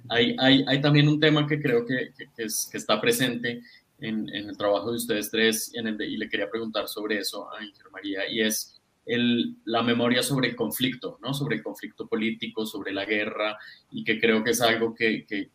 Hay, 0.07 0.37
hay, 0.39 0.63
hay, 0.65 0.79
también 0.79 1.09
un 1.09 1.19
tema 1.19 1.45
que 1.45 1.61
creo 1.61 1.85
que, 1.85 2.13
que, 2.15 2.43
es, 2.45 2.69
que 2.71 2.77
está 2.77 3.01
presente 3.01 3.61
en, 3.99 4.29
en, 4.33 4.47
el 4.47 4.55
trabajo 4.55 4.91
de 4.91 4.95
ustedes 4.95 5.29
tres 5.29 5.69
en 5.75 5.87
el 5.87 6.01
y 6.01 6.15
le 6.15 6.29
quería 6.29 6.49
preguntar 6.49 6.87
sobre 6.87 7.17
eso 7.17 7.53
a 7.53 7.57
Ángel 7.57 7.91
María, 7.91 8.21
y 8.29 8.39
es 8.39 8.76
el, 9.07 9.55
la 9.65 9.81
memoria 9.81 10.21
sobre 10.21 10.49
el 10.49 10.55
conflicto, 10.55 11.17
¿no? 11.21 11.33
sobre 11.33 11.55
el 11.55 11.63
conflicto 11.63 12.07
político, 12.07 12.65
sobre 12.65 12.93
la 12.93 13.05
guerra, 13.05 13.57
y 13.89 14.03
que 14.03 14.19
creo 14.19 14.43
que 14.43 14.51
es 14.51 14.61
algo 14.61 14.93
que, 14.93 15.25
que, 15.25 15.49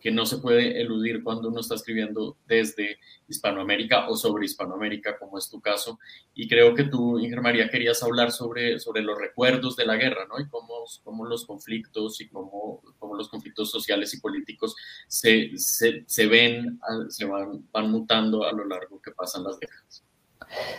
que 0.00 0.10
no 0.10 0.26
se 0.26 0.38
puede 0.38 0.80
eludir 0.80 1.22
cuando 1.22 1.48
uno 1.48 1.60
está 1.60 1.74
escribiendo 1.74 2.36
desde 2.46 2.98
Hispanoamérica 3.28 4.08
o 4.08 4.16
sobre 4.16 4.44
Hispanoamérica, 4.44 5.18
como 5.18 5.38
es 5.38 5.48
tu 5.48 5.60
caso. 5.60 5.98
Y 6.34 6.48
creo 6.48 6.74
que 6.74 6.84
tú, 6.84 7.18
Inger 7.18 7.40
María, 7.40 7.70
querías 7.70 8.02
hablar 8.02 8.30
sobre, 8.30 8.78
sobre 8.78 9.02
los 9.02 9.18
recuerdos 9.18 9.76
de 9.76 9.86
la 9.86 9.96
guerra, 9.96 10.26
¿no? 10.28 10.38
Y 10.38 10.48
cómo, 10.48 10.84
cómo 11.02 11.24
los 11.24 11.46
conflictos 11.46 12.20
y 12.20 12.28
cómo, 12.28 12.82
cómo, 12.98 13.16
los 13.16 13.28
conflictos 13.28 13.70
sociales 13.70 14.12
y 14.14 14.20
políticos 14.20 14.76
se, 15.08 15.50
se, 15.56 16.04
se 16.06 16.26
ven, 16.26 16.78
se 17.08 17.24
van, 17.24 17.66
van 17.72 17.90
mutando 17.90 18.44
a 18.44 18.52
lo 18.52 18.66
largo 18.66 19.00
que 19.00 19.12
pasan 19.12 19.44
las 19.44 19.58
guerras. 19.58 20.04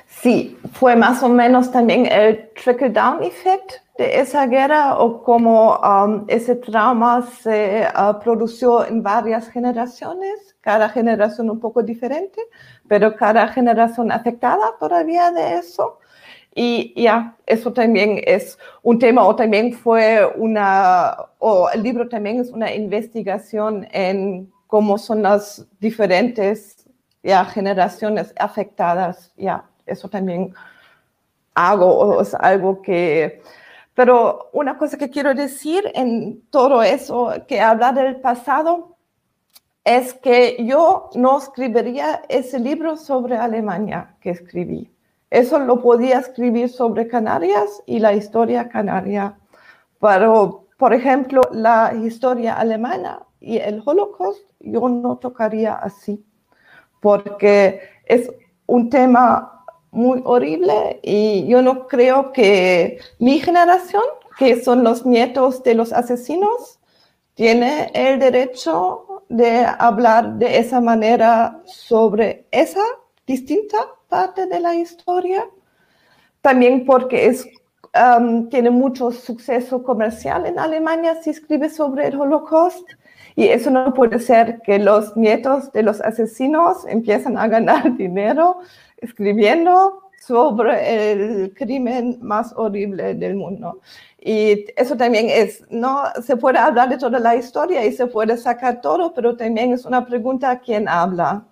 Sí, 0.08 0.58
fue 0.74 0.96
más 0.96 1.24
o 1.24 1.30
menos 1.30 1.72
también 1.72 2.06
el 2.06 2.50
trickle-down 2.54 3.24
effect 3.24 3.72
de 3.98 4.20
esa 4.20 4.46
guerra 4.46 5.00
o 5.00 5.24
cómo 5.24 5.78
um, 5.80 6.26
ese 6.28 6.56
trauma 6.56 7.22
se 7.42 7.88
uh, 7.96 8.20
produjo 8.20 8.86
en 8.86 9.02
varias 9.02 9.50
generaciones, 9.50 10.56
cada 10.62 10.90
generación 10.90 11.50
un 11.50 11.60
poco 11.60 11.82
diferente, 11.82 12.42
pero 12.88 13.16
cada 13.16 13.48
generación 13.48 14.12
afectada 14.12 14.76
todavía 14.80 15.32
de 15.32 15.56
eso. 15.56 16.00
Y 16.54 16.94
ya, 17.02 17.38
eso 17.46 17.72
también 17.72 18.22
es 18.26 18.60
un 18.84 19.00
tema 19.00 19.26
o 19.26 19.36
también 19.36 19.74
fue 19.74 20.26
una, 20.36 21.16
o 21.40 21.70
el 21.70 21.82
libro 21.82 22.10
también 22.10 22.42
es 22.42 22.50
una 22.50 22.74
investigación 22.74 23.88
en 23.92 24.52
cómo 24.68 24.98
son 24.98 25.24
las 25.24 25.66
diferentes 25.80 26.81
ya 27.24 27.46
generaciones 27.46 28.34
afectadas, 28.38 29.32
ya, 29.38 29.66
eso 29.86 30.10
también 30.10 30.54
hago, 31.54 32.22
es 32.22 32.34
algo 32.36 32.82
que... 32.82 33.42
Pero 33.94 34.50
una 34.54 34.78
cosa 34.78 34.98
que 34.98 35.10
quiero 35.10 35.34
decir 35.34 35.92
en 35.94 36.42
todo 36.50 36.82
eso 36.82 37.34
que 37.48 37.60
habla 37.60 37.92
del 37.92 38.22
pasado 38.22 38.96
es 39.84 40.14
que 40.14 40.64
yo 40.66 41.10
no 41.16 41.38
escribiría 41.38 42.22
ese 42.30 42.60
libro 42.60 42.96
sobre 42.96 43.36
Alemania 43.36 44.16
que 44.22 44.30
escribí. 44.30 44.90
Eso 45.30 45.60
lo 45.60 45.82
podía 45.82 46.20
escribir 46.20 46.70
sobre 46.70 47.08
Canarias 47.08 47.84
y 47.86 48.00
la 48.00 48.14
historia 48.14 48.70
canaria. 48.70 49.38
Pero, 50.00 50.68
por 50.78 50.94
ejemplo, 50.94 51.42
la 51.52 51.94
historia 51.94 52.56
alemana 52.56 53.26
y 53.40 53.58
el 53.58 53.82
Holocaust, 53.84 54.42
yo 54.60 54.88
no 54.90 55.18
tocaría 55.18 55.74
así 55.74 56.24
porque 57.02 57.82
es 58.06 58.32
un 58.68 58.90
tema 58.90 59.66
muy 59.92 60.22
horrible 60.24 61.02
y 61.04 61.46
yo 61.48 61.62
no 61.62 61.88
creo 61.88 62.32
que 62.32 63.00
mi 63.20 63.40
generación, 63.40 64.04
que 64.38 64.64
son 64.64 64.84
los 64.84 65.06
nietos 65.06 65.64
de 65.64 65.76
los 65.76 65.92
asesinos, 65.92 66.80
tiene 67.34 67.92
el 67.94 68.20
derecho 68.20 69.24
de 69.28 69.66
hablar 69.80 70.34
de 70.36 70.58
esa 70.58 70.82
manera 70.82 71.62
sobre 71.66 72.46
esa 72.52 72.84
distinta 73.26 73.78
parte 74.08 74.46
de 74.46 74.60
la 74.60 74.76
historia. 74.76 75.50
También 76.42 76.86
porque 76.86 77.28
es, 77.28 77.48
um, 78.20 78.50
tiene 78.50 78.70
mucho 78.70 79.12
suceso 79.12 79.84
comercial 79.84 80.46
en 80.46 80.60
Alemania 80.60 81.22
si 81.22 81.30
escribe 81.30 81.70
sobre 81.70 82.08
el 82.08 82.20
Holocaust. 82.20 82.88
Y 83.36 83.48
eso 83.48 83.70
no 83.72 83.94
puede 83.94 84.20
ser 84.20 84.62
que 84.62 84.80
los 84.80 85.16
nietos 85.16 85.72
de 85.72 85.84
los 85.84 86.02
asesinos 86.02 86.86
empiezan 86.88 87.38
a 87.38 87.48
ganar 87.48 87.96
dinero 87.98 88.60
escribiendo 88.98 90.02
sobre 90.20 91.12
el 91.12 91.54
crimen 91.56 92.20
más 92.22 92.54
horrible 92.56 93.16
del 93.16 93.36
mundo. 93.36 93.82
Y 94.20 94.66
eso 94.76 94.96
también 94.96 95.28
es, 95.30 95.64
no 95.72 96.04
se 96.22 96.38
puede 96.38 96.60
hablar 96.60 96.90
de 96.90 96.98
toda 96.98 97.20
la 97.20 97.36
historia 97.36 97.84
y 97.86 97.92
se 97.92 98.06
puede 98.06 98.38
sacar 98.38 98.82
todo, 98.82 99.14
pero 99.14 99.36
también 99.36 99.74
es 99.74 99.84
una 99.86 100.06
pregunta 100.06 100.52
a 100.52 100.60
quién 100.60 100.88
habla. 100.88 101.44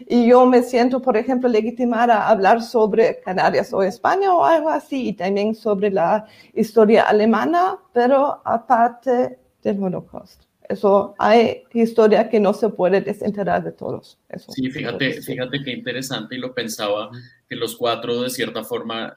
Y 0.00 0.26
yo 0.26 0.44
me 0.44 0.62
siento, 0.62 1.00
por 1.00 1.16
ejemplo, 1.16 1.48
legitimada 1.48 2.22
a 2.22 2.30
hablar 2.30 2.62
sobre 2.62 3.20
Canarias 3.20 3.72
o 3.72 3.82
España 3.82 4.34
o 4.34 4.44
algo 4.44 4.70
así, 4.70 5.08
y 5.08 5.12
también 5.12 5.54
sobre 5.54 5.90
la 5.90 6.26
historia 6.52 7.04
alemana, 7.04 7.78
pero 7.92 8.40
aparte 8.44 9.38
del 9.62 9.82
Holocaust. 9.82 10.45
Eso 10.68 11.14
hay 11.18 11.64
historia 11.72 12.28
que 12.28 12.40
no 12.40 12.52
se 12.52 12.68
puede 12.68 13.00
desenterrar 13.00 13.62
de 13.62 13.72
todos. 13.72 14.18
Eso 14.28 14.50
sí, 14.52 14.70
fíjate, 14.70 15.22
fíjate 15.22 15.62
qué 15.62 15.72
interesante 15.72 16.36
y 16.36 16.38
lo 16.38 16.54
pensaba 16.54 17.10
que 17.48 17.56
los 17.56 17.76
cuatro 17.76 18.22
de 18.22 18.30
cierta 18.30 18.64
forma 18.64 19.14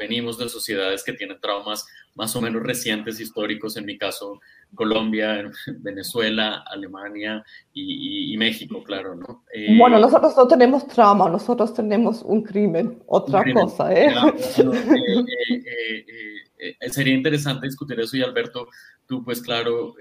venimos 0.00 0.38
de 0.38 0.48
sociedades 0.48 1.04
que 1.04 1.12
tienen 1.12 1.38
traumas 1.40 1.86
más 2.14 2.34
o 2.34 2.40
menos 2.40 2.62
recientes 2.62 3.20
históricos, 3.20 3.76
en 3.76 3.84
mi 3.84 3.96
caso 3.98 4.40
Colombia, 4.74 5.50
Venezuela, 5.80 6.64
Alemania 6.66 7.44
y, 7.72 8.36
México, 8.38 8.82
claro, 8.82 9.14
¿no? 9.14 9.44
Eh, 9.52 9.76
bueno, 9.78 9.98
nosotros 9.98 10.34
no 10.34 10.48
tenemos 10.48 10.86
trauma, 10.88 11.28
nosotros 11.28 11.74
tenemos 11.74 12.22
un 12.22 12.42
crimen, 12.42 13.02
otra 13.06 13.44
cosa, 13.52 13.92
¿eh? 13.94 14.10
eh, 14.58 16.04
eh 16.58 16.90
sería 16.90 17.14
interesante 17.14 17.66
discutir 17.66 18.00
eso 18.00 18.16
y 18.16 18.22
Alberto, 18.22 18.68
tú 19.10 19.24
pues 19.24 19.42
claro, 19.42 19.96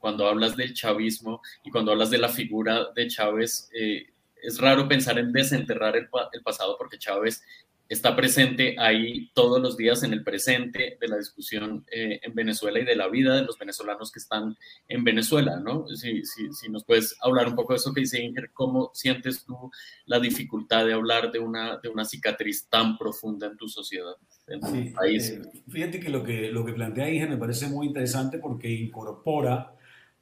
cuando 0.00 0.26
hablas 0.26 0.56
del 0.56 0.74
chavismo 0.74 1.40
y 1.62 1.70
cuando 1.70 1.92
hablas 1.92 2.10
de 2.10 2.18
la 2.18 2.28
figura 2.28 2.88
de 2.92 3.06
Chávez, 3.06 3.70
es 3.72 4.58
raro 4.58 4.88
pensar 4.88 5.16
en 5.20 5.32
desenterrar 5.32 5.96
el, 5.96 6.08
el 6.32 6.42
pasado 6.42 6.76
porque 6.76 6.98
Chávez 6.98 7.44
está 7.92 8.16
presente 8.16 8.76
ahí 8.78 9.30
todos 9.34 9.60
los 9.60 9.76
días 9.76 10.02
en 10.02 10.12
el 10.12 10.24
presente 10.24 10.96
de 11.00 11.08
la 11.08 11.18
discusión 11.18 11.84
eh, 11.92 12.20
en 12.22 12.34
Venezuela 12.34 12.80
y 12.80 12.84
de 12.84 12.96
la 12.96 13.08
vida 13.08 13.36
de 13.36 13.42
los 13.42 13.58
venezolanos 13.58 14.10
que 14.10 14.18
están 14.18 14.56
en 14.88 15.04
Venezuela, 15.04 15.60
¿no? 15.60 15.86
Si, 15.88 16.22
si, 16.24 16.70
nos 16.70 16.84
puedes 16.84 17.16
hablar 17.20 17.48
un 17.48 17.54
poco 17.54 17.74
de 17.74 17.78
eso 17.78 17.92
que 17.92 18.00
dice 18.00 18.22
Inger, 18.22 18.50
¿cómo 18.52 18.90
sientes 18.94 19.44
tú 19.44 19.70
la 20.06 20.20
dificultad 20.20 20.86
de 20.86 20.94
hablar 20.94 21.30
de 21.30 21.38
una, 21.38 21.78
de 21.78 21.88
una 21.90 22.04
cicatriz 22.04 22.66
tan 22.68 22.96
profunda 22.96 23.46
en 23.46 23.56
tu 23.56 23.68
sociedad, 23.68 24.14
en 24.46 24.60
tu 24.60 24.94
país? 24.94 25.28
Eh, 25.28 25.42
fíjate 25.68 26.00
que 26.00 26.08
lo, 26.08 26.22
que 26.22 26.50
lo 26.50 26.64
que 26.64 26.72
plantea 26.72 27.10
Inger 27.10 27.28
me 27.28 27.36
parece 27.36 27.68
muy 27.68 27.86
interesante 27.86 28.38
porque 28.38 28.70
incorpora 28.70 29.74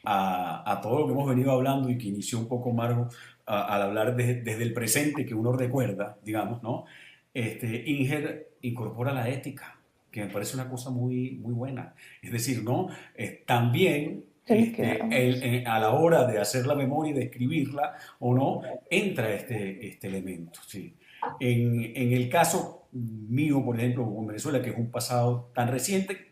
a, 0.03 0.73
a, 0.73 0.81
todo 0.81 1.01
lo 1.01 1.07
que 1.07 1.13
hemos 1.13 1.29
venido 1.29 1.53
hablando 1.53 1.89
y 1.89 1.99
que 1.99 2.09
inició 2.09 2.39
un 2.39 2.49
poco 2.49 2.73
Margo 2.73 3.09
al 3.47 3.83
hablar 3.83 4.15
desde 4.15 4.63
el 4.63 4.73
presente 4.73 5.27
que 5.27 5.35
uno 5.35 5.53
recuerda, 5.53 6.17
digamos, 6.23 6.63
¿no? 6.63 6.85
Este, 7.33 7.83
Inger 7.87 8.55
incorpora 8.63 9.13
la 9.13 9.29
ética, 9.29 9.79
que 10.11 10.25
me 10.25 10.31
parece 10.31 10.57
una 10.57 10.69
cosa 10.69 10.91
muy, 10.91 11.33
muy 11.33 11.55
buena. 11.55 11.95
Es 12.23 12.33
decir, 12.33 12.63
¿no? 12.63 12.89
Eh, 13.15 13.43
también 13.47 14.25
este, 14.47 14.99
eh, 15.11 15.65
a 15.67 15.79
la 15.79 15.91
hora 15.91 16.27
de 16.27 16.39
hacer 16.39 16.67
la 16.67 16.75
memoria 16.75 17.13
y 17.13 17.15
de 17.15 17.25
escribirla 17.25 17.95
o 18.19 18.35
no, 18.35 18.63
entra 18.91 19.33
este, 19.33 19.87
este 19.87 20.09
elemento. 20.09 20.61
¿sí? 20.67 20.95
En, 21.39 21.93
en, 21.95 22.13
el 22.13 22.29
caso 22.29 22.89
mío, 22.93 23.65
por 23.65 23.79
ejemplo, 23.79 24.05
con 24.13 24.27
Venezuela, 24.27 24.61
que 24.61 24.71
es 24.71 24.77
un 24.77 24.91
pasado 24.91 25.53
tan 25.55 25.69
reciente, 25.69 26.31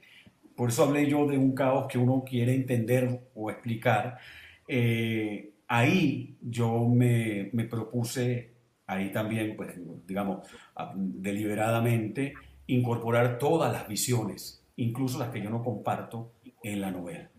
por 0.57 0.71
eso 0.71 0.83
hablé 0.83 1.09
yo 1.09 1.27
de 1.27 1.39
un 1.39 1.53
caos 1.53 1.87
que 1.87 1.99
uno 1.99 2.25
quiere 2.29 2.53
entender 2.53 3.21
o 3.37 3.49
explicar, 3.49 4.19
eh, 4.67 5.53
ahí 5.69 6.37
yo 6.43 6.89
me, 6.89 7.51
me 7.53 7.65
propuse 7.65 8.58
ahí 8.89 9.13
también, 9.13 9.55
pues, 9.55 9.75
digamos, 10.07 10.49
deliberadamente 10.97 12.35
incorporar 12.67 13.39
todas 13.39 13.73
las 13.73 13.87
visiones, 13.87 14.65
incluso 14.77 15.19
las 15.19 15.29
que 15.29 15.43
yo 15.43 15.51
no 15.51 15.63
comparto 15.63 16.33
en 16.63 16.81
la 16.81 16.91
novela. 16.91 17.31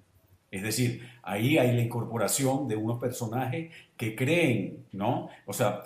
Es 0.51 0.63
decir, 0.63 1.07
ahí 1.21 1.57
hay 1.57 1.75
la 1.75 1.81
incorporación 1.81 2.67
de 2.67 2.75
unos 2.75 2.99
personajes 2.99 3.71
que 3.97 4.15
creen, 4.15 4.85
¿no? 4.93 5.29
O 5.45 5.53
sea, 5.53 5.83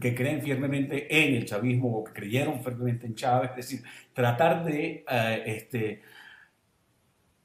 que 0.00 0.14
creen 0.14 0.42
firmemente 0.42 1.06
en 1.24 1.34
el 1.34 1.46
chavismo 1.46 1.98
o 1.98 2.04
que 2.04 2.12
creyeron 2.12 2.62
firmemente 2.62 3.06
en 3.06 3.14
Chávez. 3.14 3.50
Es 3.50 3.56
decir, 3.56 3.82
tratar 4.12 4.64
de 4.64 5.04
eh, 5.08 5.42
este, 5.46 6.02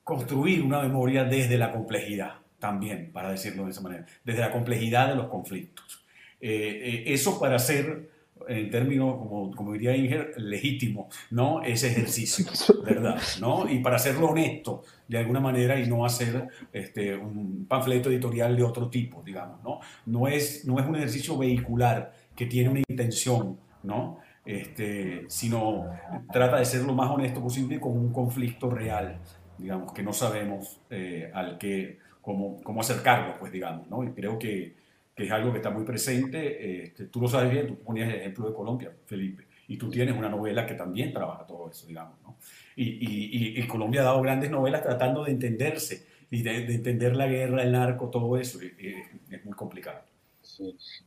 construir 0.04 0.62
una 0.62 0.82
memoria 0.82 1.24
desde 1.24 1.58
la 1.58 1.72
complejidad 1.72 2.36
también, 2.58 3.12
para 3.14 3.32
decirlo 3.32 3.64
de 3.66 3.72
esa 3.72 3.82
manera, 3.82 4.06
desde 4.26 4.42
la 4.42 4.52
complejidad 4.52 5.08
de 5.08 5.16
los 5.16 5.28
conflictos. 5.28 5.99
Eh, 6.42 7.04
eh, 7.06 7.14
eso 7.14 7.40
para 7.40 7.60
ser, 7.60 8.10
en 8.48 8.70
términos, 8.72 9.18
como, 9.18 9.52
como 9.56 9.74
diría 9.74 9.96
Inger, 9.96 10.34
legítimo, 10.38 11.10
¿no? 11.32 11.62
Ese 11.62 11.88
ejercicio, 11.88 12.46
¿verdad? 12.86 13.22
¿no? 13.40 13.70
Y 13.70 13.80
para 13.80 13.98
hacerlo 13.98 14.30
honesto, 14.30 14.84
de 15.08 15.18
alguna 15.18 15.40
manera, 15.40 15.80
y 15.80 15.88
no 15.88 16.06
hacer 16.06 16.48
este, 16.74 17.16
un 17.16 17.66
panfleto 17.68 18.10
editorial 18.10 18.56
de 18.56 18.64
otro 18.64 18.90
tipo, 18.90 19.22
digamos, 19.24 19.62
¿no? 19.64 19.80
No 20.06 20.28
es, 20.28 20.66
no 20.66 20.80
es 20.80 20.86
un 20.86 20.96
ejercicio 20.96 21.38
vehicular 21.38 22.14
que 22.36 22.46
tiene 22.46 22.70
una 22.70 22.82
intención, 22.88 23.60
¿no? 23.84 24.20
Este, 24.46 25.26
sino 25.28 25.92
trata 26.32 26.58
de 26.58 26.66
ser 26.66 26.82
lo 26.82 26.94
más 26.94 27.12
honesto 27.12 27.42
posible 27.42 27.80
con 27.80 27.92
un 27.92 28.12
conflicto 28.12 28.70
real, 28.70 29.20
digamos, 29.58 29.94
que 29.94 30.02
no 30.02 30.14
sabemos 30.14 30.82
eh, 30.90 31.30
al 31.34 31.58
que, 31.58 32.00
cómo, 32.22 32.60
cómo 32.64 32.82
acercarlo, 32.82 33.38
pues, 33.38 33.52
digamos, 33.52 33.88
¿no? 33.90 34.04
Y 34.04 34.12
creo 34.12 34.40
que 34.40 34.79
que 35.20 35.26
es 35.26 35.32
algo 35.34 35.52
que 35.52 35.58
está 35.58 35.70
muy 35.70 35.84
presente. 35.84 36.84
Este, 36.86 37.08
tú 37.08 37.20
lo 37.20 37.28
sabes 37.28 37.52
bien, 37.52 37.68
tú 37.68 37.76
ponías 37.80 38.08
el 38.08 38.22
ejemplo 38.22 38.48
de 38.48 38.54
Colombia, 38.54 38.94
Felipe, 39.06 39.48
y 39.68 39.76
tú 39.76 39.90
tienes 39.90 40.18
una 40.18 40.30
novela 40.30 40.66
que 40.66 40.76
también 40.76 41.12
trabaja 41.12 41.46
todo 41.46 41.70
eso, 41.70 41.86
digamos. 41.86 42.16
¿no? 42.24 42.38
Y, 42.78 42.86
y, 42.86 43.60
y, 43.60 43.68
Colombia 43.68 44.00
ha 44.00 44.06
dado 44.06 44.22
grandes 44.22 44.50
novelas 44.50 44.82
tratando 44.82 45.26
de 45.26 45.32
entenderse 45.32 46.08
y 46.32 46.42
de, 46.42 46.74
entender 46.74 47.18
la 47.18 47.28
guerra, 47.28 47.64
el 47.64 47.74
narco, 47.74 48.10
todo 48.10 48.38
eso, 48.38 48.60
es 48.62 49.44
muy 49.44 49.54
complicado. 49.56 50.00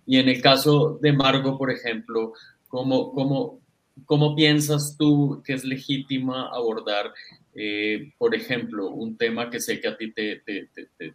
Y 0.05 0.19
en 0.19 0.29
el 0.29 0.43
caso 0.43 0.99
de 1.01 1.15
Margo, 1.15 1.57
por 1.57 1.71
ejemplo, 1.71 2.35
¿cómo, 2.69 3.13
cómo, 3.13 3.61
cómo 4.05 4.37
piensas 4.37 4.95
tú 4.99 5.43
que 5.43 5.55
es 5.55 5.65
legítima 5.65 6.51
abordar, 6.53 7.15
eh, 7.55 8.13
por 8.17 8.35
ejemplo, 8.35 8.91
un 8.91 9.17
tema 9.17 9.51
que 9.51 9.61
sé 9.61 9.81
que 9.81 9.89
a 9.89 9.97
ti 9.97 10.13
te, 10.13 10.43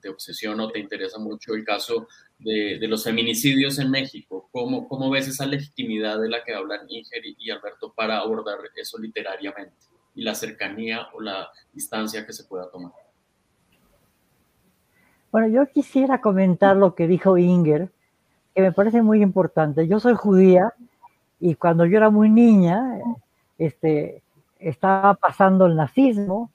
obsesiona 0.09 0.65
o 0.65 0.71
te 0.71 0.79
interesa 0.79 1.17
mucho, 1.19 1.53
el 1.53 1.63
caso 1.63 2.07
de, 2.37 2.77
de 2.79 2.87
los 2.87 3.03
feminicidios 3.03 3.79
en 3.79 3.89
México? 3.89 4.47
¿Cómo, 4.51 4.87
¿Cómo, 4.87 5.09
ves 5.09 5.27
esa 5.27 5.45
legitimidad 5.45 6.19
de 6.19 6.29
la 6.29 6.43
que 6.43 6.53
hablan 6.53 6.89
Inger 6.89 7.23
y 7.25 7.49
Alberto 7.49 7.93
para 7.95 8.19
abordar 8.19 8.57
eso 8.75 8.97
literariamente 8.99 9.75
y 10.15 10.23
la 10.23 10.35
cercanía 10.35 11.07
o 11.13 11.21
la 11.21 11.49
distancia 11.73 12.25
que 12.25 12.33
se 12.33 12.43
pueda 12.43 12.69
tomar? 12.69 12.91
Bueno, 15.31 15.47
yo 15.49 15.67
quisiera 15.71 16.21
comentar 16.21 16.77
lo 16.77 16.95
que 16.95 17.07
dijo 17.07 17.37
Inger, 17.37 17.91
que 18.55 18.61
me 18.61 18.71
parece 18.71 19.01
muy 19.01 19.21
importante. 19.21 19.87
Yo 19.87 19.99
soy 19.99 20.13
judía 20.15 20.73
y 21.39 21.55
cuando 21.55 21.85
yo 21.85 21.97
era 21.97 22.09
muy 22.09 22.29
niña, 22.29 22.81
este, 23.57 24.23
estaba 24.59 25.15
pasando 25.15 25.65
el 25.65 25.75
nazismo 25.75 26.51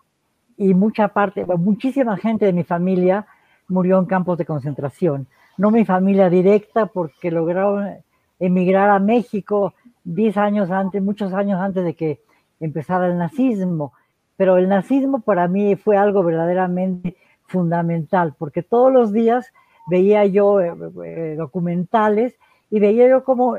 y 0.57 0.75
mucha 0.75 1.09
parte, 1.09 1.45
muchísima 1.45 2.17
gente 2.17 2.47
de 2.47 2.53
mi 2.53 2.65
familia 2.65 3.27
murió 3.69 3.99
en 3.99 4.07
campos 4.07 4.39
de 4.39 4.45
concentración. 4.45 5.27
No 5.57 5.71
mi 5.71 5.85
familia 5.85 6.31
directa 6.31 6.87
porque 6.87 7.31
lograron 7.31 7.99
emigrar 8.39 8.91
a 8.91 8.99
México 8.99 9.75
10 10.05 10.37
años 10.37 10.71
antes, 10.71 11.03
muchos 11.03 11.33
años 11.33 11.61
antes 11.61 11.85
de 11.85 11.95
que 11.95 12.21
empezara 12.61 13.07
el 13.07 13.19
nazismo. 13.19 13.93
Pero 14.37 14.57
el 14.57 14.69
nazismo 14.69 15.21
para 15.21 15.49
mí 15.49 15.77
fue 15.77 15.97
algo 15.97 16.23
verdaderamente 16.23 17.17
fundamental 17.47 18.35
porque 18.39 18.63
todos 18.63 18.93
los 18.93 19.13
días 19.13 19.53
veía 19.89 20.25
yo 20.25 20.61
eh, 20.61 20.73
eh, 21.05 21.35
documentales 21.37 22.35
y 22.71 22.81
veía 22.81 23.09
yo 23.09 23.25
como 23.25 23.57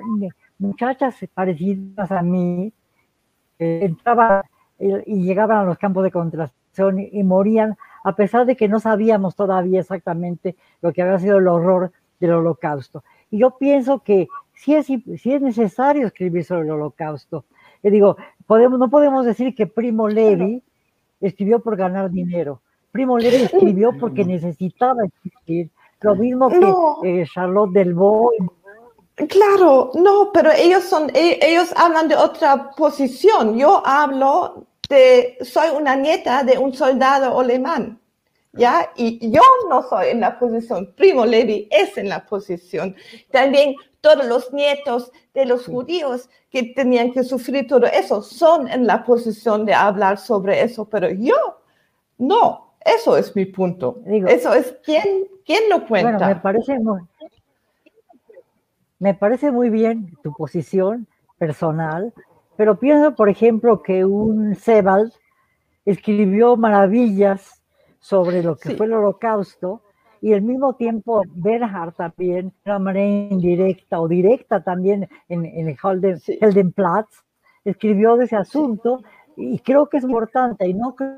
muchachas 0.57 1.15
parecidas 1.33 2.11
a 2.11 2.21
mí 2.23 2.73
entraban 3.59 4.43
y, 4.79 5.23
llegaban 5.23 5.57
a 5.57 5.63
los 5.63 5.77
campos 5.77 6.03
de 6.03 6.11
concentración 6.11 6.99
y, 6.99 7.23
morían 7.23 7.77
a 8.03 8.15
pesar 8.15 8.45
de 8.45 8.55
que 8.55 8.67
no 8.67 8.79
sabíamos 8.79 9.35
todavía 9.35 9.79
exactamente 9.79 10.55
lo 10.81 10.91
que 10.91 11.01
había 11.01 11.19
sido 11.19 11.37
el 11.37 11.47
horror 11.47 11.91
del 12.19 12.33
holocausto. 12.33 13.03
Y 13.29 13.39
yo 13.39 13.57
pienso 13.57 13.99
que 13.99 14.27
si 14.53 14.75
es, 14.75 14.87
si 14.87 15.33
es 15.33 15.41
necesario 15.41 16.07
escribir 16.07 16.43
sobre 16.43 16.63
el 16.63 16.71
holocausto. 16.71 17.45
Digo, 17.81 18.17
podemos, 18.45 18.79
no 18.79 18.89
podemos 18.89 19.25
decir 19.25 19.55
que 19.55 19.67
Primo 19.67 20.07
Levi 20.07 20.61
escribió 21.19 21.59
por 21.59 21.75
ganar 21.75 22.11
dinero. 22.11 22.61
Primo 22.91 23.17
Levi 23.17 23.43
escribió 23.43 23.91
porque 23.99 24.23
necesitaba 24.23 25.03
escribir, 25.05 25.69
lo 26.01 26.15
mismo 26.15 26.49
que 26.49 27.21
eh, 27.21 27.25
Charlotte 27.25 27.71
Delvaux. 27.71 28.33
Claro, 29.15 29.91
no, 29.93 30.31
pero 30.33 30.51
ellos 30.51 30.83
son, 30.85 31.11
e, 31.13 31.37
ellos 31.41 31.71
hablan 31.75 32.07
de 32.07 32.15
otra 32.15 32.71
posición. 32.71 33.57
Yo 33.57 33.81
hablo 33.85 34.65
de, 34.89 35.37
soy 35.41 35.69
una 35.69 35.95
nieta 35.95 36.43
de 36.43 36.57
un 36.57 36.73
soldado 36.73 37.39
alemán, 37.39 37.99
¿ya? 38.53 38.91
Y 38.95 39.31
yo 39.31 39.41
no 39.69 39.87
soy 39.87 40.07
en 40.09 40.19
la 40.19 40.39
posición, 40.39 40.93
Primo 40.95 41.25
Levi 41.25 41.67
es 41.69 41.97
en 41.97 42.09
la 42.09 42.25
posición. 42.25 42.95
También 43.31 43.75
todos 44.01 44.25
los 44.25 44.51
nietos 44.51 45.11
de 45.33 45.45
los 45.45 45.65
judíos 45.65 46.29
que 46.49 46.63
tenían 46.75 47.13
que 47.13 47.23
sufrir 47.23 47.67
todo 47.67 47.85
eso 47.85 48.21
son 48.21 48.67
en 48.67 48.87
la 48.87 49.03
posición 49.03 49.65
de 49.65 49.73
hablar 49.73 50.17
sobre 50.17 50.61
eso, 50.61 50.85
pero 50.85 51.09
yo 51.09 51.35
no. 52.17 52.73
Eso 52.83 53.15
es 53.15 53.33
mi 53.35 53.45
punto. 53.45 54.01
eso 54.27 54.53
es 54.53 54.75
quién, 54.83 55.27
quién 55.45 55.69
lo 55.69 55.87
cuenta. 55.87 56.17
Bueno, 56.17 56.27
me 56.27 56.35
parece 56.35 56.79
muy, 56.79 56.99
me 59.03 59.13
parece 59.13 59.51
muy 59.51 59.69
bien 59.69 60.17
tu 60.23 60.31
posición 60.31 61.07
personal, 61.37 62.13
pero 62.55 62.79
pienso, 62.79 63.13
por 63.15 63.27
ejemplo, 63.27 63.81
que 63.81 64.05
un 64.05 64.55
Sebald 64.55 65.11
escribió 65.83 66.55
maravillas 66.55 67.61
sobre 67.99 68.41
lo 68.41 68.55
que 68.55 68.77
fue 68.77 68.85
el 68.85 68.93
holocausto 68.93 69.81
y 70.21 70.31
al 70.31 70.41
mismo 70.41 70.75
tiempo 70.75 71.21
Bernhard 71.35 71.95
también, 71.95 72.53
de 72.63 72.71
una 72.71 72.79
manera 72.79 73.33
indirecta 73.33 73.99
o 73.99 74.07
directa 74.07 74.63
también 74.63 75.09
en, 75.27 75.47
en 75.47 75.67
el 75.67 75.75
Helden, 75.75 76.21
Heldenplatz, 76.39 77.25
escribió 77.65 78.15
de 78.15 78.23
ese 78.23 78.37
asunto 78.37 79.03
y 79.35 79.59
creo 79.59 79.89
que 79.89 79.97
es 79.97 80.05
importante 80.05 80.65
y 80.65 80.73
no 80.73 80.95
creo 80.95 81.17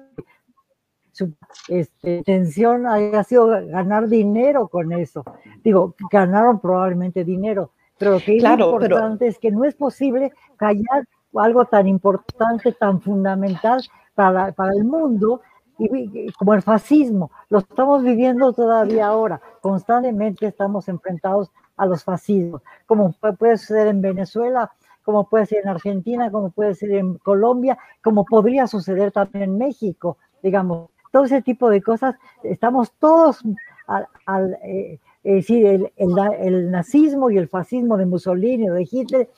su 1.16 1.34
este, 1.70 2.18
intención 2.18 2.86
haya 2.86 3.24
sido 3.24 3.48
ganar 3.48 4.10
dinero 4.10 4.68
con 4.68 4.92
eso. 4.92 5.24
Digo, 5.64 5.96
ganaron 6.12 6.60
probablemente 6.60 7.24
dinero, 7.24 7.72
pero 7.98 8.12
lo 8.12 8.20
que 8.20 8.36
es 8.36 8.44
importante 8.44 9.28
es 9.28 9.40
que 9.40 9.50
no 9.50 9.64
es 9.64 9.76
posible 9.76 10.34
callar 10.58 11.08
algo 11.34 11.64
tan 11.66 11.88
importante, 11.88 12.74
tan 12.74 13.00
fundamental 13.00 13.82
para, 14.14 14.52
para 14.52 14.74
el 14.74 14.84
mundo 14.84 15.40
y, 15.78 16.32
como 16.34 16.54
el 16.54 16.62
fascismo. 16.62 17.32
Lo 17.48 17.60
estamos 17.60 18.04
viviendo 18.04 18.52
todavía 18.52 19.08
ahora. 19.08 19.40
Constantemente 19.62 20.48
estamos 20.48 20.90
enfrentados 20.90 21.50
a 21.78 21.86
los 21.86 22.04
fascismos, 22.04 22.62
como 22.86 23.14
puede 23.38 23.58
suceder 23.58 23.88
en 23.88 24.02
Venezuela, 24.02 24.70
como 25.04 25.30
puede 25.30 25.46
ser 25.46 25.60
en 25.64 25.70
Argentina, 25.70 26.30
como 26.30 26.50
puede 26.50 26.76
ser 26.76 26.92
en 26.92 27.18
Colombia, 27.20 27.78
como 28.04 28.26
podría 28.26 28.68
suceder 28.68 29.14
también 29.14 29.44
en 29.44 29.58
México, 29.58 30.18
digamos 30.44 30.90
todo 31.16 31.24
ese 31.24 31.42
tipo 31.42 31.70
de 31.70 31.82
cosas, 31.82 32.18
estamos 32.44 32.92
todos 33.00 33.42
al, 33.88 34.58
eh, 34.66 35.00
decir, 35.24 35.66
el, 35.66 35.90
el, 35.96 36.70
nazismo 36.70 37.32
y 37.32 37.38
el 37.38 37.48
fascismo 37.48 37.96
de 37.96 38.06
Mussolini 38.06 38.70
o 38.70 38.74
de 38.74 38.86
Hitler 38.92 39.30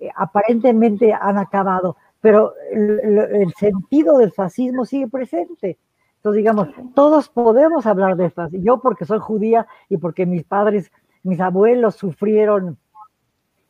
eh, 0.00 0.08
aparentemente 0.16 1.12
han 1.12 1.36
acabado, 1.36 1.98
pero 2.22 2.54
el, 2.72 3.52
sentido 3.58 4.16
del 4.16 4.32
fascismo 4.32 4.86
sigue 4.86 5.06
presente. 5.06 5.76
Entonces, 6.16 6.38
digamos, 6.38 6.68
todos 6.94 7.28
podemos 7.28 7.84
hablar 7.84 8.16
de 8.16 8.30
fascismo. 8.30 8.64
Yo 8.64 8.80
porque 8.80 9.04
soy 9.04 9.18
judía 9.18 9.66
y 9.90 9.98
porque 9.98 10.24
mis 10.24 10.44
padres, 10.44 10.90
mis 11.24 11.40
abuelos 11.40 11.96
sufrieron 11.96 12.78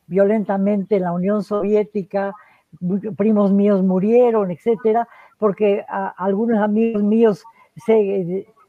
violentamente 0.06 0.94
en 0.94 1.02
la 1.02 1.12
Unión 1.12 1.42
Soviética, 1.42 2.36
primos 3.16 3.52
míos 3.52 3.82
murieron, 3.82 4.52
etcétera, 4.52 5.08
porque 5.38 5.84
algunos 6.16 6.58
amigos 6.58 7.02
míos 7.02 7.44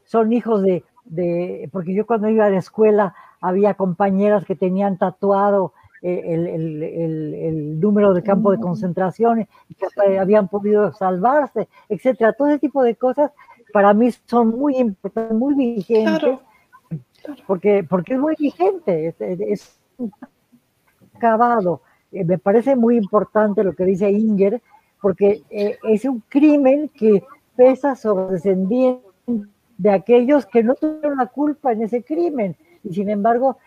son 0.04 0.32
hijos 0.32 0.62
de, 0.62 1.68
porque 1.72 1.94
yo 1.94 2.06
cuando 2.06 2.28
iba 2.28 2.46
a 2.46 2.50
la 2.50 2.58
escuela 2.58 3.14
había 3.40 3.74
compañeras 3.74 4.44
que 4.44 4.54
tenían 4.54 4.98
tatuado 4.98 5.72
eh, 6.02 6.22
el, 6.34 7.80
número 7.80 8.14
de 8.14 8.22
campo 8.22 8.50
de 8.50 8.58
mm. 8.58 8.62
concentración 8.62 9.46
y 9.68 9.74
que 9.74 10.18
habían 10.18 10.48
podido 10.48 10.92
salvarse, 10.92 11.68
etcétera. 11.88 12.32
Todo 12.32 12.48
ese 12.48 12.58
tipo 12.58 12.82
de 12.82 12.94
cosas 12.96 13.32
para 13.72 13.92
mí 13.92 14.10
son 14.26 14.58
muy 14.58 14.76
importantes, 14.76 15.36
muy 15.36 15.54
vigentes, 15.54 16.38
porque, 17.46 17.84
porque 17.88 18.14
es 18.14 18.20
muy 18.20 18.34
vigente, 18.38 19.08
es, 19.08 19.20
es 19.20 19.80
acabado. 21.14 21.82
Eh, 22.12 22.24
me 22.24 22.38
parece 22.38 22.76
muy 22.76 22.96
importante 22.96 23.62
lo 23.62 23.74
que 23.74 23.84
dice 23.84 24.10
Inger, 24.10 24.62
porque 25.00 25.42
eh, 25.50 25.78
es 25.84 26.04
un 26.04 26.22
crimen 26.28 26.88
que 26.88 27.22
pesa 27.56 27.94
sobre 27.94 28.34
descendientes 28.34 29.04
de 29.78 29.90
aquellos 29.90 30.46
que 30.46 30.62
no 30.62 30.74
tuvieron 30.74 31.18
la 31.18 31.26
culpa 31.26 31.72
en 31.72 31.82
ese 31.82 32.02
crimen 32.02 32.56
y 32.84 32.94
sin 32.94 33.08
embargo 33.08 33.58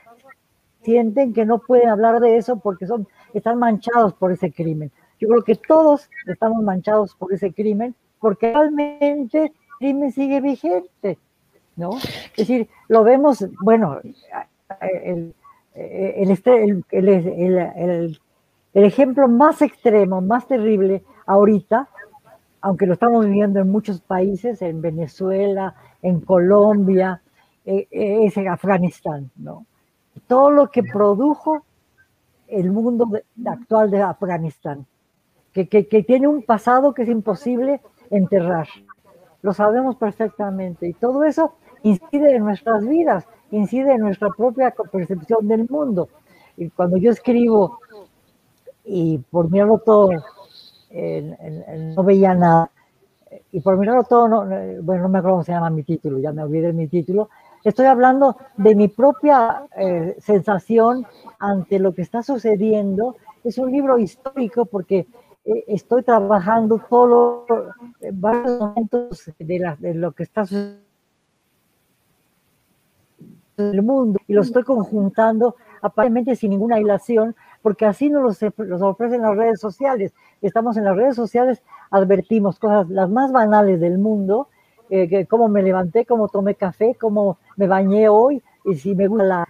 sienten 0.83 1.33
que 1.33 1.45
no 1.45 1.59
pueden 1.59 1.89
hablar 1.89 2.19
de 2.19 2.37
eso 2.37 2.59
porque 2.59 2.85
son, 2.85 3.07
están 3.33 3.57
manchados 3.57 4.13
por 4.13 4.31
ese 4.31 4.51
crimen. 4.51 4.91
Yo 5.19 5.27
creo 5.29 5.43
que 5.43 5.55
todos 5.55 6.09
estamos 6.27 6.61
manchados 6.63 7.15
por 7.15 7.33
ese 7.33 7.53
crimen 7.53 7.95
porque 8.19 8.53
realmente 8.53 9.45
el 9.45 9.51
crimen 9.79 10.11
sigue 10.11 10.41
vigente, 10.41 11.17
¿no? 11.75 11.97
Es 11.97 12.47
decir, 12.47 12.69
lo 12.87 13.03
vemos, 13.03 13.45
bueno, 13.61 13.99
el, 14.81 15.33
este, 15.75 16.63
el, 16.63 16.85
el, 16.91 18.19
el 18.73 18.85
ejemplo 18.85 19.27
más 19.27 19.61
extremo, 19.61 20.21
más 20.21 20.47
terrible 20.47 21.03
ahorita, 21.25 21.89
aunque 22.61 22.85
lo 22.85 22.93
estamos 22.93 23.25
viviendo 23.25 23.59
en 23.59 23.69
muchos 23.69 24.01
países, 24.01 24.61
en 24.61 24.81
Venezuela, 24.81 25.75
en 26.01 26.21
Colombia, 26.21 27.21
eh, 27.65 27.87
eh, 27.91 28.25
es 28.25 28.37
en 28.37 28.47
Afganistán, 28.47 29.31
¿no? 29.35 29.65
Todo 30.27 30.49
lo 30.51 30.69
que 30.69 30.83
produjo 30.83 31.65
el 32.47 32.71
mundo 32.71 33.09
actual 33.45 33.91
de 33.91 34.01
Afganistán, 34.01 34.85
que, 35.53 35.67
que, 35.67 36.03
tiene 36.03 36.27
un 36.27 36.43
pasado 36.43 36.93
que 36.93 37.03
es 37.03 37.09
imposible 37.09 37.81
enterrar. 38.09 38.67
Lo 39.41 39.53
sabemos 39.53 39.95
perfectamente. 39.95 40.87
Y 40.87 40.93
todo 40.93 41.23
eso 41.23 41.55
incide 41.83 42.35
en 42.35 42.43
nuestras 42.43 42.85
vidas, 42.85 43.27
incide 43.51 43.93
en 43.93 44.01
nuestra 44.01 44.29
propia 44.29 44.73
percepción 44.91 45.47
del 45.47 45.67
mundo. 45.69 46.09
Y 46.57 46.69
cuando 46.69 46.97
yo 46.97 47.11
escribo 47.11 47.79
y 48.85 49.17
por 49.17 49.49
mirarlo 49.49 49.79
todo, 49.79 50.09
no 50.11 52.03
veía 52.03 52.33
nada, 52.33 52.71
y 53.51 53.59
por 53.61 53.77
mirarlo 53.77 54.03
todo, 54.03 54.27
no, 54.27 54.45
bueno, 54.83 55.03
no 55.03 55.09
me 55.09 55.19
acuerdo 55.19 55.35
cómo 55.35 55.43
se 55.43 55.51
llama 55.51 55.69
mi 55.69 55.83
título, 55.83 56.19
ya 56.19 56.31
me 56.31 56.43
olvidé 56.43 56.73
mi 56.73 56.87
título, 56.87 57.29
estoy 57.63 57.85
hablando 57.85 58.37
de 58.57 58.75
mi 58.75 58.87
propia 58.87 59.67
eh, 59.77 60.15
sensación 60.19 61.05
ante 61.39 61.79
lo 61.79 61.93
que 61.93 62.01
está 62.01 62.21
sucediendo. 62.21 63.15
Es 63.43 63.57
un 63.57 63.71
libro 63.71 63.97
histórico 63.97 64.65
porque 64.65 65.07
eh, 65.45 65.63
estoy 65.67 66.03
trabajando 66.03 66.79
todos 66.89 67.45
los 67.49 67.75
varios 68.13 68.59
momentos 68.59 69.31
de, 69.39 69.75
de 69.79 69.93
lo 69.93 70.11
que 70.11 70.23
está 70.23 70.45
sucediendo 70.45 70.83
en 73.57 73.65
el 73.65 73.81
mundo 73.83 74.19
y 74.27 74.33
los 74.33 74.47
estoy 74.47 74.63
conjuntando 74.63 75.55
aparentemente 75.81 76.35
sin 76.35 76.51
ninguna 76.51 76.77
dilación, 76.77 77.35
porque 77.63 77.85
así 77.85 78.09
nos 78.09 78.39
los, 78.41 78.81
ofrecen 78.81 79.21
las 79.21 79.35
redes 79.35 79.59
sociales. 79.59 80.13
Estamos 80.41 80.77
en 80.77 80.83
las 80.83 80.95
redes 80.95 81.15
sociales, 81.15 81.63
advertimos 81.89 82.59
cosas 82.59 82.89
las 82.89 83.09
más 83.09 83.31
banales 83.31 83.79
del 83.79 83.97
mundo, 83.97 84.49
eh, 84.89 85.25
cómo 85.25 85.47
me 85.47 85.63
levanté, 85.63 86.05
cómo 86.05 86.27
tomé 86.27 86.55
café, 86.55 86.95
cómo 86.99 87.39
me 87.55 87.67
bañé 87.67 88.09
hoy, 88.09 88.43
y 88.65 88.75
si 88.75 88.93
me 88.93 89.07
gusta 89.07 89.47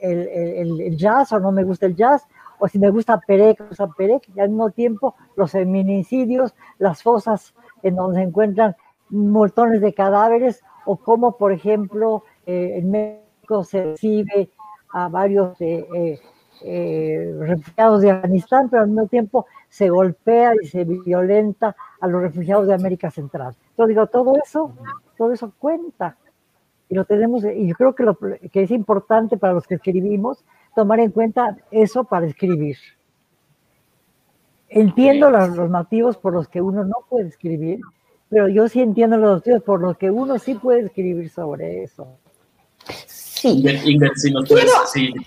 el, 0.00 0.96
jazz 0.96 1.32
o 1.32 1.38
no 1.38 1.52
me 1.52 1.62
gusta 1.62 1.86
el 1.86 1.94
jazz, 1.94 2.26
o 2.58 2.66
si 2.66 2.78
me 2.78 2.90
gusta 2.90 3.20
Perec, 3.20 3.60
o 3.70 3.74
sea, 3.74 3.88
Perec, 3.88 4.28
y 4.34 4.40
al 4.40 4.48
mismo 4.48 4.70
tiempo 4.70 5.14
los 5.36 5.52
feminicidios, 5.52 6.54
las 6.78 7.02
fosas 7.02 7.54
en 7.82 7.94
donde 7.94 8.20
se 8.20 8.22
encuentran 8.26 8.74
montones 9.10 9.82
de 9.82 9.92
cadáveres, 9.92 10.62
o 10.86 10.96
cómo, 10.96 11.36
por 11.36 11.52
ejemplo, 11.52 12.24
eh, 12.46 12.78
en 12.78 12.90
México 12.90 13.64
se 13.64 13.84
recibe 13.84 14.50
a 14.92 15.08
varios 15.08 15.60
eh, 15.60 16.18
eh, 16.62 17.34
refugiados 17.38 18.02
de 18.02 18.10
Afganistán, 18.10 18.68
pero 18.68 18.82
al 18.82 18.88
mismo 18.88 19.06
tiempo 19.06 19.46
se 19.68 19.88
golpea 19.88 20.52
y 20.60 20.66
se 20.66 20.84
violenta 20.84 21.74
a 22.00 22.06
los 22.06 22.20
refugiados 22.22 22.66
de 22.66 22.74
América 22.74 23.10
Central. 23.10 23.54
Yo 23.78 23.86
digo, 23.86 24.06
todo 24.06 24.34
eso, 24.42 24.74
todo 25.16 25.32
eso 25.32 25.52
cuenta. 25.58 26.16
Y 26.88 26.94
lo 26.94 27.04
tenemos, 27.04 27.44
y 27.44 27.68
yo 27.68 27.74
creo 27.74 27.94
que, 27.94 28.02
lo, 28.02 28.18
que 28.18 28.62
es 28.62 28.70
importante 28.70 29.36
para 29.36 29.52
los 29.54 29.66
que 29.66 29.76
escribimos 29.76 30.44
tomar 30.74 31.00
en 31.00 31.12
cuenta 31.12 31.56
eso 31.70 32.04
para 32.04 32.26
escribir. 32.26 32.76
Entiendo 34.68 35.30
los, 35.30 35.56
los 35.56 35.70
motivos 35.70 36.16
por 36.16 36.32
los 36.32 36.48
que 36.48 36.60
uno 36.60 36.84
no 36.84 36.96
puede 37.08 37.28
escribir, 37.28 37.80
pero 38.28 38.48
yo 38.48 38.68
sí 38.68 38.80
entiendo 38.80 39.16
los 39.16 39.36
motivos 39.36 39.62
por 39.62 39.80
los 39.80 39.96
que 39.96 40.10
uno 40.10 40.38
sí 40.38 40.54
puede 40.54 40.80
escribir 40.80 41.30
sobre 41.30 41.82
eso. 41.82 42.18
Sí. 43.40 43.62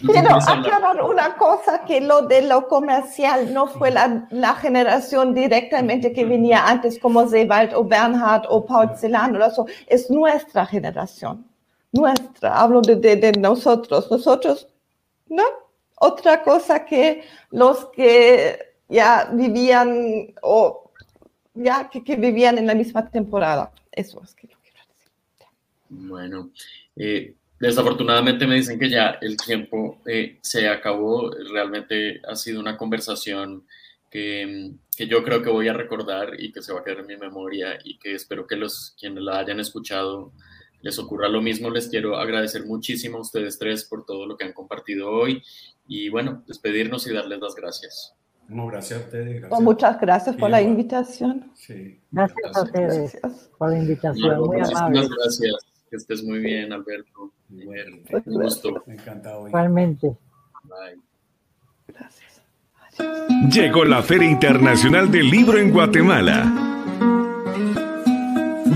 quiero, 0.05 0.35
aclarar 0.35 1.01
una 1.03 1.35
cosa, 1.35 1.83
que 1.83 1.99
lo 1.99 2.21
de 2.21 2.43
lo 2.43 2.67
comercial 2.67 3.51
no 3.51 3.65
fue 3.65 3.89
la, 3.89 4.27
la 4.29 4.53
generación 4.53 5.33
directamente 5.33 6.13
que 6.13 6.23
venía 6.23 6.67
antes 6.67 6.99
como 6.99 7.27
Sebald 7.27 7.73
o 7.73 7.83
Bernhard 7.83 8.43
o 8.49 8.63
Paul 8.67 8.95
Celan 8.95 9.35
o 9.35 9.43
eso, 9.43 9.65
es 9.87 10.11
nuestra 10.11 10.63
generación, 10.67 11.47
nuestra, 11.91 12.55
hablo 12.59 12.81
de, 12.81 12.97
de, 12.97 13.31
nosotros, 13.31 14.11
nosotros, 14.11 14.67
¿no? 15.27 15.43
Otra 15.95 16.43
cosa 16.43 16.85
que 16.85 17.23
los 17.49 17.85
que 17.85 18.75
ya 18.89 19.29
vivían 19.33 20.35
o 20.43 20.91
ya 21.55 21.89
que, 21.89 22.03
que 22.03 22.15
vivían 22.15 22.59
en 22.59 22.67
la 22.67 22.75
misma 22.75 23.09
temporada, 23.09 23.71
eso 23.91 24.21
es 24.23 24.35
que 24.35 24.47
lo 24.47 24.57
quiero 24.61 24.79
decir. 24.87 25.47
Bueno, 25.89 26.51
eh, 26.95 27.33
Desafortunadamente 27.63 28.45
me 28.45 28.55
dicen 28.55 28.77
que 28.77 28.89
ya 28.89 29.17
el 29.21 29.37
tiempo 29.37 30.01
eh, 30.05 30.37
se 30.41 30.67
acabó. 30.67 31.31
Realmente 31.31 32.21
ha 32.27 32.35
sido 32.35 32.59
una 32.59 32.75
conversación 32.75 33.65
que, 34.11 34.73
que, 34.97 35.07
yo 35.07 35.23
creo 35.23 35.41
que 35.41 35.49
voy 35.49 35.69
a 35.69 35.73
recordar 35.73 36.33
y 36.37 36.51
que 36.51 36.61
se 36.61 36.73
va 36.73 36.81
a 36.81 36.83
quedar 36.83 36.99
en 36.99 37.07
mi 37.07 37.15
memoria 37.15 37.79
y 37.81 37.97
que 37.99 38.15
espero 38.15 38.45
que 38.45 38.57
los 38.57 38.93
quienes 38.99 39.23
la 39.23 39.39
hayan 39.39 39.61
escuchado 39.61 40.33
les 40.81 40.99
ocurra 40.99 41.29
lo 41.29 41.41
mismo. 41.41 41.69
Les 41.69 41.87
quiero 41.87 42.17
agradecer 42.17 42.65
muchísimo 42.65 43.19
a 43.19 43.21
ustedes 43.21 43.57
tres 43.57 43.85
por 43.85 44.05
todo 44.05 44.27
lo 44.27 44.35
que 44.35 44.43
han 44.43 44.51
compartido 44.51 45.09
hoy 45.09 45.41
y 45.87 46.09
bueno, 46.09 46.43
despedirnos 46.45 47.07
y 47.07 47.13
darles 47.13 47.39
las 47.39 47.55
gracias. 47.55 48.13
No, 48.49 48.67
gracias 48.67 48.99
a 48.99 49.03
ustedes. 49.05 49.49
muchas 49.61 50.01
gracias 50.01 50.35
por 50.35 50.49
la 50.49 50.61
invitación. 50.61 51.49
Sí, 51.55 52.01
gracias, 52.11 52.57
a 52.57 52.63
ustedes 52.63 53.17
por 53.57 53.69
la 53.71 53.79
invitación. 53.79 54.37
Muy 54.41 54.59
amable. 54.59 55.07
gracias. 55.17 55.72
Que 55.93 55.97
estés 55.97 56.23
muy 56.23 56.39
bien, 56.39 56.73
Alberto. 56.73 57.31
Un 57.51 58.23
gusto. 58.25 58.83
Encantado. 58.87 59.47
Igualmente. 59.47 60.07
Bye. 60.63 60.99
Gracias. 61.87 62.41
Llegó 63.51 63.85
la 63.85 64.01
Feria 64.01 64.27
Internacional 64.27 65.11
del 65.11 65.29
Libro 65.29 65.59
en 65.59 65.69
Guatemala. 65.69 66.51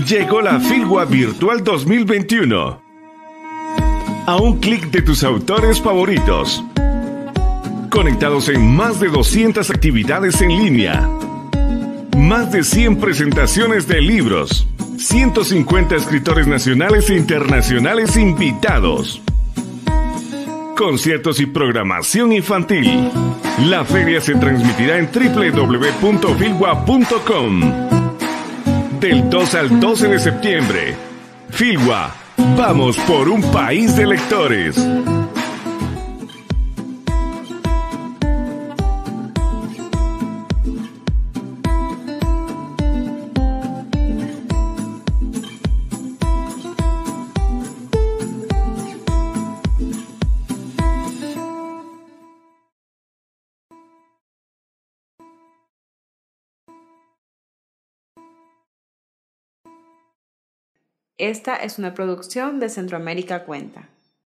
Llegó 0.06 0.40
la 0.40 0.60
Filgua 0.60 1.06
Virtual 1.06 1.64
2021. 1.64 2.82
A 4.24 4.36
un 4.36 4.60
clic 4.60 4.88
de 4.92 5.02
tus 5.02 5.24
autores 5.24 5.80
favoritos. 5.80 6.62
Conectados 7.90 8.48
en 8.48 8.76
más 8.76 9.00
de 9.00 9.08
200 9.08 9.68
actividades 9.70 10.40
en 10.40 10.50
línea. 10.50 11.08
Más 12.16 12.52
de 12.52 12.62
100 12.62 13.00
presentaciones 13.00 13.88
de 13.88 14.02
libros 14.02 14.68
150 14.98 15.96
escritores 15.96 16.46
nacionales 16.46 17.08
e 17.10 17.16
internacionales 17.16 18.16
invitados. 18.16 19.22
Conciertos 20.76 21.40
y 21.40 21.46
programación 21.46 22.32
infantil. 22.32 23.10
La 23.66 23.84
feria 23.84 24.20
se 24.20 24.34
transmitirá 24.34 24.98
en 24.98 25.08
www.filwa.com. 25.12 26.10
Del 29.00 29.30
2 29.30 29.54
al 29.54 29.80
12 29.80 30.08
de 30.08 30.18
septiembre. 30.18 30.96
Filwa, 31.50 32.12
vamos 32.56 32.96
por 32.98 33.28
un 33.28 33.42
país 33.52 33.96
de 33.96 34.06
lectores. 34.06 34.76
Esta 61.18 61.56
es 61.56 61.80
una 61.80 61.94
producción 61.94 62.60
de 62.60 62.68
Centroamérica 62.68 63.44
Cuenta. 63.44 63.88